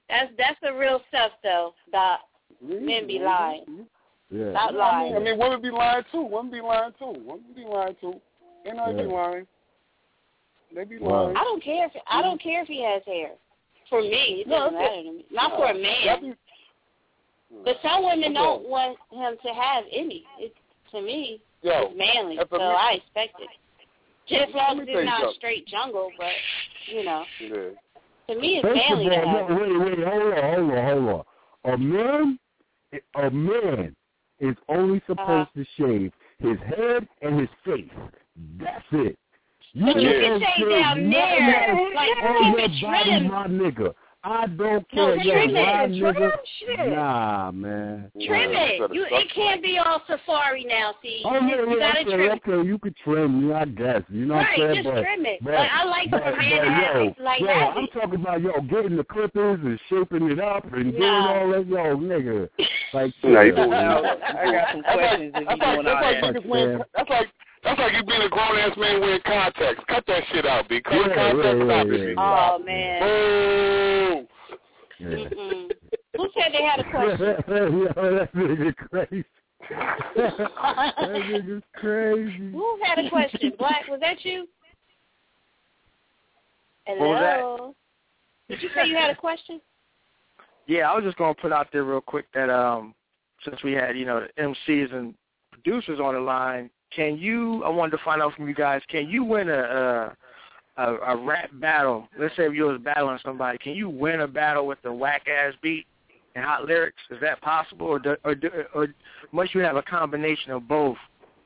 [0.10, 1.74] that's that's the real stuff, though.
[1.92, 2.20] Doc.
[2.64, 3.86] Men be lying.
[4.32, 4.52] Yeah.
[4.52, 5.16] Stop I mean, lying.
[5.16, 6.22] I mean, women be lying too.
[6.24, 7.14] Women be lying too.
[7.26, 8.16] Women be lying too.
[8.66, 9.48] They know they be lying.
[10.74, 11.36] They be lying.
[11.36, 13.32] I don't care if I don't care if he has hair.
[13.90, 15.26] For me, it No, doesn't it's- matter to me.
[15.32, 16.22] Not for a man.
[16.22, 16.36] be-
[17.64, 18.34] But some women Okay.
[18.34, 20.26] don't want him to have any.
[20.40, 20.56] It
[20.92, 23.50] to me, Yo, it's manly, so man- I expect it.
[24.26, 25.36] Just as long as it's not something.
[25.36, 26.34] straight jungle, but
[26.88, 27.70] you know, Yeah.
[28.30, 29.50] to me it's First of manly to have.
[29.50, 31.26] no, wait, wait, hold on, hold on, hold on.
[31.74, 32.40] A man,
[33.16, 33.96] a man
[34.40, 35.46] is only supposed Uh-huh.
[35.56, 37.90] to shave his head and his face.
[38.58, 39.18] That's it.
[39.76, 43.32] But you can care down there, like, keep it trimmed.
[43.32, 43.94] my nigga.
[44.26, 45.18] I don't care.
[45.18, 45.48] No, care.
[45.48, 46.00] trim yo, it.
[46.00, 46.90] Trim shit.
[46.90, 48.10] Nah, man.
[48.26, 48.60] Trim Nah.
[48.62, 48.92] it.
[48.94, 50.96] You, it can't be all safari now.
[51.02, 52.40] See, Oh you, yeah, you yeah, gotta okay, trim.
[52.48, 54.02] okay, you could trim me, I guess.
[54.08, 54.84] You know Right, what I'm saying?
[54.84, 55.44] just but, trim it.
[55.44, 57.78] But, Like, I like but, for a man but, to have yo, like, yo, have
[57.78, 61.68] I'm talking about yo getting the clippers and shaping it up and doing all that,
[61.68, 62.50] yo, nigga.
[62.94, 63.90] Like, Nah, you chill, doing man.
[63.90, 66.36] I got some questions if you That's like, doing all that's like that.
[66.36, 66.84] niggas wearing,
[67.64, 69.84] that's like that's like you being a grown ass man wearing contacts.
[69.88, 70.82] Cut that shit out, B.
[70.82, 73.00] Cut Yeah, contacts yeah, stop yeah, it, Oh man.
[74.20, 74.28] Boo.
[75.00, 75.68] Yeah.
[76.18, 77.20] Who said they had a question?
[77.48, 79.26] yo, that nigga crazy.
[80.16, 82.52] that nigga's crazy.
[82.52, 83.54] Who had a question?
[83.58, 84.48] Black, was that you?
[86.86, 87.40] What was that?
[87.40, 87.76] Hello.
[88.50, 89.60] Did you say you had a question?
[90.68, 92.94] Yeah, I was just gonna put out there real quick that um
[93.44, 95.14] since we had, you know, the MCs and
[95.52, 99.10] producers on the line, can you I wanted to find out from you guys, can
[99.10, 100.18] you win a a
[100.78, 102.08] a, a rap battle?
[102.20, 105.28] Let's say if you was battling somebody, can you win a battle with a whack
[105.28, 105.86] ass beat
[106.36, 107.02] and hot lyrics?
[107.12, 108.88] Is that possible or do, or do, or
[109.32, 110.98] must you have a combination of both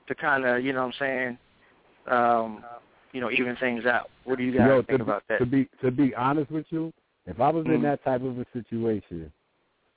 [0.08, 1.38] to kind of, you know what I'm saying,
[2.10, 2.64] um,
[3.12, 4.10] you know, even things out?
[4.24, 5.40] What do you guys Yo, think to, about that?
[5.40, 6.94] to be to be honest with you,
[7.26, 7.84] if I was in Mhm.
[7.84, 9.32] that type of a situation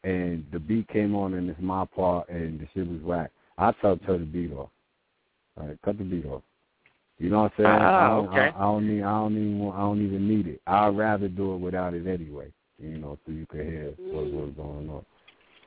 [0.02, 3.78] and the beat came on and it's my part and the shit was whack, I'd
[3.80, 4.70] tell turn the beat off.
[5.58, 6.42] All right, cut the beat off.
[7.18, 7.82] You know what I'm saying?
[7.82, 8.56] Ah, I don't, okay.
[8.56, 9.02] I, I don't need.
[9.02, 9.72] I don't even.
[9.72, 10.60] I don't even need it.
[10.66, 12.50] I'd rather do it without it anyway.
[12.78, 15.04] You know, so you could hear what, what's going on.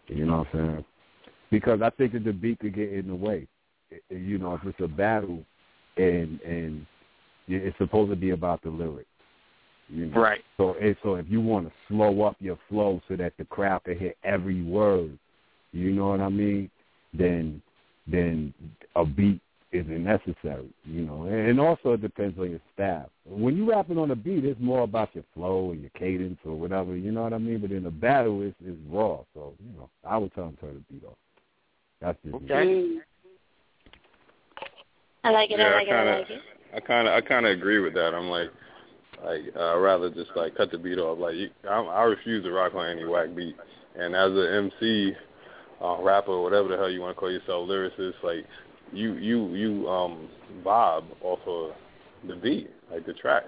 [0.08, 0.86] You know what I'm saying?
[1.52, 3.48] Because I think that the beat could get in the way.
[4.10, 5.44] You know, if it's a battle,
[5.98, 6.88] and and
[7.48, 9.08] it's supposed to be about the lyrics.
[9.90, 10.20] You know?
[10.20, 10.42] Right.
[10.58, 14.00] So so if you want to slow up your flow so that the crowd can
[14.00, 15.20] hear every word,
[15.72, 16.72] you know what I mean?
[17.14, 17.62] Then
[18.08, 18.54] then
[18.96, 19.40] a beat
[19.74, 21.24] isn't necessary, you know.
[21.24, 23.08] And also it depends on your staff.
[23.26, 26.56] When you rapping on a beat, it's more about your flow and your cadence or
[26.56, 27.60] whatever, you know what I mean?
[27.60, 29.20] But in a battle, it's, it's raw.
[29.34, 31.18] So you know, I would tell them turn the beat off.
[32.00, 32.50] That's just me.
[32.50, 32.98] Mm.
[35.24, 35.60] I like it.
[35.60, 35.88] Yeah, I like.
[35.88, 36.42] I kinda, like it.
[36.76, 38.14] I kind of, I kind of agree with that.
[38.14, 38.50] I'm like,
[39.24, 41.18] like uh, I'd rather just like cut the beat off.
[41.18, 43.56] Like, you, I, I refuse to rock on any whack beat.
[43.98, 45.14] And as an MC,
[45.82, 48.46] uh, rapper, whatever the hell you want to call yourself, lyricist, like
[48.94, 50.30] you, you, you um
[50.64, 51.72] vibe off of
[52.28, 53.44] the beat, like the track.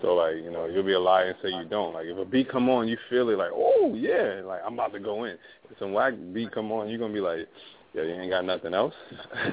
[0.00, 1.94] So like, you know, you'll be a liar and say you don't.
[1.94, 4.92] Like if a beat come on, you feel it like, oh yeah, like I'm about
[4.92, 5.36] to go in.
[5.70, 7.48] If some whack beat come on, you're gonna be like,
[7.94, 8.94] yeah, you ain't got nothing else.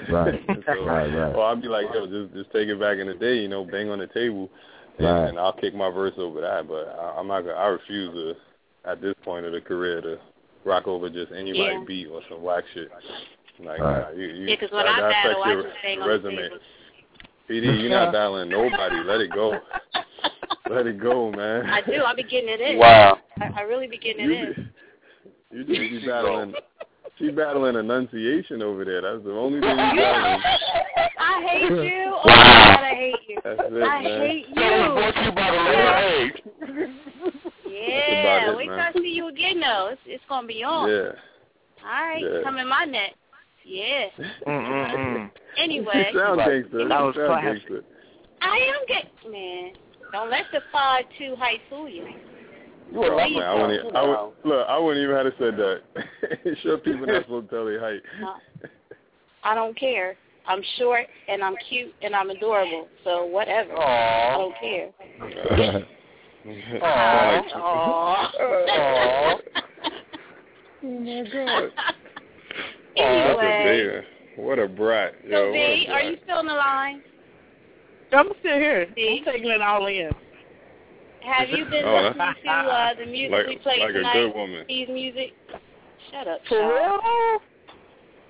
[0.10, 0.40] Right.
[0.66, 1.36] so, Right, right.
[1.36, 3.66] Or I'll be like, yo, just just take it back in the day, you know,
[3.66, 4.50] bang on the table,
[4.98, 5.30] and, Right.
[5.30, 6.68] and I'll kick my verse over that.
[6.68, 7.56] But I, I'm not gonna.
[7.56, 10.20] I refuse to, at this point of the career, to
[10.64, 11.84] rock over just anybody Yeah.
[11.86, 12.90] beat or some whack shit.
[13.64, 14.02] Like, Right.
[14.02, 16.08] nah, you, you, Yeah, 'cause when that, I that battle, affects I just bang on
[16.08, 16.36] the resume.
[16.50, 16.58] table.
[17.50, 19.04] PD, you're not battling nobody.
[19.04, 19.60] Let it go.
[20.70, 21.66] Let it go, man.
[21.70, 22.04] I do.
[22.04, 22.78] I be getting it in.
[22.78, 23.20] Wow.
[23.42, 24.72] I, I really be getting it in.
[25.52, 26.54] You just be battling.
[27.18, 29.02] She battling enunciation over there.
[29.02, 30.42] That's the only thing you battling.
[31.20, 32.06] I hate you.
[32.22, 33.40] Oh my god, I hate you.
[33.44, 34.22] That's it, I man.
[34.22, 34.54] hate you.
[34.56, 36.90] brought to you by the letter A.
[37.70, 38.80] Yeah, about it, wait till.
[38.80, 39.90] I see you again though.
[39.92, 40.90] It's, it's gonna be on.
[40.90, 41.12] Yeah.
[41.86, 42.44] All right, Yeah.
[42.44, 43.12] come in my net.
[43.70, 44.08] Yeah.
[44.48, 45.30] Mm-mm-mm.
[45.58, 46.88] Anyway, You sound gangster.
[46.88, 47.68] That You was sound classic.
[47.68, 47.84] gangster.
[48.42, 49.74] I am get man.
[50.12, 52.08] Don't let the five two height fool you.
[52.92, 55.26] You a Bro, lucky man, I wouldn't, person I would, look, I wouldn't even have
[55.26, 56.58] to said that.
[56.64, 58.02] sure, people not supposed to tell their height.
[58.22, 58.36] No.
[59.44, 60.16] I don't care.
[60.48, 62.88] I'm short and I'm cute and I'm adorable.
[63.04, 63.72] So whatever.
[63.78, 64.92] I don't care.
[66.82, 67.42] Aw.
[67.54, 68.32] Aw.
[68.40, 69.40] Aw.
[70.82, 71.72] Oh my god.
[73.00, 74.04] Anyway,
[74.36, 75.14] That's a What a brat.
[75.24, 77.02] so Yo, what B, a are you still on the line?
[78.12, 78.88] I'm still here.
[78.96, 79.24] See?
[79.26, 80.10] I'm taking it all in.
[81.22, 84.14] Have you been Oh, listening to uh, the music like, we played like a tonight?
[84.14, 84.64] good woman.
[84.66, 85.34] Steve's music.
[86.12, 86.40] Shut up.
[86.48, 86.70] For Sean.
[86.70, 87.40] real?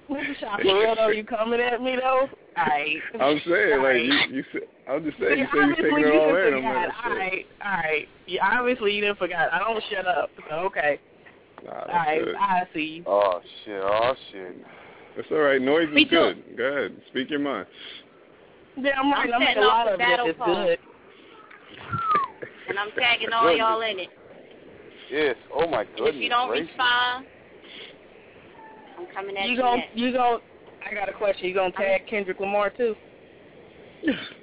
[0.07, 1.09] For real though?
[1.09, 2.27] You coming at me though?
[2.57, 2.97] Alright.
[3.21, 5.99] I'm saying, like, you, you said, I'm just saying, you See, say you obviously taking
[5.99, 6.53] it all didn't in.
[6.55, 6.75] I'm forgot.
[6.75, 7.19] like, All shit.
[7.19, 8.07] right, all right.
[8.27, 9.53] Yeah, obviously you didn't forgot.
[9.53, 10.29] I don't shut up.
[10.49, 10.99] So okay.
[11.65, 12.35] Nah, All that's right, good.
[12.35, 13.03] I see you.
[13.07, 13.81] Oh shit!
[13.83, 14.55] Oh shit!
[15.15, 15.61] That's all right.
[15.61, 16.15] Noise Me is too.
[16.15, 16.57] good.
[16.57, 16.91] Go ahead.
[17.09, 17.67] Speak your mind.
[18.75, 19.29] Damn right.
[19.29, 20.29] I'm I make a setting off lot the of battle it.
[20.29, 20.79] It's good.
[22.69, 24.09] And I'm tagging all y'all in it.
[25.11, 25.35] Yes.
[25.53, 26.15] Oh my And goodness.
[26.15, 26.67] if you don't gracious.
[26.69, 27.25] respond,
[28.97, 29.55] I'm coming at you.
[29.55, 29.97] You gon' next.
[29.97, 30.39] you gon'
[30.89, 31.45] I got a question.
[31.47, 32.95] You gonna tag Kendrick Lamar too?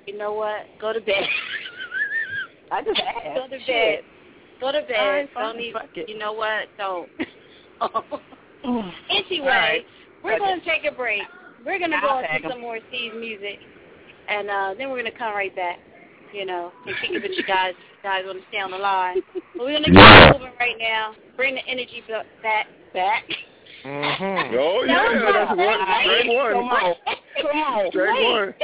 [0.06, 0.66] You know what?
[0.80, 1.24] Go to bed.
[2.70, 3.24] I just asked.
[3.36, 3.60] Go to bed.
[3.64, 4.05] Shit.
[4.61, 4.91] Go to bed.
[4.91, 5.73] right, don't even.
[5.81, 6.09] fuck it.
[6.09, 6.65] You know what?
[6.78, 7.09] Don't.
[9.11, 9.85] anyway, All right.
[10.24, 11.23] we're gonna take a break.
[11.65, 12.53] We're gonna go tag into 'em.
[12.53, 13.59] some more Steve's music.
[14.28, 15.78] and uh, then we're gonna come right back.
[16.33, 17.74] You know, and kick it with you guys.
[18.03, 20.33] Guys want to stay on the line, but we're gonna keep Yeah.
[20.33, 21.15] moving right now.
[21.37, 22.03] Bring the energy
[22.43, 23.24] back, back.
[23.85, 24.55] Mm-hmm.
[24.59, 25.78] Oh yeah, that's one.
[26.03, 26.53] Straight one.
[26.53, 26.95] Come on.
[27.43, 27.89] Come on.
[27.91, 28.55] Straight one.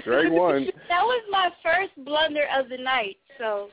[0.00, 0.66] Straight one.
[0.88, 3.16] That was my first blunder of the night.
[3.38, 3.68] So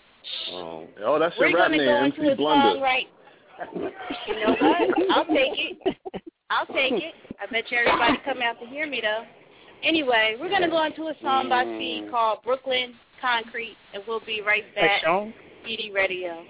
[0.51, 2.69] Oh, oh that's we're your rap gonna name, go MC into a Blunder.
[2.75, 3.07] song right.
[4.27, 5.11] You know what?
[5.11, 5.97] I'll take it.
[6.49, 7.13] I'll take it.
[7.41, 9.23] I bet you everybody come out to hear me though.
[9.83, 14.41] Anyway, we're gonna go into a song by C called Brooklyn Concrete, and we'll be
[14.41, 15.03] right back.
[15.03, 15.33] song?
[15.65, 16.43] Radio.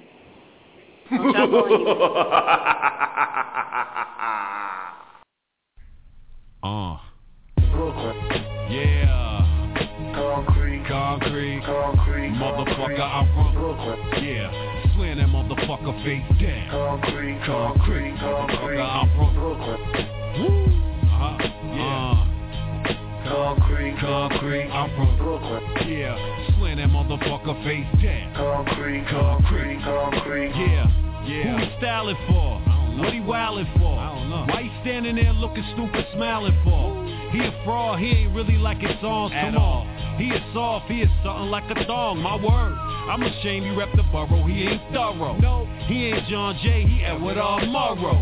[1.12, 2.14] Don't y'all go anywhere.
[6.64, 6.98] Uh.
[8.70, 10.14] Yeah.
[10.16, 10.63] Concrete.
[10.94, 11.64] Concrete.
[11.66, 12.30] Concrete.
[12.38, 13.98] Motherfucker, I'm from Brooklyn.
[14.22, 14.94] Yeah.
[14.94, 16.70] Slam that motherfucker face down.
[16.70, 17.42] Concrete.
[17.48, 18.14] Concrete.
[18.22, 19.82] Motherfucker, I'm from Brooklyn.
[20.38, 20.70] Woo.
[21.10, 21.50] Uh-huh.
[21.74, 22.30] Yeah.
[23.26, 23.98] Concrete.
[24.00, 24.70] Concrete.
[24.70, 25.64] I'm from Brooklyn.
[25.90, 26.14] Yeah.
[26.60, 28.36] Slam that motherfucker face down.
[28.38, 29.08] Concrete.
[29.10, 29.82] Concrete.
[29.82, 30.54] Concrete.
[30.54, 31.58] Yeah, yeah.
[31.58, 32.62] Who he styling for?
[32.98, 33.98] What he wildin' for?
[33.98, 34.46] I don't know.
[34.48, 37.04] Why he standing there looking stupid, smiling for?
[37.32, 40.18] He a fraud, he ain't really like his songs, come on.
[40.18, 42.78] He is soft, he is something like a thong, my word.
[43.10, 45.38] I'm ashamed you rep the borough, he ain't thorough.
[45.38, 47.62] No, he ain't John Jay, he Edward R.
[47.62, 48.22] Murrow.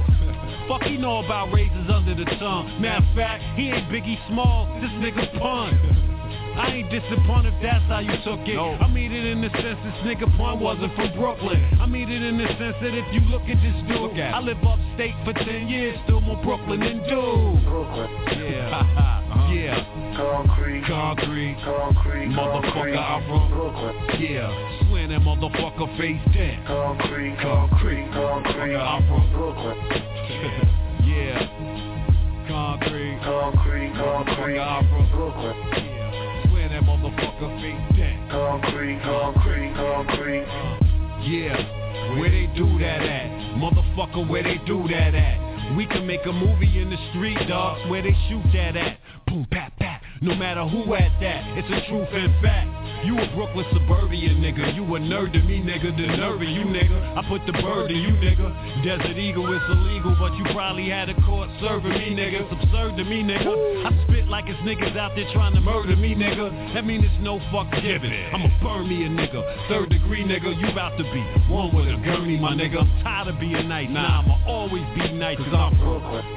[0.70, 2.82] Fuck he know about razors under the tongue.
[2.82, 6.11] Matter of fact, he ain't Biggie Small, this nigga pun.
[6.56, 8.58] I ain't disappointed if that's how you took it.
[8.58, 11.60] I mean it in the sense this nigga pun wasn't from Brooklyn.
[11.80, 14.58] I mean it in the sense that if you look at this dude, I live
[14.64, 17.64] upstate for 10 years, still more Brooklyn than dude.
[17.68, 18.10] Brooklyn.
[18.36, 20.02] Yeah, yeah.
[20.18, 20.84] Concrete.
[20.88, 21.58] Concrete.
[21.64, 22.28] Concrete.
[22.36, 23.96] Motherfucker, I'm from Brooklyn.
[24.20, 24.52] Yeah,
[24.90, 26.66] slam that motherfucker face down.
[26.68, 27.36] Concrete.
[27.42, 28.08] Concrete.
[28.12, 28.72] Concrete.
[28.72, 29.78] Motherfucker, I'm from Brooklyn.
[31.08, 31.72] Yeah.
[32.48, 33.20] Concrete.
[33.24, 33.94] Concrete.
[33.96, 34.60] Concrete.
[34.60, 36.01] I'm from Brooklyn.
[36.82, 38.30] That motherfucker face down.
[38.30, 39.00] Concrete.
[39.04, 39.74] Concrete.
[39.76, 40.46] Concrete.
[41.22, 43.56] Yeah, where they do that at?
[43.56, 45.76] Motherfucker, where they do that at?
[45.78, 49.01] We can make a movie in the street, dog, where they shoot that at.
[49.32, 52.68] Boom, pat, pat, no matter who at that, it's a truth and fact.
[53.08, 57.16] You a Brooklyn suburban nigga, you a nerd to me nigga, the nerve you nigga.
[57.16, 58.52] I put the bird in you nigga.
[58.84, 62.44] Desert Eagle is illegal, but you probably had a court serving me nigga.
[62.44, 63.88] It's absurd to me nigga.
[63.88, 66.52] I spit like it's niggas out there trying to murder me nigga.
[66.76, 68.12] That mean it's no fuck giving.
[68.36, 69.40] I'ma burn me a nigga.
[69.72, 72.84] Third degree nigga, you about to be one with a gurney my nigga.
[72.84, 76.31] I'm tired of being nice, nah I'ma always be nice cause I'm Brooklyn.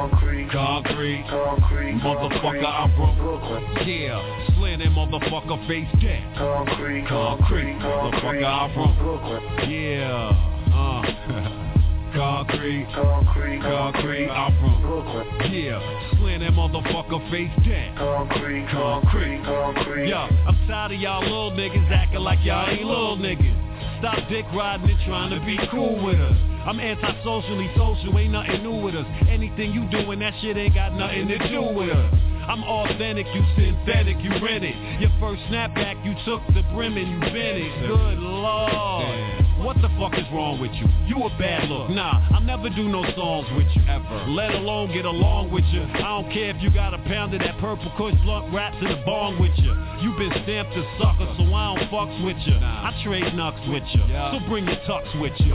[0.00, 0.48] Concrete.
[0.50, 1.24] concrete.
[1.28, 2.00] Concrete.
[2.00, 3.62] Motherfucker, I'm from Brooklyn.
[3.86, 6.24] Yeah, slam that motherfucker face down.
[6.38, 7.06] Concrete.
[7.06, 7.76] Concrete.
[7.76, 9.42] Motherfucker, I'm from Brooklyn.
[9.68, 10.32] Yeah,
[10.72, 11.02] uh,
[12.16, 12.88] concrete.
[12.94, 13.60] Concrete.
[13.60, 15.52] Concrete, I'm from Brooklyn.
[15.52, 17.96] Yeah, slam that motherfucker face down.
[17.98, 18.66] Concrete.
[18.72, 19.44] Concrete.
[19.44, 20.08] Concrete.
[20.08, 23.69] Yo, I'm tired of y'all little niggas acting like y'all ain't little niggas.
[24.00, 26.32] Stop dick riding and trying to be cool with us.
[26.64, 29.04] I'm anti-socially social, ain't nothing new with us.
[29.28, 32.14] Anything you doing, that shit ain't got nothing to do with us.
[32.48, 35.00] I'm authentic, you synthetic, you rent it.
[35.00, 37.88] Your first snapback, you took the brim and you bent it.
[37.88, 39.39] Good lord.
[39.60, 40.88] What the fuck is wrong with you?
[41.04, 41.90] You a bad look.
[41.90, 43.82] Nah, I'll never do no songs with you.
[43.88, 44.24] Ever.
[44.32, 45.82] Let alone get along with you.
[45.82, 48.88] I don't care if you got a pound of that purple kush blunt wraps in
[48.88, 49.76] a bong with you.
[50.00, 52.56] You been stamped a sucker, so I don't fucks with you.
[52.56, 54.00] I trade nucks with you.
[54.08, 55.52] So bring your tux with you.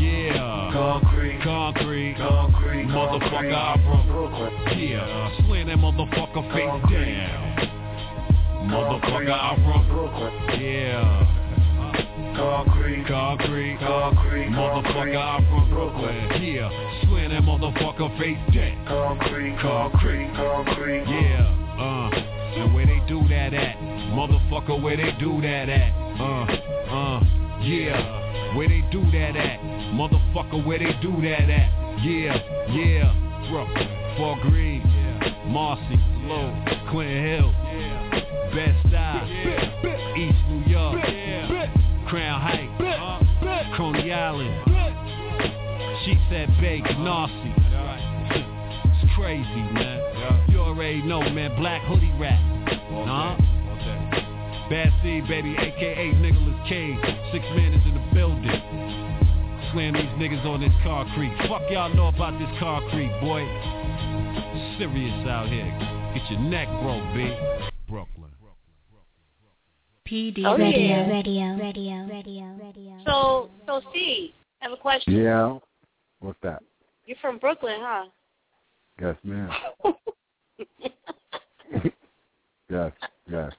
[0.00, 0.70] Yeah.
[0.72, 1.40] Concrete.
[1.44, 2.16] Concrete.
[2.16, 2.86] Concrete.
[2.86, 4.78] Motherfucker, I'm from Brooklyn.
[4.78, 5.36] Yeah.
[5.46, 7.52] Slam that motherfucker face down.
[8.72, 10.32] Motherfucker, I'm from Brooklyn.
[10.60, 11.41] Yeah.
[12.42, 13.06] Concrete.
[13.06, 13.78] Concrete.
[13.78, 14.48] Concrete.
[14.48, 16.42] Motherfucker, I'm from Brooklyn.
[16.42, 16.68] Yeah.
[17.06, 18.84] Slam that motherfucker face down.
[18.84, 19.56] Concrete.
[19.62, 20.28] Concrete.
[20.34, 21.04] Concrete.
[21.06, 21.46] Yeah.
[21.78, 22.10] Uh.
[22.58, 23.78] And where they do that at?
[24.10, 25.92] Motherfucker, where they do that at?
[26.20, 26.44] Uh.
[26.90, 27.20] Uh.
[27.62, 28.56] Yeah.
[28.56, 29.60] Where they do that at?
[29.94, 31.70] Motherfucker, where they do that at?
[32.02, 32.42] Yeah.
[32.74, 33.14] Yeah.
[33.50, 33.88] Brooklyn.
[34.16, 34.82] Fort Greene.
[34.82, 35.44] Yeah.
[35.46, 35.96] Marcy.
[36.26, 36.52] Low.
[36.90, 37.54] Clinton Hill.
[37.54, 38.02] Yeah.
[38.52, 40.18] Bed-Stuy.
[40.18, 40.71] East New York.
[44.32, 44.64] Island.
[46.04, 47.52] She said Bay nasty.
[47.52, 50.48] It's crazy, man.
[50.48, 51.54] You already know, man.
[51.58, 52.40] Black hoodie rap.
[53.04, 53.36] Huh?
[54.70, 56.96] Bad Seed, baby, aka Nicolas Cage.
[57.32, 58.48] Six man is in the building.
[59.72, 61.36] Slam these niggas on this concrete.
[61.48, 63.44] Fuck y'all know about this concrete, boy.
[64.78, 65.68] Serious out here.
[66.14, 67.28] Get your neck broke, B.
[70.04, 70.34] Brooklyn.
[70.34, 70.80] PD Oh, Radio.
[70.80, 71.08] yeah.
[71.10, 71.56] Radio.
[71.56, 72.06] Radio.
[72.08, 72.56] Radio.
[72.62, 72.98] Radio.
[73.06, 75.14] So, so C, I have a question.
[75.14, 75.58] Yeah.
[76.20, 76.62] What's that?
[77.06, 78.04] You're from Brooklyn, huh?
[79.00, 79.50] Yes, ma'am.
[82.70, 82.92] yes,
[83.30, 83.52] yes.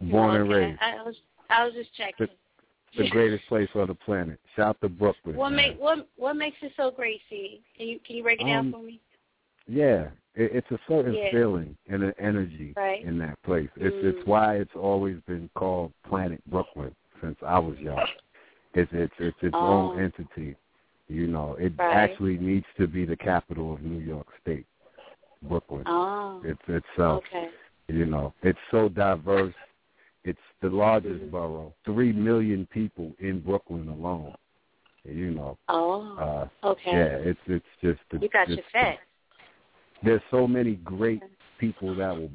[0.00, 0.78] Born and raised.
[0.80, 1.16] I was
[1.50, 2.28] I was just checking.
[2.96, 4.38] The, the greatest place on the planet.
[4.56, 5.36] Shout to Brooklyn.
[5.36, 5.56] What man.
[5.72, 7.60] make what what makes it so great, C?
[7.76, 9.00] Can you can you break it down Um, for me?
[9.66, 10.08] Yeah,
[10.38, 11.30] it, it's a certain Yeah.
[11.30, 13.02] feeling and an energy Right.
[13.04, 13.68] in that place.
[13.76, 14.04] It's Mm.
[14.04, 18.06] it's why it's always been called Planet Brooklyn since I was young.
[18.74, 19.66] It's it's it's its Oh.
[19.92, 20.56] own entity.
[21.08, 21.92] You know, it Right.
[21.94, 24.66] actually needs to be the capital of New York State,
[25.42, 25.82] Brooklyn.
[25.86, 26.40] Oh.
[26.44, 27.24] It's itself.
[27.26, 27.50] Okay.
[27.88, 29.54] You know, it's so diverse.
[30.24, 31.30] It's the largest Mm-hmm.
[31.30, 31.72] borough.
[31.84, 34.34] Three million people in Brooklyn alone.
[35.04, 35.56] You know.
[35.68, 36.16] Oh.
[36.18, 36.92] Uh, Okay.
[36.92, 38.00] Yeah, it's it's just.
[38.12, 39.02] You got your facts.
[40.02, 41.22] There's so many great
[41.58, 42.28] people that were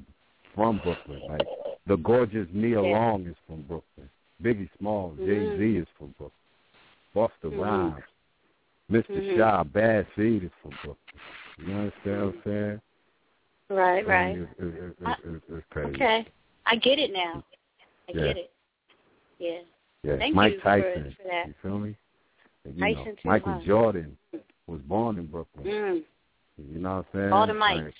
[0.56, 1.22] from Brooklyn.
[1.30, 1.48] Like
[1.88, 2.98] the gorgeous Nia Yeah.
[2.98, 4.10] Long is from Brooklyn.
[4.42, 5.26] Biggie Smalls, Mhm.
[5.26, 6.32] Jay Z is from Brooklyn.
[7.16, 7.60] Busta Mhm.
[7.62, 8.04] Rhymes,
[8.90, 9.38] mister Mhm.
[9.38, 10.98] Shaw, Bad Seed is from Brooklyn.
[11.60, 12.82] You understand what I'm saying?
[13.70, 14.38] Right, right.
[14.38, 15.90] it's, it's, it's, it's, it's crazy.
[15.96, 16.26] Okay.
[16.66, 17.44] I get it now.
[18.10, 18.24] I Yeah.
[18.28, 18.52] get it.
[19.40, 19.60] Yeah.
[20.04, 21.16] Yeah, Thank Mike you for- Tyson.
[21.22, 21.48] for that.
[21.48, 21.96] You feel me?
[22.66, 23.62] And, you know, Michael?
[23.66, 24.18] Jordan
[24.68, 25.66] was born in Brooklyn.
[25.66, 26.04] Mm.
[26.72, 27.34] You know what I'm saying?
[27.34, 27.86] All the mics.
[27.86, 27.94] Like,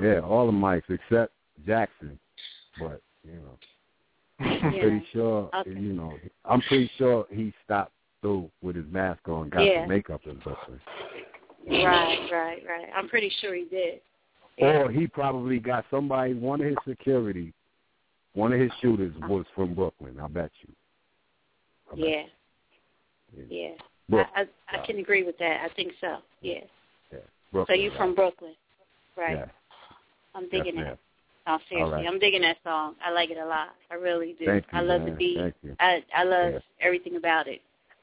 [0.00, 1.32] yeah, all the mics except
[1.66, 2.18] Jackson.
[2.78, 3.58] But you know,
[4.40, 4.80] I'm Yeah.
[4.80, 5.50] pretty sure.
[5.60, 5.70] Okay.
[5.70, 6.12] You know,
[6.44, 9.82] I'm pretty sure he stopped through with his mask on, got Yeah.
[9.82, 10.80] the makeup in Brooklyn.
[11.68, 12.88] Right, right, right.
[12.94, 14.00] I'm pretty sure he did.
[14.58, 16.32] Or he probably got somebody.
[16.34, 17.52] One of his security,
[18.34, 20.18] one of his shooters was from Brooklyn.
[20.20, 20.72] I bet you.
[21.92, 22.26] I bet Yeah.
[23.36, 23.46] you.
[23.50, 23.74] Yeah.
[24.08, 25.62] Brook- I, I I can agree with that.
[25.62, 26.18] I think so.
[26.40, 26.60] Yeah.
[27.56, 27.62] Yeah.
[27.62, 28.54] So Brooklyn, you from Brooklyn.
[29.16, 29.36] Right.
[29.36, 29.46] Yeah.
[30.34, 30.96] I'm digging Yes, ma'am.
[31.46, 32.06] No, seriously, right.
[32.06, 32.94] I'm digging that song.
[33.04, 33.68] I like it a lot.
[33.90, 34.46] I really do.
[34.46, 35.38] You, I love the beat.
[35.38, 35.76] Thank you.
[35.78, 37.60] I I love everything about it.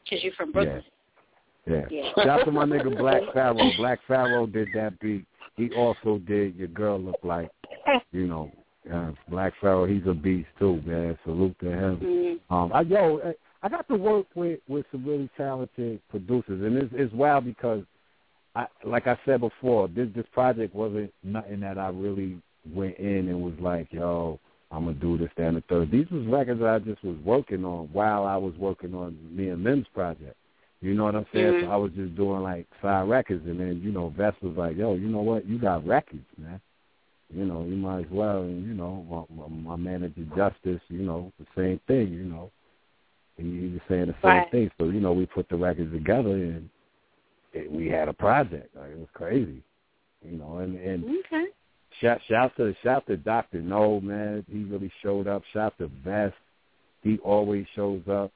[0.10, 0.84] Cause you're from Brooklyn.
[1.68, 1.82] Yeah.
[1.90, 2.10] Yeah.
[2.16, 3.72] Shout out to my nigga Black Pharaoh.
[3.78, 5.26] Black Pharaoh did that beat.
[5.56, 7.50] He also did Your Girl Look Like.
[8.12, 8.52] You know,
[8.92, 11.18] uh, Black Pharaoh, he's a beast too, man.
[11.26, 11.98] Salute to him.
[11.98, 12.54] Mm-hmm.
[12.54, 16.76] Um, I, yo, I- I got to work with with some really talented producers, and
[16.76, 17.84] it's, it's wild because,
[18.56, 22.40] I like I said before, this this project wasn't nothing that I really
[22.74, 24.40] went in and was like, yo,
[24.72, 25.92] I'm gonna do this, that, and the third.
[25.92, 29.64] These was records I just was working on while I was working on me and
[29.64, 30.36] Lim's project.
[30.82, 31.54] You know what I'm saying?
[31.54, 31.62] Mhm.
[31.62, 34.78] So I was just doing like side records, and then you know, Vest was like,
[34.78, 35.46] yo, you know what?
[35.46, 36.60] You got records, man.
[37.34, 38.44] You know, you might as well.
[38.44, 42.10] And you know, my, my, my manager Justice, you know, the same thing.
[42.14, 42.52] You know,
[43.38, 44.52] he, he was saying the same Right.
[44.52, 44.72] thing.
[44.78, 46.70] So you know, we put the records together, and
[47.54, 48.76] it, we had a project.
[48.76, 49.62] Like, it was crazy.
[50.26, 51.46] You know, and and Okay.
[52.02, 55.44] Shout, shout to shout to Doctor No man, he really showed up.
[55.54, 56.36] Shout to Vest,
[57.02, 58.32] he always shows up.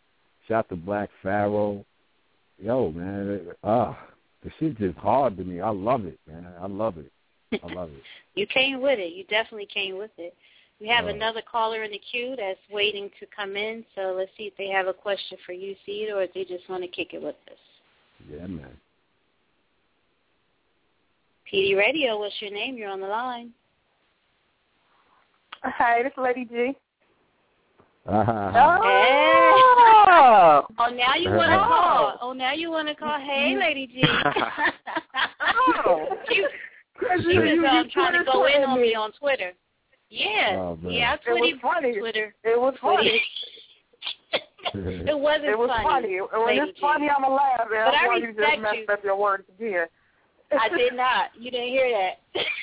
[0.47, 1.83] Shout to Black Pharaoh,
[2.59, 3.97] yo man, ah,
[4.43, 5.59] the shit just hard to me.
[5.59, 6.47] I love it, man.
[6.61, 7.11] I love it.
[7.63, 8.03] I love it.
[8.35, 9.13] You came with it.
[9.13, 10.35] You definitely came with it.
[10.79, 14.29] We have Uh, another caller in the queue that's waiting to come in, so let's
[14.37, 16.87] see if they have a question for you, Seed, or if they just want to
[16.87, 17.57] kick it with us.
[18.29, 18.77] Yeah, man.
[21.51, 22.77] PD Radio, what's your name?
[22.77, 23.51] You're on the line.
[25.77, 26.75] Hey, this is Lady G.
[28.09, 28.51] Ah,
[28.89, 30.65] Oh.
[30.79, 32.17] Oh, now you want to call.
[32.21, 33.19] Oh, now you want to call.
[33.19, 34.03] Hey, Lady G.
[35.85, 36.05] Oh.
[36.29, 36.45] she,
[36.99, 39.51] Cause she you- was you- um, you trying to go in on me on Twitter.
[40.09, 41.99] Yeah, Oh, yeah, I It tweeted funny.
[41.99, 42.33] Twitter.
[42.43, 43.21] It was funny.
[44.73, 46.17] It wasn't It was funny.
[46.17, 46.19] funny.
[46.19, 47.67] When Lady it's funny, I'm gonna laugh.
[47.69, 48.85] But I why you just respect messed you.
[48.93, 49.87] up your words again.
[50.51, 51.31] I did not.
[51.37, 52.43] You didn't hear that.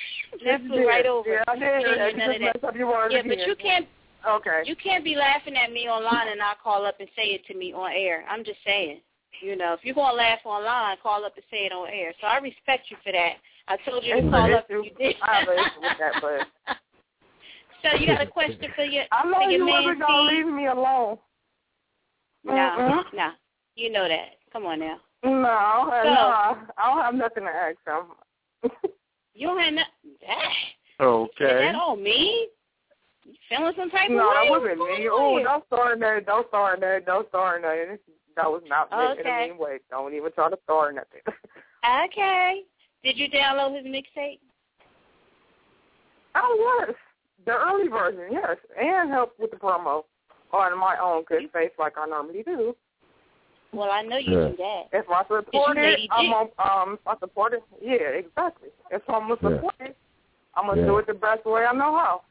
[0.43, 0.85] That flew did.
[0.85, 1.29] right over.
[1.29, 1.65] Yeah, I You did.
[1.85, 2.41] didn't hear none of that.
[2.41, 3.87] messed up your words Yeah, but you can't.
[4.27, 4.63] Okay.
[4.65, 7.53] You can't be laughing at me online and not call up and say it to
[7.57, 8.25] me on air.
[8.29, 8.99] I'm just saying.
[9.41, 12.11] You know, if you're gonna laugh online, call up and say it on air.
[12.19, 13.33] So I respect you for that.
[13.69, 14.67] I told you to It's call up.
[14.69, 15.15] and You did.
[15.21, 16.75] I have an issue with that, but
[17.81, 20.47] so you got a question for your I know for your you wasn't gonna leave
[20.47, 21.17] me alone.
[22.43, 23.03] No, Mm-mm.
[23.13, 23.29] no.
[23.75, 24.35] You know that.
[24.51, 24.97] Come on now.
[25.25, 28.71] No, no, So- I don't have nothing to ask him.
[29.37, 29.81] You don't have no.
[30.29, 30.49] Ah,
[30.99, 31.57] Is Okay.
[31.65, 32.47] that all me?
[33.25, 34.23] You feeling some type No, of way?
[34.23, 35.09] No, that wasn't What's me.
[35.11, 35.43] Oh, here?
[35.45, 36.25] don't start that.
[36.25, 37.05] Don't start that.
[37.05, 37.99] Don't start that.
[38.37, 39.45] That was not meant in Okay.
[39.45, 39.79] a mean way.
[39.89, 41.21] Don't even try to start nothing.
[42.05, 42.61] Okay.
[43.03, 44.39] Did you download his mixtape?
[46.35, 46.95] oh, yes.
[47.45, 48.57] The early version, yes.
[48.79, 50.03] And help with the promo
[50.51, 52.75] on my own good faith like I normally do.
[53.73, 54.47] Well, I know you Yeah.
[54.49, 54.83] do that.
[54.93, 56.29] If I support you it, I'm G.
[56.31, 58.69] gonna, um, if I support it, yeah, exactly.
[58.91, 59.49] If I'm gonna Yeah.
[59.57, 59.97] support it,
[60.55, 60.87] I'm gonna Yeah.
[60.87, 62.23] do it the best way I know how.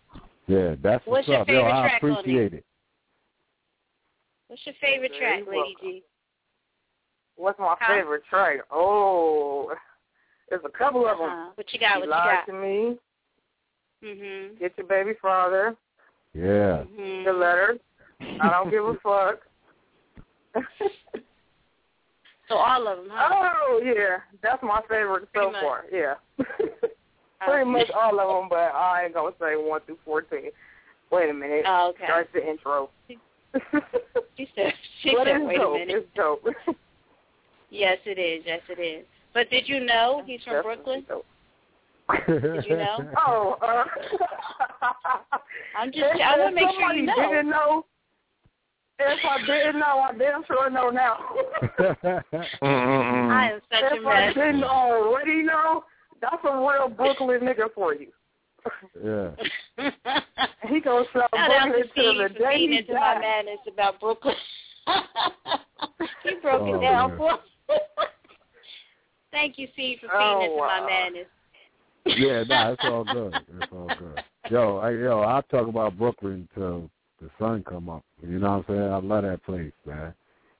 [0.46, 1.48] yeah, that's What's what's, your up.
[1.48, 2.18] Yo, favorite I track on there?
[2.18, 2.64] appreciate it.
[4.48, 5.76] What's your favorite Very track, Lady.
[5.80, 6.04] G?
[7.36, 7.94] What's my Huh?
[7.94, 8.60] favorite track?
[8.70, 9.74] Oh,
[10.50, 11.30] There's a couple of them.
[11.30, 11.50] Uh-huh.
[11.54, 11.96] What you got?
[11.96, 12.46] What you lied got?
[12.46, 12.98] to me.
[14.02, 14.58] Mhm.
[14.58, 15.74] Get your baby father.
[16.34, 16.84] Yeah.
[16.84, 17.24] Mhm.
[17.24, 17.78] The letter.
[18.40, 19.40] I don't give a fuck.
[22.48, 23.48] So all of them, huh?
[23.68, 25.62] Oh yeah, that's my favorite so much.
[25.62, 25.84] far.
[25.90, 26.14] Yeah,
[27.46, 30.50] pretty much all of them, but I ain't gonna say one through fourteen.
[31.10, 31.64] Wait a minute.
[31.66, 32.04] Oh, okay.
[32.06, 32.90] That's the intro.
[34.36, 34.72] She said.
[35.02, 35.76] She but said, "Wait dope.
[35.76, 36.44] a minute." It's dope.
[37.70, 38.42] Yes, it is.
[38.44, 39.06] Yes, it is.
[39.32, 41.04] But did you know he's from Brooklyn?
[42.26, 42.98] Did you know?
[43.16, 43.84] oh, uh,
[45.78, 46.04] I'm just.
[46.20, 47.14] I want to make sure you know.
[47.14, 47.86] didn't know.
[49.06, 51.18] If I didn't know, I damn sure know now.
[52.62, 55.84] I am such a if I didn't already know,
[56.20, 58.08] that's a real Brooklyn nigga for you.
[59.02, 59.30] yeah.
[60.68, 62.94] He gonna sell Shout out to Brooklyn Steve to the for day feeding he into
[62.94, 64.34] my madness about Brooklyn.
[66.22, 67.38] he broke Oh, it down for me.
[69.30, 70.80] Thank you, Steve, for feeding Oh, into wow.
[70.80, 71.26] my madness.
[72.06, 73.44] Yeah, nah, it's all good.
[73.58, 74.24] It's all good.
[74.50, 76.90] Yo, I, yo, I'll talk about Brooklyn till
[77.24, 78.04] the sun come up.
[78.22, 78.92] You know what I'm saying?
[78.92, 80.12] I love that place, man.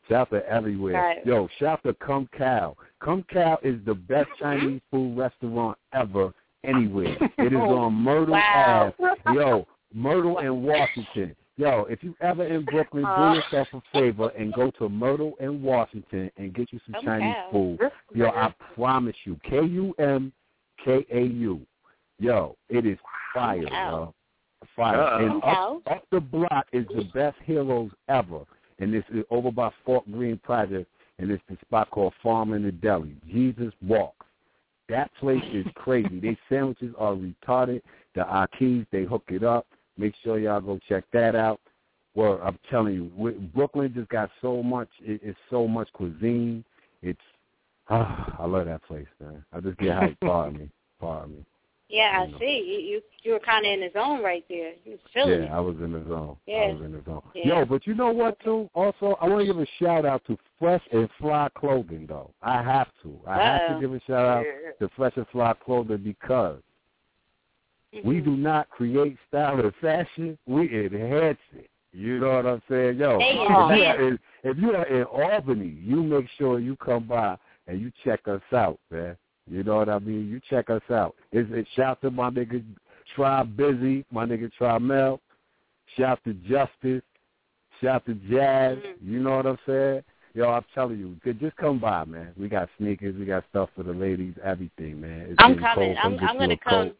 [0.08, 0.94] Shout to everywhere.
[0.94, 1.26] Right.
[1.26, 2.76] Yo, shout to Kum Kau.
[3.02, 6.32] Kum Kau is the best Chinese food restaurant ever
[6.62, 7.16] anywhere.
[7.38, 8.94] It is on Myrtle Wow.
[9.26, 9.34] Ave.
[9.38, 11.34] Yo, Myrtle and Washington.
[11.56, 13.32] Yo, if you ever in Brooklyn, Uh.
[13.34, 17.04] do yourself a favor and go to Myrtle and Washington and get you some Kum
[17.04, 17.78] Chinese food.
[18.14, 20.32] Yo, I promise you, K U M
[20.84, 21.60] K A U.
[22.18, 22.98] Yo, it is
[23.32, 23.90] fire, Cow.
[23.90, 24.14] yo.
[24.76, 25.00] Fire.
[25.00, 25.18] Uh-oh.
[25.18, 28.40] And up, up the block is the best heroes ever.
[28.78, 32.64] And this is over by Fort Greene Project, and it's the spot called Farm in
[32.64, 33.16] the Deli.
[33.30, 34.26] Jesus Walks.
[34.88, 36.20] That place is crazy.
[36.20, 37.82] They sandwiches are retarded.
[38.14, 39.66] The Akis, they hook it up.
[39.96, 41.60] Make sure y'all go check that out.
[42.14, 44.88] Well, I'm telling you, we- Brooklyn just got so much.
[45.00, 46.64] It, it's so much cuisine.
[47.02, 47.20] It's
[47.90, 49.44] ah, I love that place, man.
[49.52, 50.16] I just get hyped.
[50.20, 50.70] Pardon me.
[51.00, 51.44] Pardon me.
[51.88, 52.88] Yeah, I see.
[52.90, 54.72] You you, were kind of in the zone right there.
[54.84, 55.50] You was feeling Yeah, it.
[55.52, 56.36] I was in the zone.
[56.46, 56.56] Yeah.
[56.56, 57.22] I was in the zone.
[57.34, 57.46] Yeah.
[57.46, 58.68] Yo, but you know what too?
[58.74, 62.30] Also, I want to give a shout out to Fresh and Fly Clothing though.
[62.42, 63.18] I have to.
[63.26, 63.74] I have Uh-oh.
[63.74, 64.44] to give a shout out
[64.80, 66.60] to Fresh and Fly Clothing because
[68.02, 68.24] we Mhm.
[68.24, 70.38] do not create style and fashion.
[70.46, 71.70] We enhance it.
[71.92, 72.98] You know what I'm saying?
[72.98, 77.04] Yo, They if, you in, if you are in Albany, you make sure you come
[77.04, 77.36] by
[77.68, 79.16] and you check us out, man.
[79.50, 80.28] You know what I mean?
[80.28, 81.14] You check us out.
[81.32, 82.64] It's, it's shout to my nigga
[83.14, 85.20] Try Busy, my nigga Try Mel.
[85.96, 87.02] Shout to Justice.
[87.82, 88.78] Shout to Jazz.
[88.78, 88.94] Mhm.
[89.02, 90.02] You know what I'm saying?
[90.34, 92.32] Yo, I'm telling you, ju- just come by, man.
[92.36, 95.26] We got sneakers, we got stuff for the ladies, everything, man.
[95.30, 95.94] It's I'm coming.
[95.94, 95.98] cold.
[96.02, 96.92] I'm I'm gonna come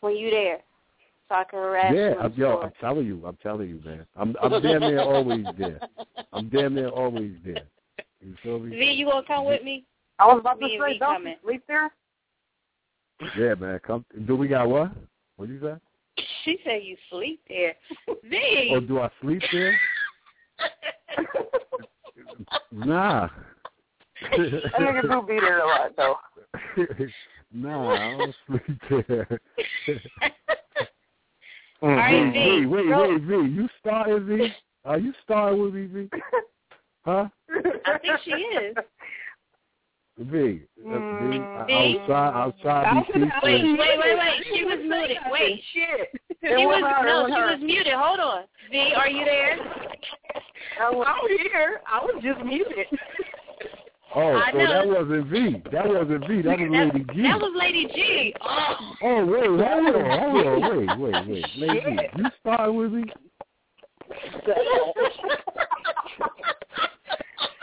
[0.00, 0.60] when you there,
[1.28, 2.12] so I can harass Yeah, you.
[2.12, 2.64] in I'm, yo, store.
[2.64, 4.06] I'm telling you, I'm telling you, man.
[4.16, 5.80] I'm I'm damn near always there.
[6.32, 7.64] I'm damn near always there.
[8.22, 8.70] You feel me?
[8.70, 9.84] V, you gonna come with me?
[10.20, 11.32] I was about to Me and say, V don't coming.
[11.32, 11.90] you sleep there?
[13.38, 13.80] Yeah, man.
[13.86, 14.04] Come.
[14.26, 14.92] Do we got what?
[15.36, 15.74] What you say?
[16.44, 17.74] She said you sleep there.
[18.24, 18.68] V.
[18.72, 19.78] Or oh, do I sleep there?
[22.72, 23.28] Nah.
[24.30, 24.38] That
[24.78, 26.16] nigga do be there a lot though.
[27.52, 29.40] nah, I don't sleep there.
[31.82, 32.70] All right, mm-hmm.
[32.70, 32.88] Wait, V.
[32.88, 33.54] wait, go- wait, V.
[33.54, 34.52] You starting, V?
[34.84, 36.08] Are you starting with me, V?
[37.04, 37.28] Huh?
[37.86, 38.76] I think she is.
[40.20, 40.60] V.
[40.86, 41.38] Mm, v.
[41.38, 41.72] I, I V.
[41.96, 42.34] was trying.
[42.34, 44.44] I was trying to be Wait, wait, wait, wait.
[44.52, 45.16] She was muted.
[45.30, 45.62] Wait.
[45.72, 46.08] Shit.
[46.42, 47.46] She It was wasn't her, no, she her.
[47.52, 47.92] was muted.
[47.94, 48.42] Hold on.
[48.70, 49.56] V, are you there?
[50.80, 51.80] I was, oh, I'm here.
[51.90, 52.86] I was just muted.
[54.14, 54.72] Oh, I so know.
[54.72, 55.62] that wasn't V.
[55.72, 56.42] That wasn't V.
[56.42, 57.22] That was That, Lady G.
[57.22, 58.34] that was Lady G.
[58.42, 58.94] Oh.
[59.02, 59.84] Oh, wait, hold on,
[60.20, 61.46] hold on, wait, wait, wait.
[61.56, 61.86] Lady G,
[62.16, 63.04] you started with me?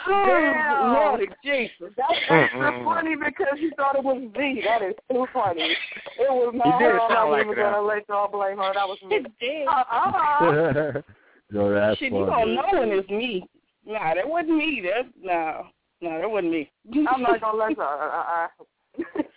[0.07, 0.93] Damn.
[0.93, 1.93] Lord Jesus.
[1.97, 4.61] That's extra funny because you thought it was V.
[4.65, 5.75] That is too funny.
[6.17, 6.99] It was not did her.
[7.01, 7.71] I'm sound not like even that.
[7.71, 8.73] gonna let y'all blame her.
[8.73, 9.15] That was me.
[9.17, 9.67] It did.
[9.67, 11.01] Uh-uh.
[11.51, 13.47] Yo, that's Shit, you don't know when it's me.
[13.85, 14.83] Nah, that wasn't me.
[14.83, 15.67] That no,
[16.01, 16.69] no, that wasn't me.
[17.09, 17.83] I'm not gonna let her.
[17.83, 19.27] Uh, uh,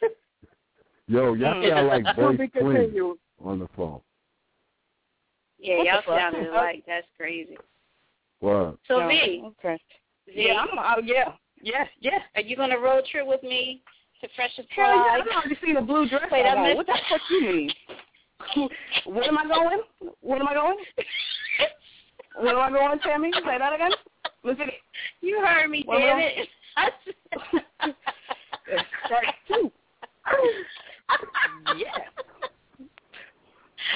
[1.06, 4.00] Yo, y'all sound like voice twins on the phone.
[5.58, 7.56] Yeah, What y'all sounded like That's crazy.
[8.40, 8.78] What?
[8.88, 9.78] So No, V, Okay.
[10.34, 10.78] Yeah, I'm.
[10.78, 11.32] Uh, yeah.
[11.62, 11.84] Yeah.
[12.00, 12.18] Yeah.
[12.36, 13.82] are you gonna road trip with me
[14.20, 16.22] to Fresh and Hell yeah, I've already seen a blue dress.
[16.30, 17.70] Wait, I I missed What the fuck you mean?
[19.06, 19.80] Where am I going?
[20.20, 20.76] Where am I going?
[22.40, 23.30] Where am I going, Tammy?
[23.32, 23.90] Say that again.
[24.42, 24.66] Listen.
[25.20, 26.48] You heard me, damn it.
[29.04, 29.70] Strike two.
[31.76, 31.98] yeah.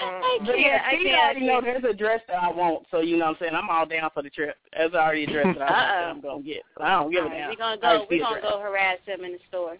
[0.02, 0.59] I can't.
[0.61, 1.06] yeah, I can't.
[1.06, 3.55] Already know there's a dress that I want, so you know what I'm saying?
[3.55, 4.56] I'm all down for the trip.
[4.73, 6.62] There's already a dress that I want that I'm going to get.
[6.77, 7.48] But I don't give All a right, damn.
[7.51, 8.06] we're gonna go.
[8.11, 9.77] We're gonna go harass him in the store.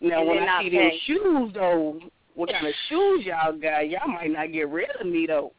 [0.00, 0.76] Now when I see pay.
[0.76, 2.00] them shoes though,
[2.34, 3.88] what kind of shoes y'all got?
[3.88, 5.52] Y'all might not get rid of me though.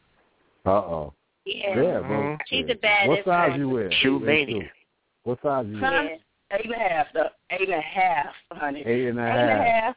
[0.66, 1.14] Uh oh.
[1.46, 1.70] Yeah.
[1.70, 2.10] Yeah, bro.
[2.10, 2.38] Mhm.
[2.48, 3.58] She's a bad What size influence.
[3.60, 3.92] you wear?
[4.02, 4.72] Shoe Yeah, mania.
[5.24, 5.90] What size you Huh?
[5.92, 6.18] wear?
[6.52, 7.30] Eight and a half, though.
[7.50, 8.84] Eight and a half, honey.
[8.86, 9.96] Eight and a Eight and a half.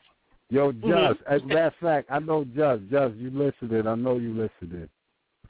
[0.50, 0.72] Yo.
[0.86, 3.86] Just, as a matter of fact, I know Just, Just, you listening.
[3.86, 4.88] I know you listening.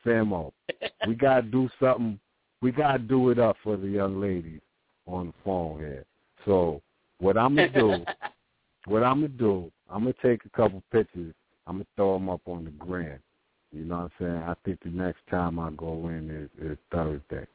[0.04, 0.52] Famo,
[1.06, 2.18] we got to do something.
[2.62, 4.60] We got to do it up for the young ladies
[5.06, 6.04] on the phone here.
[6.44, 6.80] So
[7.18, 8.04] what I'm going to do,
[8.86, 11.34] what I'm going to do, I'm going to take a couple pictures.
[11.66, 13.18] I'm going to throw them up on the gram.
[13.72, 14.42] You know what I'm saying?
[14.42, 17.46] I think the next time I go in is, is Thursday.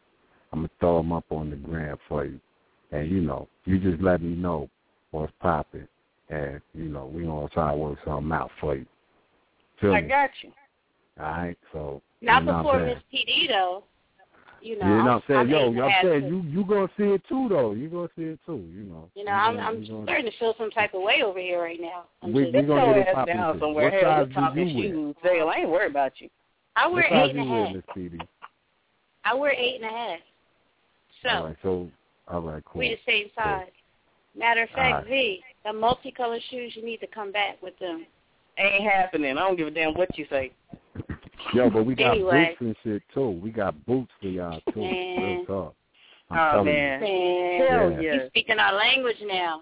[0.51, 2.39] I'm going to throw them up on the gram for you.
[2.91, 4.69] And, you know, you just let me know
[5.11, 5.87] what's popping
[6.31, 8.85] and you know we gonna try to work something out for you.
[9.79, 10.07] Feel I me?
[10.07, 10.51] got you.
[11.19, 13.83] All right, so Not you know before Miss PD though.
[14.63, 14.85] You know.
[14.85, 15.49] You know what I'm saying?
[15.49, 16.27] Yo, eight and a I'm half, saying too.
[16.27, 17.71] you you gonna see it too though.
[17.73, 18.63] You gonna see it too.
[18.71, 19.09] You know.
[19.15, 21.61] You know, I'm I'm you gonna- starting to feel some type of way over here
[21.61, 22.03] right now.
[22.21, 23.59] I'm We- just, we gonna get it ass down too.
[23.59, 23.85] somewhere.
[23.85, 24.89] What Hell, size we're do talking you wear?
[24.93, 25.15] shoes.
[25.23, 26.29] Dale, I ain't worried about you.
[26.75, 27.75] I wear what size eight and a you wear, half.
[27.75, 28.19] Miss Petey?
[29.25, 30.19] I wear eight and a half.
[31.23, 31.89] So All right, so
[32.27, 32.79] all right, cool.
[32.79, 33.67] we the same size.
[34.37, 35.07] Matter of fact, Alright.
[35.07, 38.05] V, the multicolored shoes, you need to come back with them.
[38.57, 39.37] Ain't happening.
[39.37, 40.51] I don't give a damn what you say.
[41.53, 42.55] Yo, but we got Anyway.
[42.59, 43.29] boots and shit too.
[43.29, 44.81] We got boots for y'all too.
[44.81, 45.21] Man.
[45.23, 45.75] Real talk.
[46.29, 47.01] I'm Oh telling man.
[47.01, 47.99] Man, Hell Yeah.
[48.01, 48.13] yeah.
[48.13, 49.61] you speaking our language now.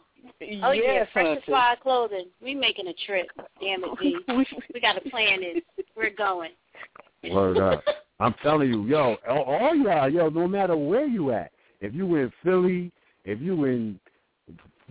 [0.64, 1.42] Oh yeah, yes, fresh and hunter.
[1.46, 2.26] fly clothing.
[2.44, 3.28] We making a trip.
[3.62, 4.18] Damn it, V.
[4.28, 5.64] We- we got a plan this.
[5.96, 6.52] We're going.
[7.32, 7.84] Word up.
[8.20, 12.16] I'm telling you, yo, all, all y'all, yo, no matter where you at, if you
[12.16, 12.92] in Philly,
[13.24, 13.98] if you in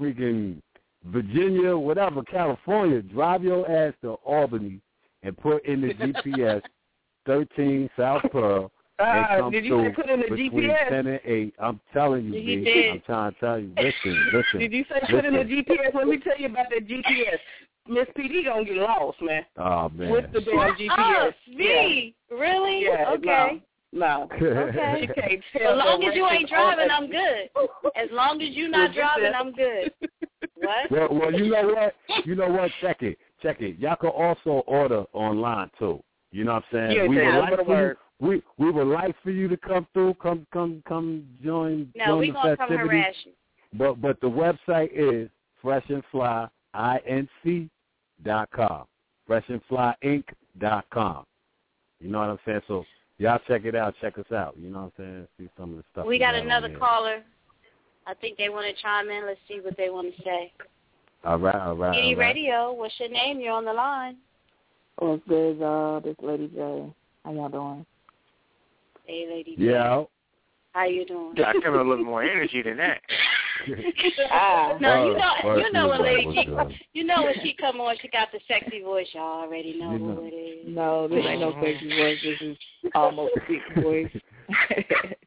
[0.00, 0.62] freaking
[1.10, 4.80] Virginia, whatever, California, drive your ass to Albany
[5.22, 6.62] and put in the GPS
[7.26, 10.88] 13 South Pearl and Ah, come did you say put in the between GPS?
[10.88, 11.54] 10 and 8.
[11.60, 12.90] I'm telling you, You did.
[12.90, 13.72] I'm trying to tell you.
[13.76, 14.60] Listen, listen.
[14.60, 15.44] Did you say put in the.
[15.44, 15.94] GPS?
[15.94, 17.38] Let me tell you about that GPS.
[17.88, 19.44] Miss PD gonna get lost, man.
[19.56, 20.10] Oh, man.
[20.10, 20.88] With the damn GPS.
[20.98, 22.84] Oh, V, really?
[22.84, 23.62] Yeah, okay.
[23.92, 24.28] No.
[24.30, 24.36] no.
[24.36, 25.00] Okay.
[25.00, 27.48] She can't tell As long as you ain't driving, I'm good.
[27.96, 29.92] As long as you're not driving, I'm good.
[30.54, 30.90] What?
[30.90, 32.26] Well, well, you know what?
[32.26, 32.70] You know what?
[32.80, 33.18] Check it.
[33.42, 33.78] Check it.
[33.78, 36.02] Y'all can also order online too.
[36.30, 37.08] You know what I'm saying?
[37.08, 37.96] We would like for you.
[38.20, 40.14] We we would like for you to come through.
[40.14, 42.90] Come come come join No, join we the gonna come festivities.
[42.90, 43.32] harass you.
[43.74, 45.30] But but the website is
[45.62, 47.70] freshandflyinc
[48.24, 48.84] dot com.
[49.28, 50.24] Freshandflyinc
[50.58, 51.24] dot com.
[52.00, 52.62] You know what I'm saying?
[52.66, 52.84] So
[53.18, 53.94] y'all check it out.
[54.00, 54.56] Check us out.
[54.58, 55.28] You know what I'm saying?
[55.38, 56.06] See some of the stuff.
[56.06, 57.22] We got another caller.
[58.08, 59.26] I think they want to chime in.
[59.26, 60.50] Let's see what they want to say.
[61.24, 61.94] All right, all right.
[61.94, 62.34] Kitty all right.
[62.34, 63.38] Radio, what's your name?
[63.38, 64.16] You're on the line.
[64.98, 66.92] What's good, uh, this Lady J.
[67.24, 67.86] How y'all doing?
[69.06, 69.56] Hey, lady.
[69.56, 69.62] J.
[69.64, 70.04] Yeah.
[70.72, 71.34] How you doing?
[71.44, 73.00] I give her a little more energy than that.
[74.30, 77.80] Ah, No, you know, uh, you know when Lady G, you know when she come
[77.80, 79.08] on, she got the sexy voice.
[79.12, 80.22] Y'all already know You who know.
[80.24, 80.64] it is.
[80.68, 82.18] no, this ain't no sexy voice.
[82.22, 82.56] This is
[82.94, 84.12] almost a big voice.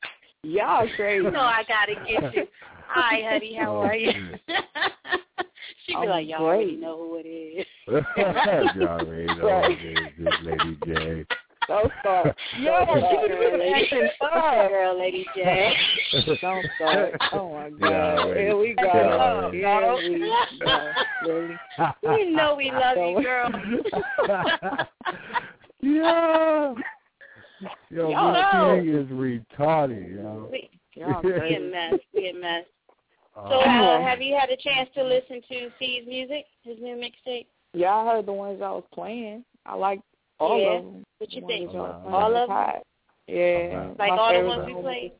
[0.44, 1.24] y'all crazy.
[1.24, 2.48] You know I gotta get you.
[2.88, 3.56] Hi, honey.
[3.60, 4.12] How Oh, are you?
[4.12, 4.42] shit.
[5.86, 7.66] she be I'm like, y'all already know who it is.
[8.78, 11.26] y'all already know who it is this Lady J.
[11.68, 12.36] Don't start.
[12.60, 13.74] Yo, Don't she start, was lady.
[13.86, 14.68] acting fun.
[14.70, 15.74] Girl, Lady J.
[16.42, 17.22] Don't start.
[17.32, 17.80] Oh my God.
[17.80, 18.42] Yeah, already.
[18.42, 18.84] Here we go.
[18.84, 20.10] Yeah, Here already.
[20.10, 20.92] we go.
[21.24, 21.60] Really?
[22.04, 23.50] we know we love you, girl.
[25.82, 26.74] yeah.
[27.90, 28.76] Yo, Y'all this know.
[28.76, 30.50] thing is retarded, yo.
[30.52, 31.60] We, Y'all we a crazy.
[31.72, 31.94] mess.
[32.14, 32.66] We a mess.
[33.36, 37.46] So, Uh, have you had a chance to listen to C's music, his new mixtape?
[37.74, 39.46] Yeah, I heard the ones y'all was playing.
[39.66, 40.02] I like
[40.40, 40.68] all Yeah.
[40.78, 41.06] of them.
[41.20, 41.66] What you The think?
[41.68, 42.82] ones y'all was All playing All was of them?
[43.28, 43.36] Yeah.
[43.46, 43.96] Okay.
[44.00, 45.12] Like My all the favorite ones we played?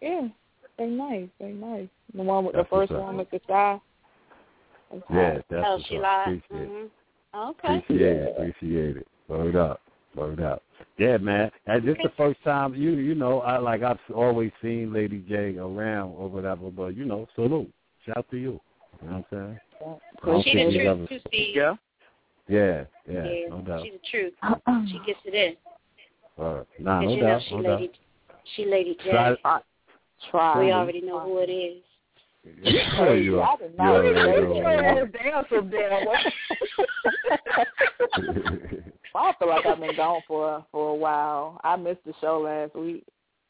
[0.00, 0.28] the- Yeah.
[0.78, 1.28] They nice.
[1.38, 1.88] They nice.
[2.14, 3.80] The one with That's the first one with the sky.
[4.90, 6.02] was yeah, that's oh, what's she up.
[6.02, 6.42] lied.
[6.44, 6.68] Appreciate.
[6.70, 7.38] Mm-hmm.
[7.50, 7.78] Okay.
[7.78, 8.34] Appreciate it.
[8.36, 9.08] Appreciate it.
[9.28, 9.80] Word up.
[10.16, 10.62] Word up.
[10.98, 11.50] Yeah, man.
[11.66, 15.56] And this the first time you you know I like I've always seen Lady J
[15.56, 17.72] around or whatever, but you know salute.
[18.06, 18.60] Shout to you.
[19.02, 20.00] You know what I'm saying?
[20.22, 21.18] So She Okay, the truth love too.
[21.28, 21.56] Steve.
[21.56, 21.74] Yeah.
[22.48, 23.84] Yeah, yeah, Yeah, no doubt.
[23.84, 24.32] she the truth.
[24.88, 25.56] She gets it in.
[26.44, 27.80] Uh, nah, no you know doubt, she no doubt.
[27.80, 27.92] lady,
[28.56, 29.10] she Lady J.
[29.42, 29.60] Try-
[30.30, 30.64] Try.
[30.64, 31.82] we already know who it is.
[32.62, 33.56] Yeah, you I are.
[33.58, 36.16] did You not already say know Your what ass down some damn way.
[38.16, 38.92] it is.
[39.14, 41.60] I feel like I've been gone for for a while.
[41.64, 43.04] I missed the show last week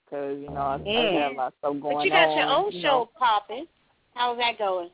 [0.05, 1.23] because you know I, I Mm.
[1.23, 1.95] had a lot of stuff going on.
[1.95, 2.37] But you got on.
[2.39, 3.11] your own you show know.
[3.19, 3.66] popping.
[4.15, 4.91] How's that going?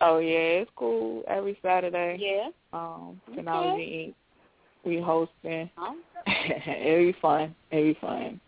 [0.00, 1.22] Oh yeah, it's cool.
[1.28, 2.48] Every Saturday, Yeah.
[2.72, 4.14] um, Technology Inc.
[4.84, 5.68] We hosting.
[5.78, 5.96] Oh.
[6.26, 7.54] It'll be fun.
[7.70, 8.40] It'll be fun.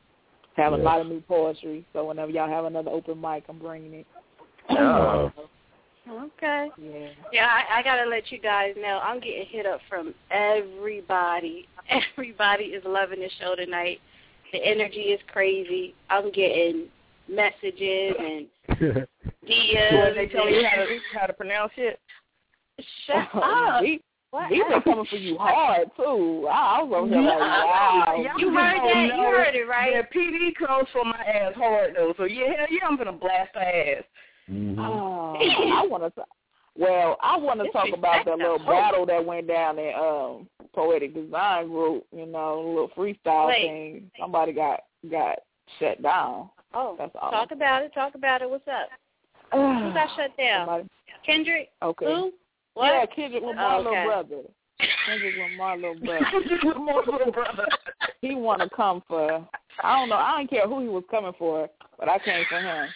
[0.57, 1.85] Have a lot of new poetry.
[1.93, 4.07] So whenever y'all have another open mic, I'm bringing it.
[4.69, 5.31] Uh,
[6.11, 6.69] Okay.
[6.79, 7.09] Yeah.
[7.33, 11.69] Yeah, I, I gotta let you guys know I'm getting hit up from everybody.
[12.17, 14.01] Everybody is loving the show tonight.
[14.53, 15.95] The energy is crazy.
[16.11, 16.87] I'm getting
[17.29, 18.47] messages and
[18.81, 19.07] Where
[19.47, 20.15] DMs.
[20.15, 21.99] they tell you how to how to pronounce it.
[23.07, 23.83] Shut oh, up.
[23.83, 26.47] We, What we been coming for you hard too.
[26.51, 28.25] I, I was over here like, wow.
[28.37, 29.17] You heard that?
[29.17, 29.93] You heard it, right?
[29.95, 32.15] Yeah, PD comes for my ass hard though.
[32.17, 34.05] So yeah, hell yeah, I'm gonna blast her ass.
[34.51, 34.79] Mm-hmm.
[34.81, 36.23] Oh, I want to.
[36.77, 41.15] Well, I want to talk about that little battle that went down in um poetic
[41.15, 42.05] design group.
[42.17, 43.63] You know, a little freestyle Wait.
[43.67, 44.11] thing.
[44.19, 44.81] Somebody got
[45.11, 45.39] got
[45.79, 46.51] shut down.
[46.75, 47.31] Oh, That's all.
[47.31, 47.93] talk about it.
[47.95, 48.49] Talk about it.
[48.51, 48.89] What's up?
[49.53, 50.67] Who got shut down?
[50.67, 50.89] Somebody-
[51.27, 51.69] Kendrick?
[51.83, 52.07] Okay.
[52.07, 52.33] Who?
[52.75, 52.87] What?
[52.87, 54.43] Yeah, Kendrick was my Oh, little brother.
[55.07, 56.25] Kendrick was my little brother.
[56.31, 57.67] Kendrick was my little brother.
[58.23, 59.47] he want to come for.
[59.83, 60.17] I don't know.
[60.17, 61.69] I don't care who he was coming for,
[61.99, 62.89] but I came for him.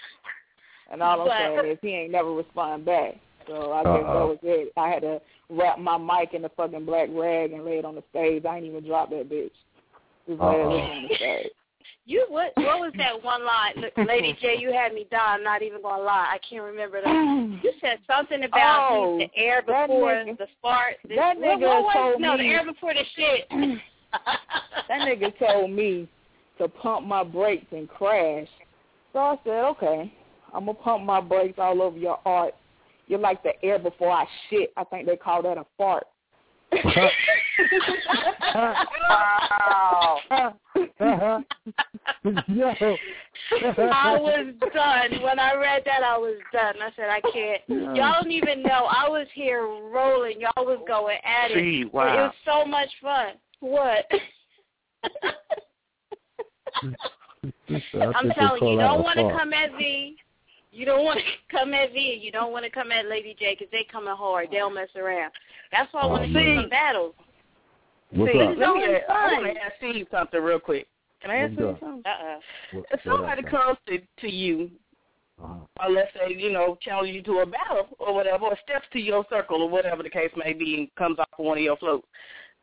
[0.93, 3.17] And all I'm But- saying is he ain't never respond back.
[3.49, 4.27] So I guess that Uh-oh.
[4.29, 4.73] was it.
[4.77, 5.21] I had to
[5.51, 8.45] wrap my mic in the fucking black rag and lay it on the stage.
[8.45, 9.51] I ain't even drop that bitch.
[10.29, 10.71] Just lay it uh-uh.
[10.71, 11.47] on the stage.
[12.05, 12.51] You what?
[12.57, 13.75] What was that one line?
[13.77, 15.23] Look, Lady J, you had me down.
[15.39, 16.27] I'm not even gonna lie.
[16.33, 17.61] I can't remember that.
[17.63, 20.97] You said something about Oh, the air before nigga- the fart.
[21.09, 23.47] The, that what, nigga what was, told no, the air before the shit.
[24.89, 26.09] That nigga told me
[26.59, 28.49] to pump my brakes and crash.
[29.13, 30.13] So I said, okay,
[30.53, 32.55] I'm going to pump my brakes all over your art.
[33.07, 34.73] You're like the air before I shit.
[34.77, 36.07] I think they call that a fart.
[41.01, 41.45] wow.
[42.49, 42.73] Yo.
[43.61, 45.23] I was done.
[45.23, 46.77] When I read that, I was done.
[46.81, 47.61] I said, I can't.
[47.97, 48.87] Y'all don't even know.
[48.89, 50.41] I was here rolling.
[50.41, 51.55] Y'all was going at it.
[51.55, 53.35] See, It was so much fun.
[53.61, 54.07] What?
[57.69, 60.17] I'm telling you, you don't want to come at V.
[60.73, 61.25] You don't want to
[61.57, 62.19] come at V.
[62.23, 64.49] You don't want to come at Lady J because they coming hard.
[64.51, 65.33] They'll mess around.
[65.71, 66.63] That's why I want to Oh, see man.
[66.63, 67.15] some battles.
[68.11, 68.49] What's See, up?
[68.49, 70.87] let me Knowing ask, I want to ask Steve something real quick.
[71.23, 72.03] Can I ask you something?
[72.05, 72.39] Uh-uh.
[72.73, 74.71] What- If somebody up, comes to, to you,
[75.43, 75.55] Uh-huh.
[75.87, 78.99] or let's say, you know, challenge you to a battle or whatever, or steps to
[78.99, 81.77] your circle or whatever the case may be and comes off of one of your
[81.79, 82.07] floats,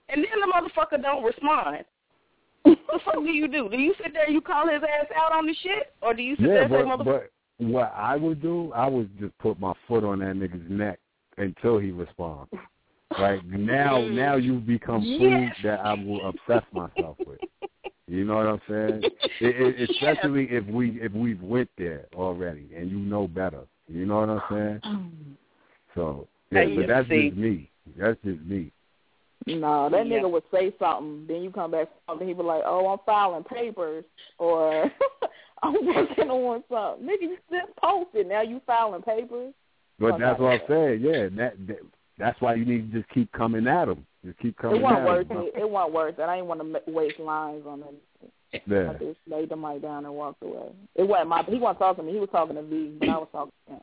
[0.09, 1.85] and then the motherfucker don't respond,
[2.63, 3.69] what the fuck do you do?
[3.69, 5.93] Do you sit there and you call his ass out on the shit?
[6.01, 8.87] Or do you sit there Yeah, and say, motherfucker, but what I would do, I
[8.87, 10.99] would just put my foot on that nigga's neck
[11.37, 12.49] until he responds.
[13.19, 15.55] Like now, now you become food Yes.
[15.63, 17.39] that I will obsess myself with.
[18.07, 19.05] You know what I'm saying?
[19.41, 23.61] It, it, especially if we if we've went there already and you know better.
[23.87, 24.81] You know what I'm saying?
[24.83, 25.37] Um,
[25.95, 27.29] so yeah, but that's see.
[27.29, 27.71] just me.
[27.97, 28.73] That's just me.
[29.47, 30.17] no, that Yeah.
[30.19, 33.45] nigga would say something, then you come back and he be like, oh, I'm filing
[33.45, 34.03] papers,
[34.39, 34.91] or
[35.63, 37.07] I'm working on something.
[37.07, 39.53] Nigga, you just posted, now you filing papers?
[39.99, 41.01] But Fuck that's what I'm saying.
[41.01, 41.79] Yeah, that, that
[42.17, 44.05] that's why you need to just keep coming at them.
[44.25, 45.37] Just keep coming It wasn't at worth them.
[45.53, 45.59] it.
[45.59, 46.21] It wasn't worth it.
[46.21, 48.63] I didn't want to waste lines on it.
[48.65, 48.91] Yeah.
[48.91, 50.71] I just laid the mic down and walked away.
[50.95, 51.43] It wasn't my.
[51.43, 52.13] He wasn't talking to me.
[52.13, 53.81] He was talking to V, but I was talking to him.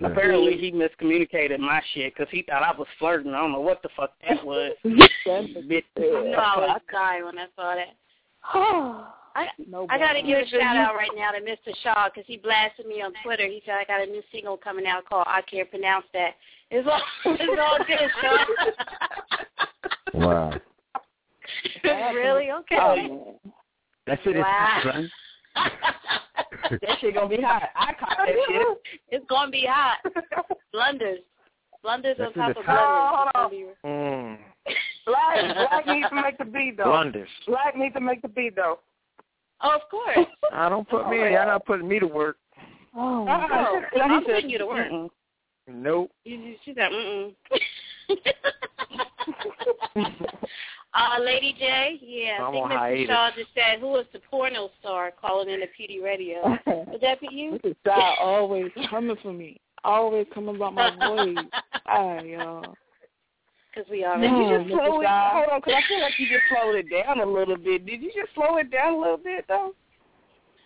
[0.00, 0.06] Yeah.
[0.06, 3.34] Apparently, he miscommunicated my shit because he thought I was flirting.
[3.34, 4.72] I don't know what the fuck that was.
[4.84, 5.82] Bitch.
[5.96, 9.08] You know I was dying when I saw that.
[9.36, 11.74] I no I got to give a shout out right now to Mr.
[11.82, 13.46] Shaw because he blasted me on Twitter.
[13.46, 16.30] He said I got a new single coming out called I Can't Pronounce That.
[16.70, 18.44] It's all it's all good, Shaw.
[20.14, 20.52] Wow.
[22.14, 22.50] really?
[22.50, 22.76] Okay.
[22.80, 23.20] Oh, man.
[24.06, 24.46] That shit is Wow.
[24.48, 25.10] hot, son.
[26.70, 27.64] That shit gonna be hot.
[27.74, 28.66] I caught that shit.
[29.10, 29.98] It's gonna be hot.
[30.72, 31.18] Blunders.
[31.82, 33.30] Blunders That on top of hot.
[33.32, 33.68] blunders.
[33.70, 33.98] It's gonna
[34.28, 34.38] be- Mm.
[35.06, 36.84] Black, Black needs to make the beat though.
[36.84, 37.28] Blunders.
[37.46, 38.78] Black needs to make the beat though.
[39.62, 40.26] Oh, of course.
[40.52, 41.18] I don't put me.
[41.18, 42.36] Y'all not putting me to work.
[42.96, 43.46] Oh, Oh,
[43.96, 44.02] no.
[44.02, 44.90] I'm putting you to work.
[44.90, 45.08] Mm-mm.
[45.68, 46.10] Nope.
[46.24, 47.32] You, you, she said, mm-mm.
[50.94, 52.76] uh, Lady J, yeah, I I'm think Mr.
[52.78, 53.06] hiatus.
[53.08, 56.40] Shaw just said, who is the porno star calling in the PD radio?
[56.66, 57.58] Would that be you?
[57.64, 57.74] Mr.
[57.86, 59.60] Shaw always coming for me.
[59.84, 61.46] Always coming about my voice.
[61.86, 62.74] Hi, y'all.
[63.80, 65.08] Because we already Did you just slow it?
[65.08, 67.86] Hold on, because I feel like you just slowed it down a little bit.
[67.86, 69.72] Did you just slow it down a little bit though?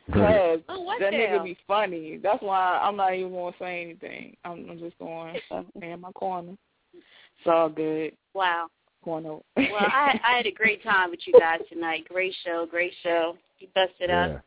[0.06, 1.44] Because Oh, that the nigga hell?
[1.44, 2.18] be funny.
[2.20, 4.36] That's why I'm not even gonna say anything.
[4.44, 6.56] I'm, I'm just going uh, to in my corner.
[6.92, 8.16] It's all good.
[8.34, 8.66] Wow.
[9.04, 9.38] Corner.
[9.56, 12.08] Well, I, I had a great time with you guys tonight.
[12.08, 13.36] Great show, great show.
[13.60, 14.24] You busted Yeah.
[14.24, 14.44] up.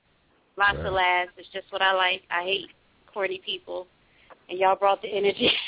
[0.57, 0.87] Lots Yeah.
[0.87, 1.31] of laughs.
[1.37, 2.23] It's just what I like.
[2.29, 2.67] I hate
[3.13, 3.87] corny people.
[4.49, 5.51] And y'all brought the energy.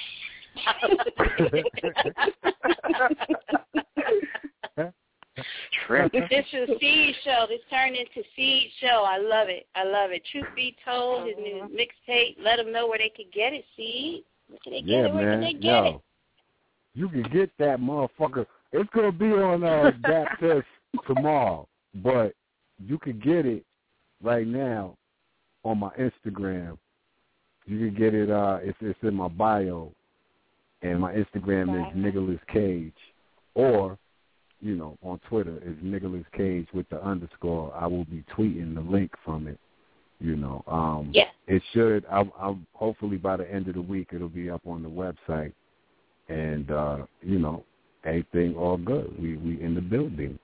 [6.20, 7.46] this is a Seed Show.
[7.50, 9.06] This turned into Seed Show.
[9.08, 9.68] I love it.
[9.76, 10.22] I love it.
[10.32, 12.36] Truth be told, his new mixtape.
[12.44, 13.66] Let them know where they can get it.
[13.76, 14.24] Seed.
[14.48, 15.14] Where can they get Yeah, it?
[15.14, 15.42] Where man.
[15.42, 16.02] can they get Yo, it?
[16.96, 18.46] you can get that motherfucker.
[18.72, 20.66] It's gonna be on uh, that test
[21.08, 22.34] tomorrow, but
[22.78, 23.64] you can get it
[24.22, 24.96] right now
[25.64, 26.78] on my Instagram.
[27.66, 28.30] You can get it.
[28.30, 29.92] uh It's it's in my bio,
[30.82, 32.94] and my Instagram is Nicolas Cage,
[33.56, 33.98] or
[34.62, 37.74] you know on Twitter is Nicolas Cage with the underscore.
[37.76, 39.60] I will be tweeting the link from it.
[40.22, 41.30] You know, um, Yeah.
[41.48, 42.06] it should.
[42.12, 45.54] I'm, I'm hopefully by the end of the week it'll be up on the website,
[46.28, 47.64] and uh, you know,
[48.04, 49.14] everything all good.
[49.22, 50.38] We we in the building.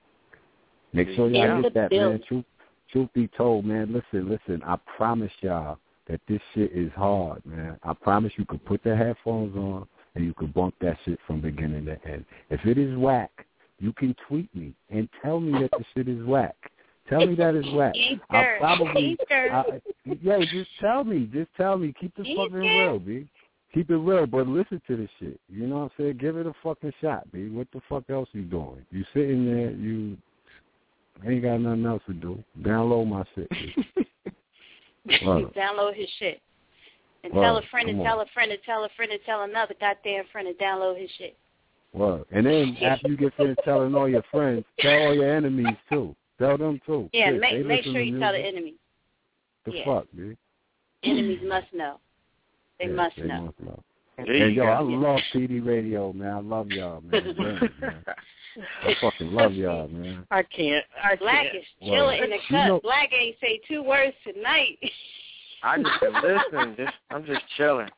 [0.92, 2.08] Make sure y'all In get that, building.
[2.08, 2.22] man.
[2.26, 2.44] Truth,
[2.90, 3.92] truth be told, man.
[3.92, 4.62] Listen, listen.
[4.64, 7.76] I promise y'all that this shit is hard, man.
[7.82, 9.86] I promise you could put the headphones on
[10.16, 12.24] and you can bump that shit from beginning to end.
[12.50, 13.46] If it is whack,
[13.78, 16.56] you can tweet me and tell me that the shit is whack.
[17.08, 17.94] Tell me that it's whack.
[18.30, 19.52] I'll probably, Easter.
[19.52, 19.80] I,
[20.22, 21.30] yeah, just tell me.
[21.32, 21.94] Just tell me.
[22.00, 23.28] Keep the fucking real, b.
[23.74, 25.38] Keep it real, but listen to this shit.
[25.48, 26.16] You know what I'm saying?
[26.18, 27.48] Give it a fucking shot, b.
[27.50, 28.84] What the fuck else you doing?
[28.90, 30.16] You sitting there, you
[31.24, 32.42] ain't got nothing else to do.
[32.62, 33.50] Download my shit.
[35.54, 36.40] Download his shit.
[37.24, 37.42] And Word.
[37.42, 40.24] tell a friend and tell a friend and tell a friend and tell another goddamn
[40.32, 41.36] friend to download his shit.
[41.92, 42.24] Word.
[42.30, 46.14] And then after you get finished telling all your friends, tell all your enemies too.
[46.38, 47.08] Tell them too.
[47.12, 48.74] Yeah, Shit, make make sure to you tell the enemies.
[49.64, 49.84] The yeah.
[49.84, 50.36] fuck, b.
[51.02, 51.98] Enemies must know.
[52.78, 53.42] They Yeah, must they know.
[53.46, 53.82] must know.
[54.18, 54.70] There Hey, yo, go.
[54.70, 56.30] I love PD Radio, man.
[56.34, 57.22] I love y'all, man.
[57.36, 57.36] Damn,
[57.80, 58.04] man.
[58.82, 60.26] I fucking love y'all, man.
[60.30, 60.84] I can't.
[61.02, 61.56] I Black can't.
[61.56, 62.66] is chilling in the You cut.
[62.68, 64.78] know- Black ain't say two words tonight.
[65.66, 66.76] I just been listening.
[66.76, 67.88] Just I'm just chilling.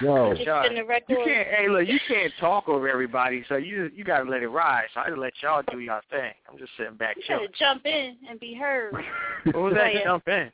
[0.00, 0.84] Yo, Just Y'all- You
[1.24, 1.48] can't.
[1.48, 4.84] Hey, look, you can't talk over everybody, so you you gotta let it ride.
[4.94, 6.32] So I just let y'all do y'all thing.
[6.50, 7.52] I'm just sitting back You gotta chilling.
[7.58, 8.94] jump in and be heard.
[9.46, 9.92] What was that?
[9.94, 10.04] Yeah.
[10.04, 10.52] Jump in.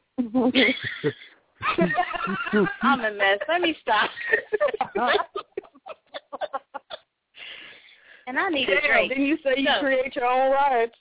[2.82, 3.38] I'm a mess.
[3.48, 4.10] Let me stop.
[8.26, 9.08] and I need a Damn, drink.
[9.10, 10.92] didn't you say you create your own rides?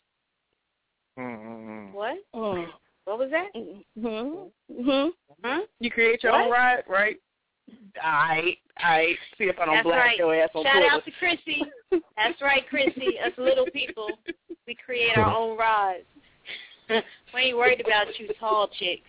[1.18, 1.94] Mm-mm.
[1.94, 2.18] What?
[2.36, 2.68] Mm.
[3.08, 3.54] What was that?
[3.56, 4.84] Mm-hmm.
[4.84, 5.08] hmm
[5.42, 5.62] Huh?
[5.80, 6.42] You create your What?
[6.42, 7.16] own ride, right?
[8.04, 9.16] Alright, alright.
[9.38, 10.18] See if I don't That's blast right.
[10.18, 10.90] your ass on Shout Twitter.
[10.92, 11.64] out to Chrissy.
[12.18, 13.18] That's right, Chrissy.
[13.26, 14.10] Us little people,
[14.68, 16.04] we create our own rides.
[17.34, 19.08] we ain't worried about you tall chicks.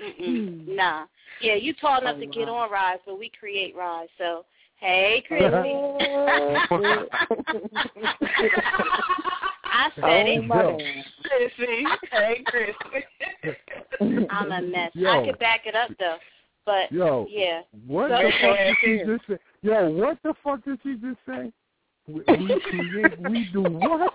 [0.00, 0.68] Mm-mm.
[0.76, 1.06] Nah.
[1.40, 4.10] Yeah, you tall enough to get on rides, but we create rides.
[4.18, 4.44] So,
[4.78, 5.42] hey, Chrissy.
[9.72, 10.44] I oh, said it.
[10.44, 10.78] Yo,
[11.24, 11.84] Chrissy.
[12.12, 14.26] Hey, Chrissy.
[14.30, 14.90] I'm a mess.
[14.94, 15.10] Yo.
[15.10, 16.18] I could back it up though,
[16.66, 17.62] but yo, yeah.
[17.86, 19.38] what So- the fuck did she just say?
[19.62, 21.52] Yo, what the fuck did she just say?
[22.06, 24.12] We, we create, we do what?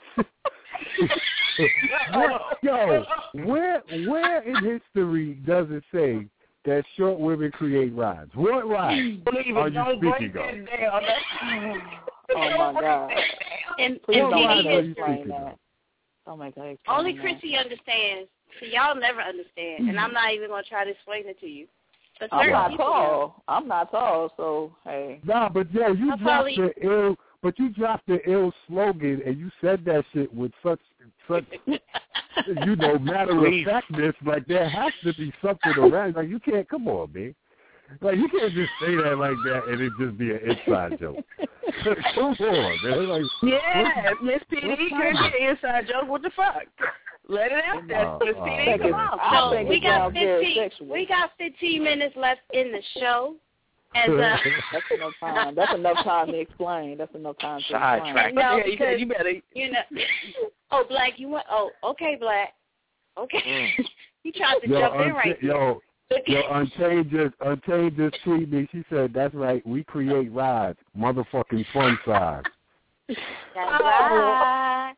[2.13, 2.41] what?
[2.63, 3.03] Yo,
[3.45, 6.27] where where in history does it say
[6.65, 8.31] that short women create rides?
[8.35, 11.01] What rides Believe are it, you don't break speaking that of?
[11.01, 11.01] down.
[11.01, 12.03] That's-
[12.35, 13.09] Oh my God.
[13.77, 15.41] In, Please in What don't rides PD you history, speaking of?
[15.43, 15.59] that.
[16.25, 17.21] Don't make her explain only that.
[17.21, 18.29] Chrissy understands.
[18.59, 20.13] See, y'all never understand, and I'm mm-hmm.
[20.13, 21.67] not even gonna try to explain it to you.
[22.19, 22.91] But I'm not people know.
[22.93, 23.43] tall.
[23.47, 25.19] I'm not tall, so hey.
[25.23, 29.21] Nah, but yo, you I'll dropped probably- the ill, but you dropped the ill slogan,
[29.25, 30.79] and you said that shit with such
[31.27, 33.65] such you know matter of Please.
[33.65, 34.15] factness.
[34.25, 36.15] Like there has to be something around.
[36.15, 37.35] Like you can't come on, man.
[38.01, 41.23] Like you can't just say that like that and it just be an inside joke.
[42.15, 43.09] come on, man.
[43.09, 46.07] Like Yeah, Miss PD what could be an inside joke.
[46.07, 46.63] What the fuck?
[47.29, 48.81] Let it out there, Miss PD.
[48.81, 49.19] Come on.
[49.53, 50.89] So we got 15.
[50.89, 53.35] We got 15 minutes left in the show,
[53.95, 54.37] and uh,
[54.73, 55.55] That's enough time.
[55.55, 56.97] That's enough time to explain.
[56.97, 58.27] That's enough time to Sidetrack.
[58.29, 58.35] explain.
[58.35, 59.31] no, yeah, you, because you better.
[59.53, 59.79] you know.
[60.69, 61.45] Oh, Black, you want?
[61.49, 62.53] Oh, okay, Black.
[63.17, 63.41] Okay.
[63.47, 63.85] Mm.
[64.23, 65.75] you tried to yo, jump in right yo, there.
[66.27, 68.67] Yo, Untamed just Untamed just tweeted me.
[68.71, 69.65] She said, "That's right.
[69.65, 72.43] We create rides, motherfucking fun size."
[73.07, 73.19] That's
[73.55, 74.93] right.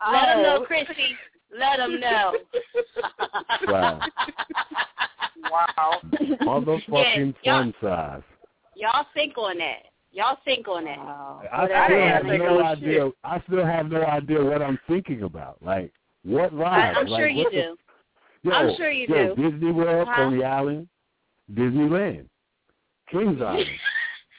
[0.00, 0.12] Ah.
[0.12, 0.64] Let them know, oh.
[0.66, 1.16] Chrissy.
[1.58, 2.32] Let them know.
[3.68, 4.00] Wow.
[5.50, 6.00] wow.
[6.42, 8.22] Motherfucking Yeah, fun size.
[8.76, 9.84] Y'all think on that.
[10.12, 10.98] Y'all think on that.
[10.98, 13.10] I Whatever still that have no idea.
[13.24, 15.58] I still have no idea what I'm thinking about.
[15.62, 15.92] Like
[16.24, 16.94] what I, ride?
[16.96, 17.76] I'm like, sure you what the- do.
[18.44, 19.50] Yo, I'm sure you yo, do.
[19.50, 20.16] Disney World, Huh?
[20.16, 20.88] Coney Island,
[21.52, 22.26] Disneyland,
[23.10, 23.68] Kings Island.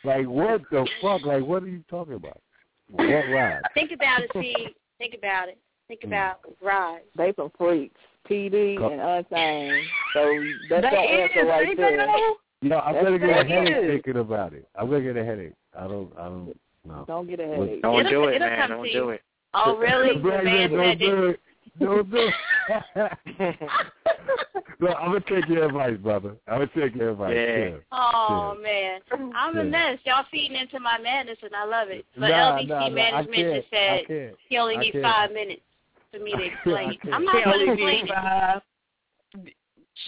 [0.03, 1.23] like what the fuck?
[1.25, 2.39] Like what are you talking about?
[2.89, 3.61] What ride?
[3.73, 4.55] Think about it, see.
[4.97, 5.57] Think about it.
[5.87, 6.07] Think mm.
[6.07, 7.03] about rides.
[7.17, 7.99] They some freaks.
[8.29, 9.85] PD Co- and Untamed.
[10.13, 11.97] So that's They the answer is, right ain't there.
[12.07, 12.33] they?
[12.61, 13.87] You know, I'm That's gonna get a headache is.
[13.91, 14.67] thinking about it.
[14.75, 15.53] I'm gonna get a headache.
[15.77, 16.11] I don't.
[16.17, 16.59] I don't.
[16.87, 17.05] No.
[17.07, 17.81] Don't get a headache.
[17.83, 18.69] Don't It'll- do it, man.
[18.69, 19.21] Don't do it.
[19.53, 20.15] Oh, really?
[20.15, 21.39] The Black man man, said don't do it.
[21.79, 22.09] Don't
[24.79, 26.35] no, I'm gonna take your advice, brother.
[26.47, 27.33] I'm gonna take your advice.
[27.35, 27.69] Yeah.
[27.69, 27.79] Chill.
[27.91, 28.99] Oh man,
[29.35, 29.99] I'm a mess.
[30.05, 32.05] Y'all feeding into my madness, and I love it.
[32.15, 33.53] But Nah, LBC nah, nah, I management can't.
[33.55, 34.35] just I said can't.
[34.49, 35.03] he only I needs can't.
[35.03, 35.61] five minutes
[36.11, 36.97] for me to explain.
[37.01, 37.13] can't.
[37.15, 38.13] I'm not He going only to explain needs it.
[38.15, 38.61] five.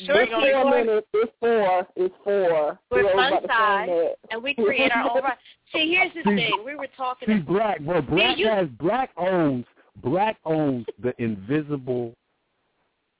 [0.06, 1.08] Sure, It's four minutes.
[1.14, 1.88] It's four.
[1.96, 2.80] It's four.
[2.92, 4.14] We're We always fun about to size, find that.
[4.32, 5.18] and we create our own.
[5.24, 5.38] right.
[5.72, 6.62] See, here's the See- thing.
[6.66, 7.28] We were talking.
[7.30, 9.66] See, black, well, black you- has black owns
[10.04, 12.16] black owns the invisible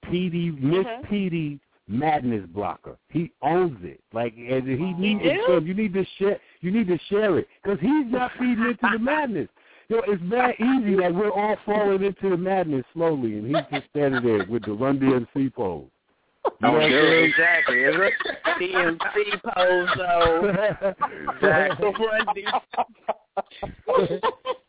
[0.06, 1.06] PD Miss Mhm.
[1.10, 2.98] PD madness blocker.
[3.10, 4.00] He owns it.
[4.14, 5.30] Like, and he needs do?
[5.30, 5.42] it.
[5.48, 6.40] So you need to share.
[6.62, 9.50] You need to share it because he's not feeding into the madness.
[9.90, 13.90] Yo, it's very easy that we're all falling into the madness slowly, and he's just
[13.90, 15.86] standing there with the Run DMC pose.
[16.46, 17.84] You know what I'm sure, exactly.
[17.84, 18.14] Is it?
[18.60, 20.54] DMC pose, though.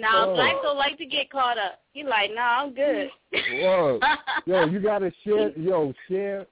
[0.00, 0.34] Now, Oh.
[0.34, 1.80] Black don't like to get caught up.
[1.92, 3.10] He like, nah, I'm good.
[3.60, 4.00] Whoa,
[4.46, 5.50] yo, you gotta share.
[5.58, 6.46] Yo, share,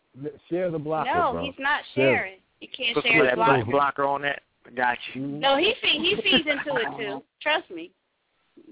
[0.48, 1.42] share the blocker, no, bro.
[1.44, 2.16] he's not Share.
[2.16, 2.34] sharing.
[2.60, 3.70] You can't Put share the that black block.
[3.70, 4.42] blocker on that.
[4.76, 5.22] Got you.
[5.22, 7.22] No, he feed, he feeds into it too.
[7.40, 7.90] Trust me.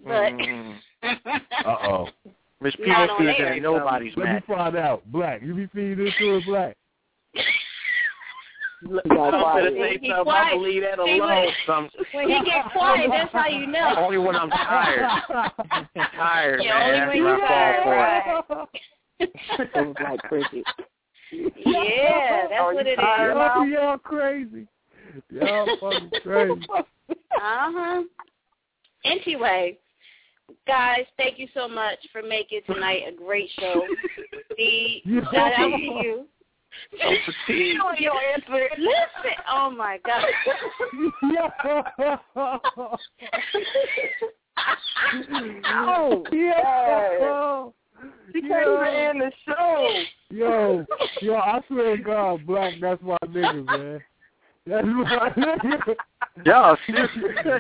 [0.05, 0.77] But Mm.
[1.65, 2.09] Uh oh.
[2.61, 3.53] Miss P Not don't on feed air.
[3.55, 5.03] into nobody's Let me find out.
[5.11, 6.77] Black, you be feeding into it, black.
[8.85, 10.25] I'm gonna say He something.
[10.25, 10.47] quiet.
[10.47, 11.19] I believe that alone.
[11.21, 13.95] when- Some, when he gets quiet, that's how you know.
[13.99, 15.09] only when I'm tired.
[16.17, 16.87] tired, Yeah, man.
[16.87, 18.69] only That's when when you're I fall for it.
[19.21, 19.69] tired.
[19.75, 20.65] It was like cricket.
[21.33, 23.05] Yeah, that's Are what you it is.
[23.05, 24.67] tired Uh Y'all, y'all crazy.
[25.31, 26.67] Y'all fucking crazy.
[26.71, 28.03] Uh huh.
[29.05, 29.79] Anyway,
[30.67, 33.85] guys, thank you so much for making tonight a great show.
[34.57, 35.03] The
[35.33, 36.27] shout out to you.
[37.05, 37.81] I'm fatigued.
[37.99, 38.69] Your answer.
[38.79, 40.25] Listen, oh my god.
[45.67, 47.75] Oh, Yo,
[48.33, 50.03] She can't even end the show.
[50.31, 50.87] yo,
[51.21, 54.01] yo, I swear to God, black, that's my nigga, man.
[54.67, 55.95] That's my nigga.
[56.45, 57.05] Yo, Yo,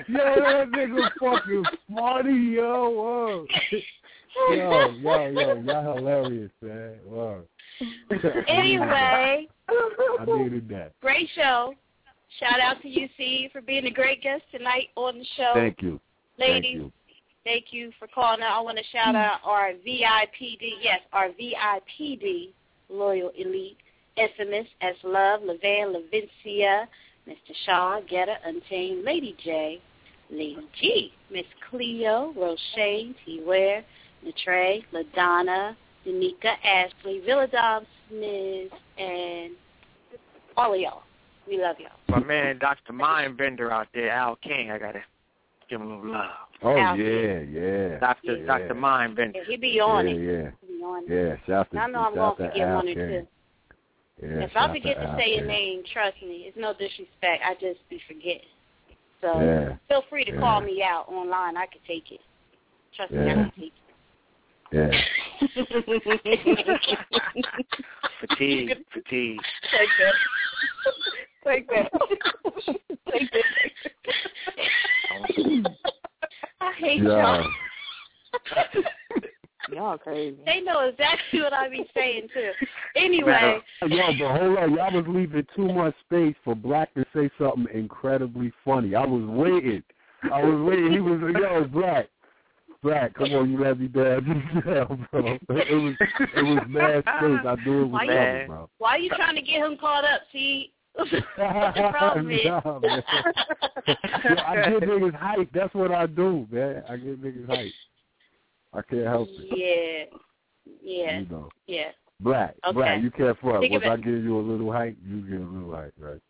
[0.06, 2.90] that nigga fucking smarty, yo.
[2.90, 3.46] Whoa.
[4.50, 6.94] Yo, yo, yo, y'all hilarious, man.
[7.04, 7.42] Whoa.
[8.48, 10.92] Anyway, I needed that.
[11.00, 11.74] great show.
[12.40, 15.52] Shout out to you, C, for being a great guest tonight on the show.
[15.54, 16.00] Thank you.
[16.38, 16.92] Thank Ladies, you.
[17.44, 18.58] thank you for calling out.
[18.58, 19.24] I want to shout mm.
[19.24, 22.50] out our VIPD, yes, our VIPD
[22.88, 23.76] loyal elite,
[24.16, 26.86] infamous as Love, Levan, Levincia,
[27.26, 27.54] Mr.
[27.66, 29.80] Shaw, Getta, Untamed, Lady J,
[30.30, 33.42] Lady G, Miss Cleo, Roshane, T.
[33.44, 33.84] Ware,
[34.24, 35.76] Natre, LaDonna,
[36.08, 39.52] Danica, Ashley, Villadom, Smiz, and
[40.56, 41.02] all of y'all.
[41.46, 41.90] We love y'all.
[42.08, 42.92] My man, Dr.
[42.92, 44.70] Mindbender out there, Al King.
[44.70, 45.02] I gotta
[45.68, 46.30] give him a little love.
[46.62, 47.98] Oh, Out yeah, yeah.
[48.00, 48.46] Doctor, yeah.
[48.46, 48.74] Dr.
[48.74, 49.36] Mindbender.
[49.36, 50.16] Yeah, he be on yeah, it.
[50.16, 50.50] yeah.
[50.60, 51.10] He be on it.
[51.10, 53.08] Yeah, shout to I know I'm shout going to to forget Al one or King.
[53.08, 53.26] two.
[54.20, 57.42] Yeah, if I forget to Al say your name, trust me, it's no disrespect.
[57.46, 58.40] I just be forgetting.
[59.20, 59.76] So Yeah.
[59.88, 60.40] feel free to Yeah.
[60.40, 61.56] call me out online.
[61.56, 62.20] I can take it.
[62.96, 63.72] Trust me, I can take it.
[64.72, 65.00] Yeah.
[68.20, 69.40] Fatigue, fatigue.
[69.70, 70.14] Take that.
[71.44, 71.90] Take that.
[73.12, 73.44] Take that.
[76.60, 77.42] I hate Yeah.
[77.42, 77.52] y'all.
[79.70, 80.36] Y'all crazy.
[80.46, 82.52] They know exactly what I be saying too.
[82.96, 84.74] Anyway, Yo, but hold on.
[84.74, 88.94] Y'all was leaving too much space for Black to say something incredibly funny.
[88.94, 89.82] I was waiting.
[90.32, 90.92] I was waiting.
[90.92, 92.08] He was yo, Black.
[92.82, 94.62] Black, come on, you let me down.
[94.64, 95.38] Damn, bro.
[95.56, 95.94] It was
[96.36, 97.46] it was mad space.
[97.46, 98.70] I knew it was Why you- bro.
[98.78, 100.20] why are you trying to get him caught up?
[100.32, 101.22] See, what the
[101.98, 102.40] problem is?
[102.44, 103.02] Nah, man.
[103.86, 105.48] Yo, I get niggas hype.
[105.52, 106.84] That's what I do, man.
[106.88, 107.72] I get niggas hype.
[108.74, 110.08] I can't help it.
[110.14, 110.18] Yeah,
[110.82, 111.48] yeah, You know.
[111.66, 111.88] yeah.
[112.20, 112.74] Black, Okay.
[112.74, 113.36] black, you can't of
[113.70, 116.20] Once I give you a little hype, you get a little hype, right?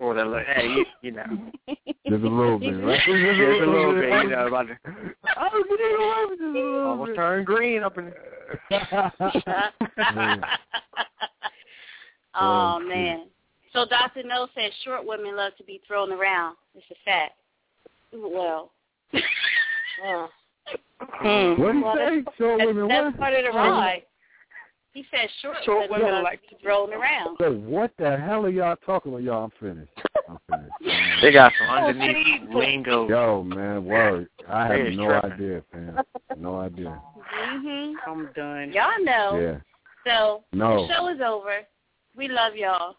[0.00, 1.24] Or the, hey, you, you know.
[1.66, 3.00] Just a little bit, right?
[3.06, 4.78] Just a little bit, you know, about to
[5.36, 7.16] I was getting away with just a little almost bit.
[7.16, 8.12] turn green up in
[10.14, 10.40] Man.
[12.34, 13.26] oh Oh, man.
[13.72, 14.22] So Dr.
[14.24, 16.56] No said short women love to be thrown around.
[16.74, 17.32] It's a fact.
[18.12, 18.70] Well.
[19.12, 20.28] Uh,
[21.56, 22.22] What do you Well, say?
[22.38, 23.18] Short that's, women that's what?
[23.18, 24.02] part of the ride.
[24.94, 27.36] He said short, Short women women like to be around.
[27.38, 29.22] Wait, what the hell are y'all talking about?
[29.22, 29.92] Y'all, I'm finished.
[30.28, 30.72] I'm finished.
[31.22, 33.08] They got some underneath lingo.
[33.08, 34.28] Yo, man, word.
[34.48, 35.32] I have They is no tripping.
[35.32, 35.98] idea, fam.
[36.36, 37.02] No idea.
[37.50, 37.94] Mhm.
[38.06, 38.72] I'm done.
[38.72, 39.38] Y'all know.
[39.40, 39.58] Yeah.
[40.06, 40.86] So No.
[40.86, 41.66] the show is over.
[42.16, 42.96] We love y'all.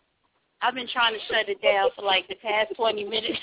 [0.62, 3.40] I've been trying to shut it down for like the past twenty minutes.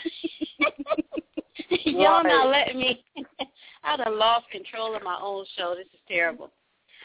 [1.85, 3.03] y'all not letting me.
[3.85, 5.75] I done lost control of my own show.
[5.77, 6.51] This is terrible.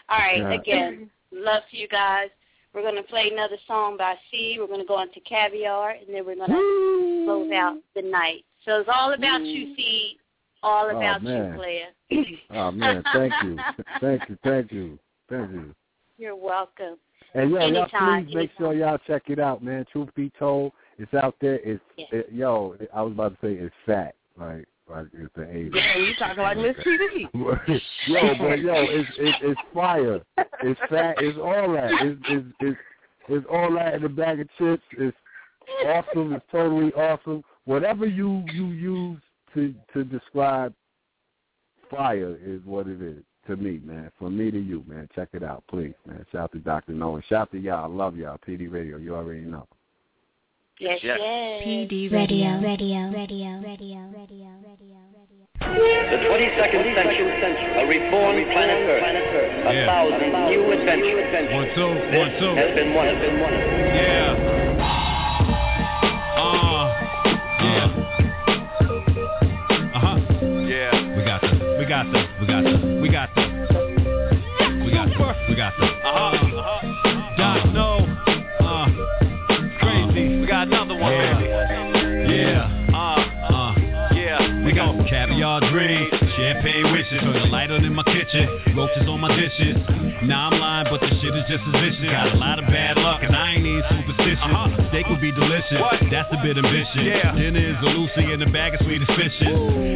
[0.10, 0.54] All right, Yeah.
[0.54, 2.30] again, love to you guys.
[2.74, 4.56] We're going to play another song by C.
[4.60, 8.46] We're going to go into Caviar, and then we're going to close out the night.
[8.66, 10.18] So it's all about you, C.
[10.64, 11.52] All Oh, about man.
[11.52, 11.88] you, player.
[12.52, 13.58] Oh man, thank you,
[14.00, 15.00] thank you, thank you,
[15.30, 15.74] thank you.
[16.18, 16.98] You're welcome.
[17.34, 19.86] And yo, y'all Anytime, please make sure y'all check it out, man.
[19.92, 21.56] Truth be told, it's out there.
[21.64, 25.72] It's it, yo, I was about to say it's fat, like like it's an eight.
[25.74, 27.28] Yeah, you talking like Miss TV.
[28.08, 30.22] yo, but yo, it's it's it's fire.
[30.38, 31.16] It's fat.
[31.20, 31.92] It's all that.
[32.02, 32.80] It's it's it's,
[33.30, 34.84] it's all that in a bag of chips.
[34.98, 35.18] It's
[35.86, 36.34] awesome.
[36.34, 37.44] It's totally awesome.
[37.66, 39.22] Whatever you you use
[39.54, 40.74] to to describe
[41.90, 44.12] fire is what it is to me, man.
[44.18, 45.10] From me to you, man.
[45.16, 46.26] Check it out, please, man.
[46.32, 46.94] Shout out to Dr.
[46.94, 47.22] Noah.
[47.28, 47.92] Shout out to y'all.
[47.92, 48.38] I love y'all.
[48.48, 48.98] PD Radio.
[48.98, 49.68] You already know.
[50.82, 51.20] Yes, Yes.
[51.22, 51.62] yes.
[51.62, 54.50] PD Radio, radio, radio, radio, radio, radio.
[55.62, 56.82] The 22nd
[57.38, 59.06] century, a reborn planet Earth,
[59.68, 59.86] a Yeah.
[59.86, 61.54] thousand new adventures.
[61.54, 62.56] One, two, This one, two.
[62.58, 63.06] has been one.
[63.14, 63.54] Has been one.
[63.54, 64.34] Yeah.
[66.42, 66.86] Uh,
[67.62, 67.88] yeah.
[69.94, 70.18] Uh-huh.
[70.66, 71.16] Yeah.
[71.16, 71.62] We got this.
[71.78, 72.26] We got this.
[72.42, 72.82] We got this.
[73.02, 73.48] We got this.
[74.82, 75.38] We got this.
[75.48, 75.90] We got this.
[76.04, 76.51] Uh-huh.
[85.52, 89.36] Got caviar dreams, champagne wishes, turn the light on in my kitchen, roaches on my
[89.36, 89.76] dishes.
[90.24, 92.06] Now I'm lying, but the shit is just as vicious.
[92.06, 94.40] Got a lot of bad luck, and I ain't even superstitious.
[94.90, 97.04] Steak would be delicious, that's a bit ambitious.
[97.04, 97.36] Yeah.
[97.36, 99.52] Dinner is a Lucy and a bag of sweetest fishes.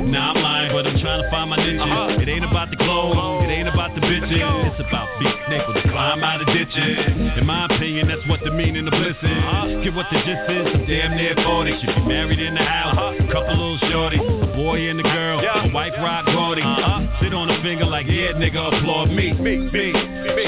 [0.09, 2.21] Now I'm lying, but I'm trying to find my niches.
[2.21, 4.33] It ain't about the clothes, it ain't about the bitches.
[4.35, 7.37] It's about being able to climb out of ditches.
[7.37, 9.83] In my opinion, that's what the meaning of bliss is.
[9.83, 11.79] Get what the gist is, damn near 40.
[11.79, 14.23] Should be married in the house, couple little shorties,
[14.55, 16.61] boy and a girl, a wife rock Gordy.
[16.63, 16.81] Uh-huh.
[16.81, 19.33] Uh, sit on a finger like, yeah, nigga, applaud me.
[19.33, 19.91] Me, me.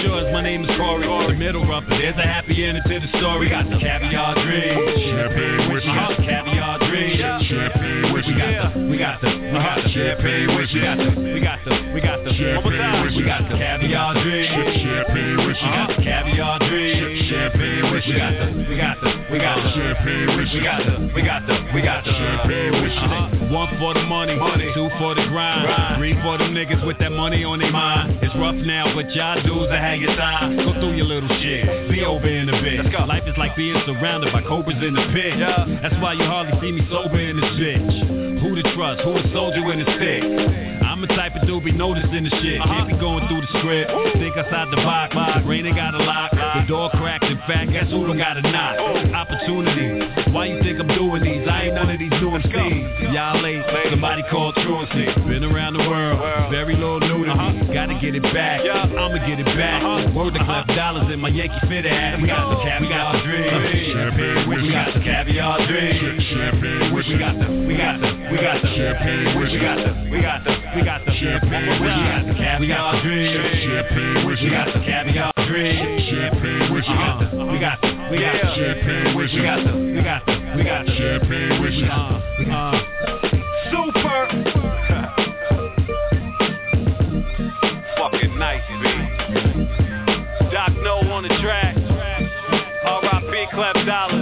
[0.04, 1.06] Sure as my name is Corey.
[1.06, 3.48] The middle rubber, there's a happy ending to the story.
[3.48, 4.80] We got the caviar dream.
[5.12, 5.74] Champagne.
[5.74, 6.57] We got caviar
[6.98, 8.10] Champagne.
[8.18, 10.50] We got the, we got the, we got the champagne.
[10.58, 13.06] We got the, we got the, we got the, one more time.
[13.16, 14.50] We got the caviar dream.
[14.82, 15.38] Champagne.
[15.46, 16.58] We got the caviar.
[16.58, 17.92] Champagne.
[17.94, 20.38] We got the, we got the, we got the champagne.
[20.38, 22.74] We got the, we got the, we got the champagne.
[22.74, 23.54] Uh-huh.
[23.54, 24.72] One for the money, money.
[24.74, 28.20] Two for the grind, three for them niggas with that money on their mind.
[28.24, 30.58] It's rough now, but y'all dudes are hang your time.
[30.58, 32.86] Go through your little shit, be over in a bit.
[33.08, 35.40] Life is like being surrounded by cobras in the pit.
[35.82, 36.87] That's why you hardly see me
[37.30, 38.42] in this bitch.
[38.42, 39.02] Who to trust?
[39.04, 40.87] Who a soldier in it's thick?
[40.98, 42.58] I'm the type of dude be noticing the shit.
[42.58, 43.86] Can't be going through the script.
[44.18, 45.14] Think outside the box.
[45.14, 46.34] The brain ain't got a lock.
[46.34, 47.22] The door cracked.
[47.30, 48.82] In fact, guess who don't got a knock?
[49.14, 50.02] Opportunity.
[50.34, 51.46] Why you think I'm doing these?
[51.46, 53.14] I ain't none of these doing things.
[53.14, 53.62] Y'all late.
[53.94, 55.06] Somebody called truancy.
[55.30, 56.18] Been around the world.
[56.50, 57.70] Very little new to me.
[57.70, 58.66] Gotta get it back.
[58.66, 59.86] I'ma get it back.
[60.18, 62.18] Word to clap dollars in my Yankee fit hat.
[62.18, 63.46] We got the caviar dream.
[63.94, 64.50] Champagne.
[64.50, 66.26] We got the caviar dream.
[66.26, 66.90] Champagne.
[66.90, 67.46] We got the.
[67.70, 68.10] We got the.
[68.34, 69.38] We got the champagne.
[69.38, 70.10] We got the.
[70.10, 70.58] We got the.
[70.74, 71.84] We got the champagne whiskey.
[71.84, 73.36] We got the caviar dream.
[73.60, 74.46] Champagne whiskey.
[74.46, 76.00] We got the caviar dream.
[76.08, 77.46] Champagne got the.
[77.52, 77.88] We got the.
[78.10, 79.16] We got the champagne.
[79.18, 79.74] We got the.
[79.76, 80.32] We got the.
[80.56, 81.60] We got the champagne.
[81.92, 82.80] Uh, uh,
[83.68, 84.20] super.
[87.98, 88.84] Fucking nice, B.
[90.52, 91.76] Doc No on the track.
[92.86, 93.48] R.I.P.
[93.52, 94.17] Clef Dollars.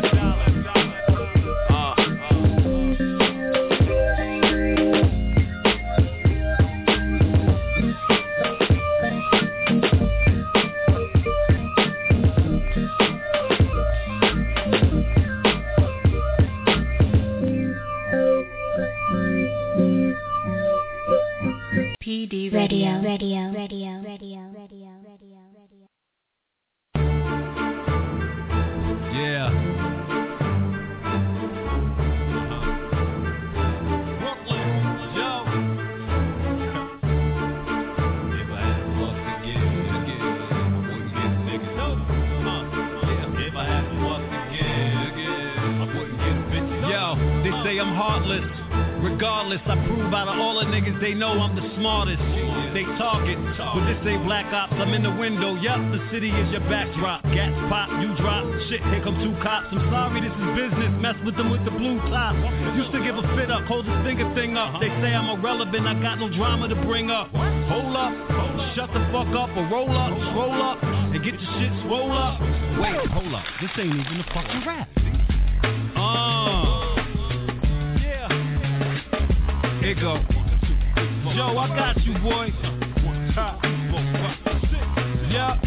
[22.16, 25.88] PD Radio, radio, radio, radio, radio, radio, radio.
[29.12, 29.52] Yeah.
[43.46, 46.92] If I had to do this again, again, I wouldn't get sick as hell.
[46.92, 48.55] Yo, they say I'm heartless.
[49.16, 52.20] Regardless, I prove out of all the niggas they know I'm the smartest.
[52.76, 54.76] They target, but this ain't black ops.
[54.76, 55.56] I'm in the window.
[55.56, 57.24] Yup, the city is your backdrop.
[57.32, 58.44] Gas pop, you drop.
[58.68, 59.72] Shit, here come two cops.
[59.72, 60.92] I'm sorry, this is business.
[61.00, 62.36] Mess with them with the blue top.
[62.76, 64.84] Used to give a fit up, hold this finger thing up.
[64.84, 65.88] They say I'm irrelevant.
[65.88, 67.32] I got no drama to bring up.
[67.72, 68.12] Hold up,
[68.76, 72.36] shut the fuck up or roll up, roll up, and get your shit swole up.
[72.84, 74.92] Wait, hold up, this ain't even a fucking rap.
[75.96, 76.45] Uh.
[79.86, 80.16] Here go.
[81.36, 82.52] Yo, I got you, boy.
[85.30, 85.62] Yeah.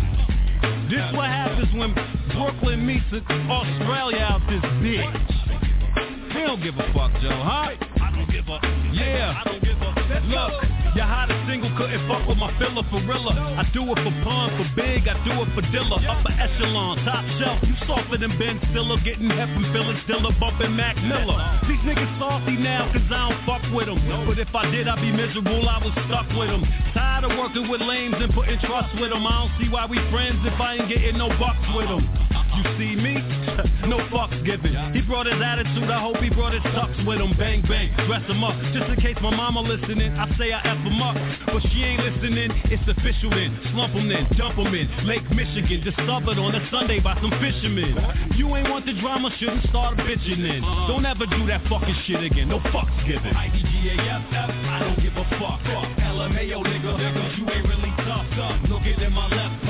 [0.90, 1.95] This what happens when
[2.35, 6.32] Brooklyn meets Australia out this bitch.
[6.32, 7.77] He don't give a fuck, Joe, huh?
[8.03, 8.61] I don't give up.
[8.93, 9.40] Yeah.
[9.40, 9.97] I don't give up.
[10.24, 10.77] Look.
[10.98, 12.98] Your hottest single couldn't fuck with my filler for.
[12.98, 15.94] I do it for pun, for big, I do it for Dilla.
[16.02, 17.62] Upper echelon, top shelf.
[17.62, 21.38] You softer than Ben Stiller, getting hep from Phyllis Diller, bumping Mac Miller.
[21.70, 24.02] These niggas salty now, cause I don't fuck with them.
[24.26, 26.66] But if I did, I'd be miserable, I was stuck with them.
[26.90, 29.22] Tired of working with lames and putting trust with them.
[29.22, 32.02] I don't see why we friends if I ain't getting no bucks with them.
[32.59, 33.14] You see me?
[33.86, 34.74] no fucks given.
[34.90, 37.30] He brought his attitude, I hope he brought his sucks with him.
[37.39, 38.59] Bang, bang, dress him up.
[38.74, 41.14] Just in case my mama listening, I say I F him up.
[41.47, 43.55] But she ain't listening, it's official then.
[43.70, 44.90] Slump him then, dump him in.
[45.06, 47.94] Lake Michigan, discovered on a Sunday by some fishermen.
[48.35, 50.62] You ain't want the drama, shouldn't start bitching then.
[50.90, 53.30] Don't ever do that fucking shit again, no fucks given.
[53.39, 55.62] IDGAFF, I don't give a fuck.
[55.62, 55.86] fuck.
[56.10, 58.26] LMAO nigga, nigga, you ain't really tough.
[58.35, 58.59] tough.
[58.66, 59.68] Looking in my left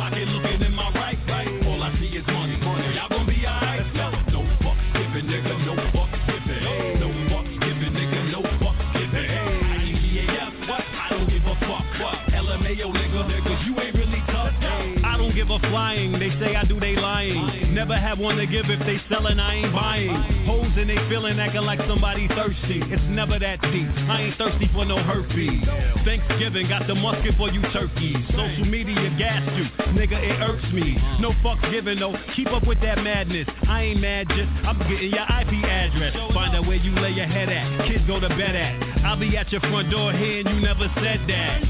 [15.70, 17.74] flying, they say I do, they lying.
[17.74, 20.46] Never have one to give if they selling, I ain't buying.
[20.46, 22.80] Hoes and they feeling acting like somebody thirsty.
[22.84, 23.88] It's never that deep.
[24.08, 25.64] I ain't thirsty for no herpes.
[26.04, 28.16] Thanksgiving got the musket for you turkeys.
[28.30, 30.96] Social media gas you, nigga, it irks me.
[31.20, 32.16] No fucks given, no.
[32.34, 33.48] Keep up with that madness.
[33.68, 36.14] I ain't mad, just I'm getting your IP address.
[36.34, 37.88] Find out where you lay your head at.
[37.88, 39.04] Kids go to bed at.
[39.04, 41.62] I'll be at your front door here and you never said that.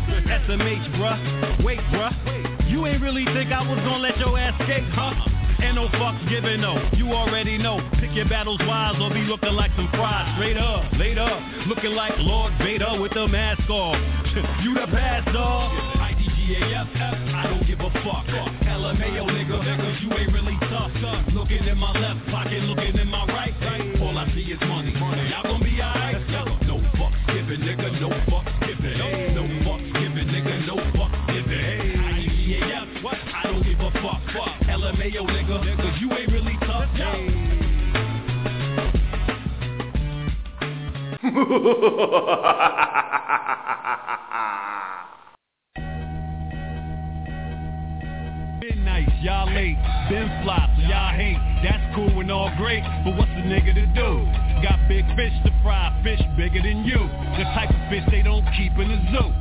[0.48, 1.64] SMH, bruh.
[1.64, 2.47] Wait, bruh.
[2.68, 5.14] You ain't really think I was gonna let your ass skate, huh?
[5.60, 6.78] Ain't no fucks given, no.
[6.94, 7.80] You already know.
[7.98, 10.36] Pick your battles wise or be looking like some fries.
[10.36, 11.40] Straight up, laid up.
[11.66, 13.96] Looking like Lord Vader with the mask off.
[14.62, 15.72] you the past dog.
[15.98, 18.26] IDGAFF, I don't give a fuck.
[18.28, 20.92] LMAO nigga, nigga, you ain't really tough.
[21.32, 23.54] Looking in my left pocket, looking in my right.
[24.00, 24.92] All I see is money.
[24.94, 25.47] Y'all
[35.08, 36.84] LMAO nigga, nigga, you ain't really tough.
[48.60, 49.78] Been nice, y'all late,
[50.10, 50.52] been so
[50.86, 51.38] y'all hate.
[51.62, 54.26] That's cool and all great, but what's the nigga to do?
[54.62, 57.08] Got big fish to fry, fish bigger than you.
[57.38, 59.32] The type of fish they don't keep in the zoo.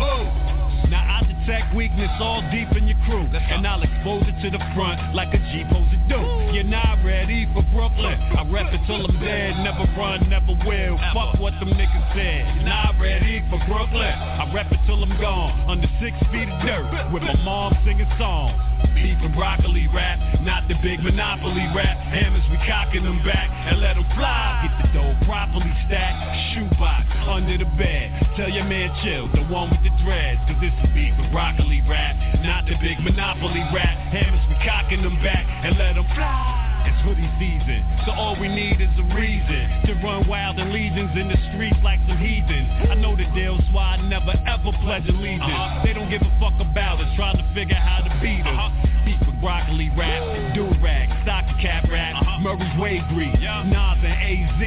[0.00, 4.50] Oh, now I detect weakness all deep in your crew, and I'll expose it to
[4.50, 6.20] the front like a G to do.
[6.52, 8.18] You're not ready for Brooklyn.
[8.36, 10.98] I rep it till I'm dead, never run, never will.
[11.12, 12.56] Fuck what them niggas said.
[12.56, 14.12] You're not ready for Brooklyn.
[14.12, 18.08] I rep it till I'm gone, under six feet of dirt, with my mom singing
[18.18, 18.71] songs.
[18.94, 21.96] Beef and broccoli rap, not the big monopoly rap.
[22.10, 24.66] Hammers, we cocking them back and let them fly.
[24.66, 28.10] Get the dough properly stacked, shoebox under the bed.
[28.36, 31.82] Tell your man chill, the one with the dreads, cause this is beef and broccoli
[31.88, 33.96] rap, not the big monopoly rap.
[34.10, 36.71] Hammers, we cocking them back and let them fly.
[36.84, 41.10] It's hoodie season, so all we need is a reason to run wild and legions
[41.14, 42.68] in the streets like some heathens.
[42.90, 45.42] I know the deal, so I never ever pledge allegiance.
[45.42, 45.84] Uh-huh.
[45.84, 48.50] They don't give a fuck about us, trying to figure how to beat us.
[48.50, 48.92] Uh-huh.
[49.26, 52.40] With broccoli rap, do rag, stocking cap rap, uh-huh.
[52.40, 54.62] Murray's way grease, Nas and AZ.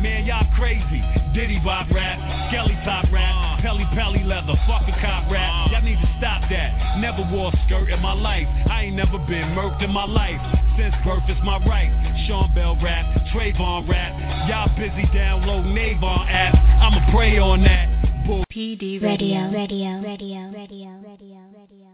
[0.00, 1.04] Man, y'all crazy.
[1.36, 2.16] Diddy Bob rap,
[2.48, 3.62] Skelly top rap, uh-huh.
[3.62, 5.44] Pelly Pelly leather, fuck a cop rap.
[5.44, 5.76] Uh-huh.
[5.76, 6.98] Y'all need to stop that.
[6.98, 8.48] Never wore a skirt in my life.
[8.66, 10.40] I ain't never been murked in my life.
[10.80, 11.92] Since birth is my right.
[12.26, 14.12] Sean Bell rap, Trayvon rap.
[14.48, 16.56] Y'all busy downloading Avon app.
[16.56, 17.92] I'ma pray on that.
[18.26, 21.93] Bull- PD Radio, radio, radio, radio, radio, radio.